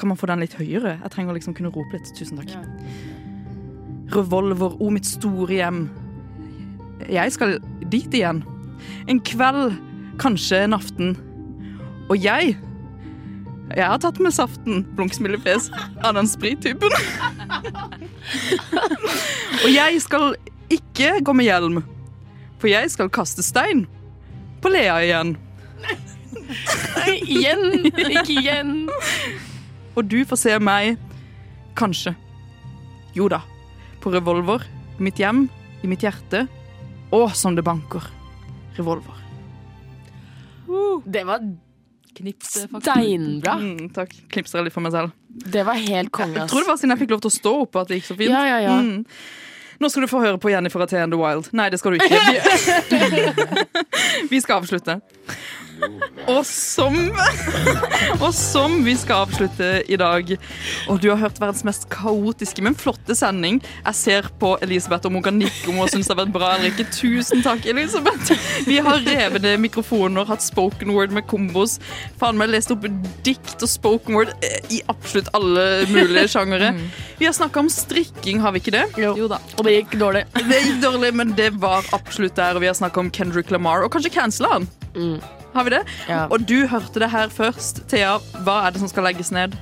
Kan 0.00 0.08
man 0.08 0.18
få 0.18 0.30
den 0.30 0.40
litt 0.42 0.56
høyere? 0.56 0.96
Jeg 1.02 1.12
trenger 1.12 1.36
liksom 1.36 1.54
kunne 1.56 1.72
rope 1.74 1.92
litt. 1.98 2.08
Tusen 2.16 2.40
takk. 2.40 2.54
Revolver, 4.14 4.74
o 4.80 4.88
mitt 4.90 5.06
store 5.06 5.58
hjem. 5.60 5.82
Jeg 7.10 7.36
skal 7.36 7.58
dit 7.92 8.16
igjen. 8.16 8.40
En 9.08 9.20
kveld, 9.24 9.76
kanskje 10.20 10.64
en 10.64 10.76
aften. 10.76 11.14
Og 12.10 12.18
jeg 12.18 12.56
Jeg 13.70 13.86
har 13.86 14.00
tatt 14.02 14.18
med 14.18 14.34
saften, 14.34 14.80
blunksmilefjes, 14.98 15.68
av 16.02 16.16
den 16.16 16.26
sprittypen. 16.26 16.90
Og 19.62 19.68
jeg 19.70 20.00
skal 20.02 20.34
ikke 20.74 21.20
gå 21.22 21.34
med 21.38 21.46
hjelm, 21.46 21.78
for 22.58 22.66
jeg 22.66 22.90
skal 22.90 23.12
kaste 23.14 23.44
stein 23.46 23.84
på 24.60 24.72
Lea 24.74 24.96
igjen. 25.06 25.36
igjen, 27.30 27.86
ikke 28.10 28.40
igjen. 28.40 28.74
Og 29.94 30.10
du 30.10 30.24
får 30.26 30.42
se 30.42 30.58
meg, 30.58 30.98
kanskje. 31.78 32.16
Jo 33.14 33.30
da, 33.30 33.40
på 34.02 34.10
revolver, 34.10 34.66
mitt 34.98 35.22
hjem, 35.22 35.46
i 35.82 35.90
mitt 35.90 36.02
hjerte, 36.02 36.48
og 37.14 37.30
som 37.38 37.54
det 37.54 37.64
banker. 37.66 38.02
Revolver. 38.78 39.26
Det 41.04 41.24
var 41.26 41.42
Knips, 42.14 42.66
steinbra. 42.82 43.52
Mm, 43.62 43.90
takk. 43.94 44.12
Knipser 44.30 44.60
jeg 44.60 44.68
litt 44.68 44.74
for 44.74 44.84
meg 44.84 44.92
selv. 44.92 45.14
Det 45.30 45.62
var 45.66 45.78
helt 45.78 46.10
konge, 46.12 46.42
Jeg 46.42 46.50
tror 46.50 46.64
det 46.64 46.68
var 46.68 46.80
siden 46.80 46.92
jeg 46.94 47.02
fikk 47.04 47.14
lov 47.14 47.22
til 47.24 47.30
å 47.30 47.36
stå 47.36 47.52
opp 47.62 47.78
at 47.80 47.90
det 47.90 48.00
gikk 48.00 48.08
så 48.10 48.16
fint. 48.18 48.34
Ja, 48.34 48.42
ja, 48.48 48.58
ja. 48.66 48.74
Mm. 48.82 49.06
Nå 49.80 49.88
skal 49.88 50.04
du 50.04 50.10
få 50.10 50.20
høre 50.20 50.36
på 50.36 50.50
Jennifer 50.52 50.82
Athé 50.84 50.98
and 51.00 51.14
The 51.14 51.20
Wild. 51.20 51.48
Nei, 51.56 51.70
det 51.72 51.78
skal 51.80 51.94
du 51.94 52.02
ikke. 52.02 52.18
Vi, 52.90 53.22
vi 54.34 54.40
skal 54.44 54.60
avslutte. 54.60 54.98
Og 56.30 56.44
som 56.46 56.96
Og 58.24 58.32
som 58.36 58.76
vi 58.84 58.94
skal 58.98 59.24
avslutte 59.24 59.70
i 59.90 59.96
dag 60.00 60.32
Og 60.90 61.00
du 61.00 61.08
har 61.10 61.18
hørt 61.20 61.40
verdens 61.40 61.64
mest 61.66 61.86
kaotiske, 61.92 62.62
men 62.64 62.76
flotte 62.78 63.14
sending. 63.16 63.60
Jeg 63.84 63.96
ser 63.96 64.28
på 64.40 64.52
Elisabeth 64.64 65.08
om 65.08 65.16
hun 65.18 65.24
kan 65.24 65.36
nikke 65.38 65.70
om 65.70 65.80
hun 65.80 65.90
syns 65.90 66.08
det 66.08 66.14
har 66.14 66.20
vært 66.22 66.34
bra 66.34 66.50
eller 66.56 66.70
ikke. 66.72 66.86
Tusen 66.94 67.42
takk, 67.44 67.66
Elisabeth. 67.70 68.32
Vi 68.66 68.78
har 68.82 69.02
revne 69.06 69.54
mikrofoner, 69.62 70.28
hatt 70.28 70.44
spoken 70.44 70.92
word 70.94 71.14
med 71.16 71.26
kombos. 71.30 71.78
Faen 72.20 72.38
meg 72.40 72.52
lest 72.52 72.72
opp 72.74 72.86
dikt 73.26 73.60
og 73.60 73.70
spoken 73.70 74.18
word 74.18 74.32
eh, 74.46 74.60
i 74.76 74.80
absolutt 74.92 75.30
alle 75.36 75.66
mulige 75.90 76.28
sjangere. 76.34 76.72
Vi 77.20 77.28
har 77.28 77.36
snakka 77.36 77.64
om 77.64 77.72
strikking, 77.72 78.40
har 78.44 78.54
vi 78.56 78.62
ikke 78.64 78.76
det? 78.76 78.86
Jo. 79.00 79.28
da. 79.30 79.40
Og 79.58 79.66
det 79.66 79.76
gikk 79.78 79.98
dårlig. 80.00 80.24
Det 80.36 80.62
gikk 80.64 80.80
dårlig, 80.84 81.12
men 81.22 81.34
det 81.38 81.52
var 81.60 81.86
absolutt 81.96 82.38
der. 82.38 82.56
Og 82.56 82.64
vi 82.64 82.70
har 82.70 82.78
snakka 82.78 83.04
om 83.04 83.12
Kendrick 83.14 83.52
Lamar, 83.54 83.84
og 83.84 83.92
kanskje 83.94 84.14
cancela 84.20 84.56
han. 84.58 84.72
Har 85.54 85.66
vi 85.66 85.74
det? 85.74 85.82
Og 86.30 86.46
du 86.46 86.66
hørte 86.70 87.02
det 87.02 87.10
her 87.10 87.32
først. 87.34 87.84
Thea, 87.90 88.18
hva 88.46 88.62
er 88.66 88.74
det 88.74 88.82
som 88.84 88.90
skal 88.92 89.08
legges 89.10 89.32
ned? 89.34 89.56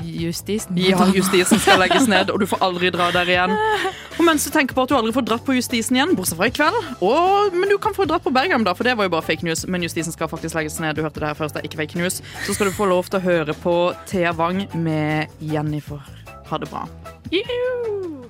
justisen. 0.00 0.78
Ja, 0.78 1.06
justisen 1.14 1.58
skal 1.58 1.78
legges 1.78 2.06
ned, 2.08 2.30
og 2.30 2.40
du 2.40 2.46
får 2.48 2.62
aldri 2.64 2.90
dra 2.94 3.10
der 3.12 3.28
igjen. 3.28 3.52
Og 4.18 4.24
mens 4.24 4.44
du 4.46 4.50
tenker 4.54 4.76
på 4.76 4.84
at 4.84 4.92
du 4.92 4.96
aldri 4.96 5.12
får 5.12 5.26
dratt 5.26 5.44
på 5.44 5.56
justisen 5.58 5.98
igjen, 5.98 6.14
bortsett 6.16 6.38
fra 6.38 6.48
i 6.48 6.54
kveld 6.54 6.78
og, 7.02 7.52
Men 7.52 7.68
du 7.68 7.76
kan 7.82 7.94
få 7.96 8.06
dratt 8.08 8.24
på 8.24 8.32
Bergam, 8.34 8.64
da, 8.64 8.74
for 8.74 8.86
det 8.86 8.96
var 8.96 9.08
jo 9.08 9.14
bare 9.16 9.26
fake 9.26 9.44
news. 9.46 9.66
Men 9.66 9.82
justisen 9.82 10.14
skal 10.14 10.30
faktisk 10.30 10.54
legges 10.54 10.78
ned. 10.80 10.96
Du 10.96 11.02
hørte 11.02 11.20
det 11.20 11.28
her 11.28 11.38
først, 11.38 11.54
det 11.54 11.64
er 11.64 11.70
ikke 11.70 11.82
fake 11.82 12.00
news. 12.00 12.22
Så 12.46 12.54
skal 12.54 12.70
du 12.70 12.76
få 12.76 12.88
lov 12.90 13.10
til 13.10 13.20
å 13.20 13.24
høre 13.24 13.56
på 13.64 13.76
Thea 14.10 14.32
Wang 14.32 14.64
med 14.74 15.34
Jennifer. 15.40 16.00
Ha 16.50 16.60
det 16.62 16.70
bra. 16.70 16.86
Juhu! 17.34 18.24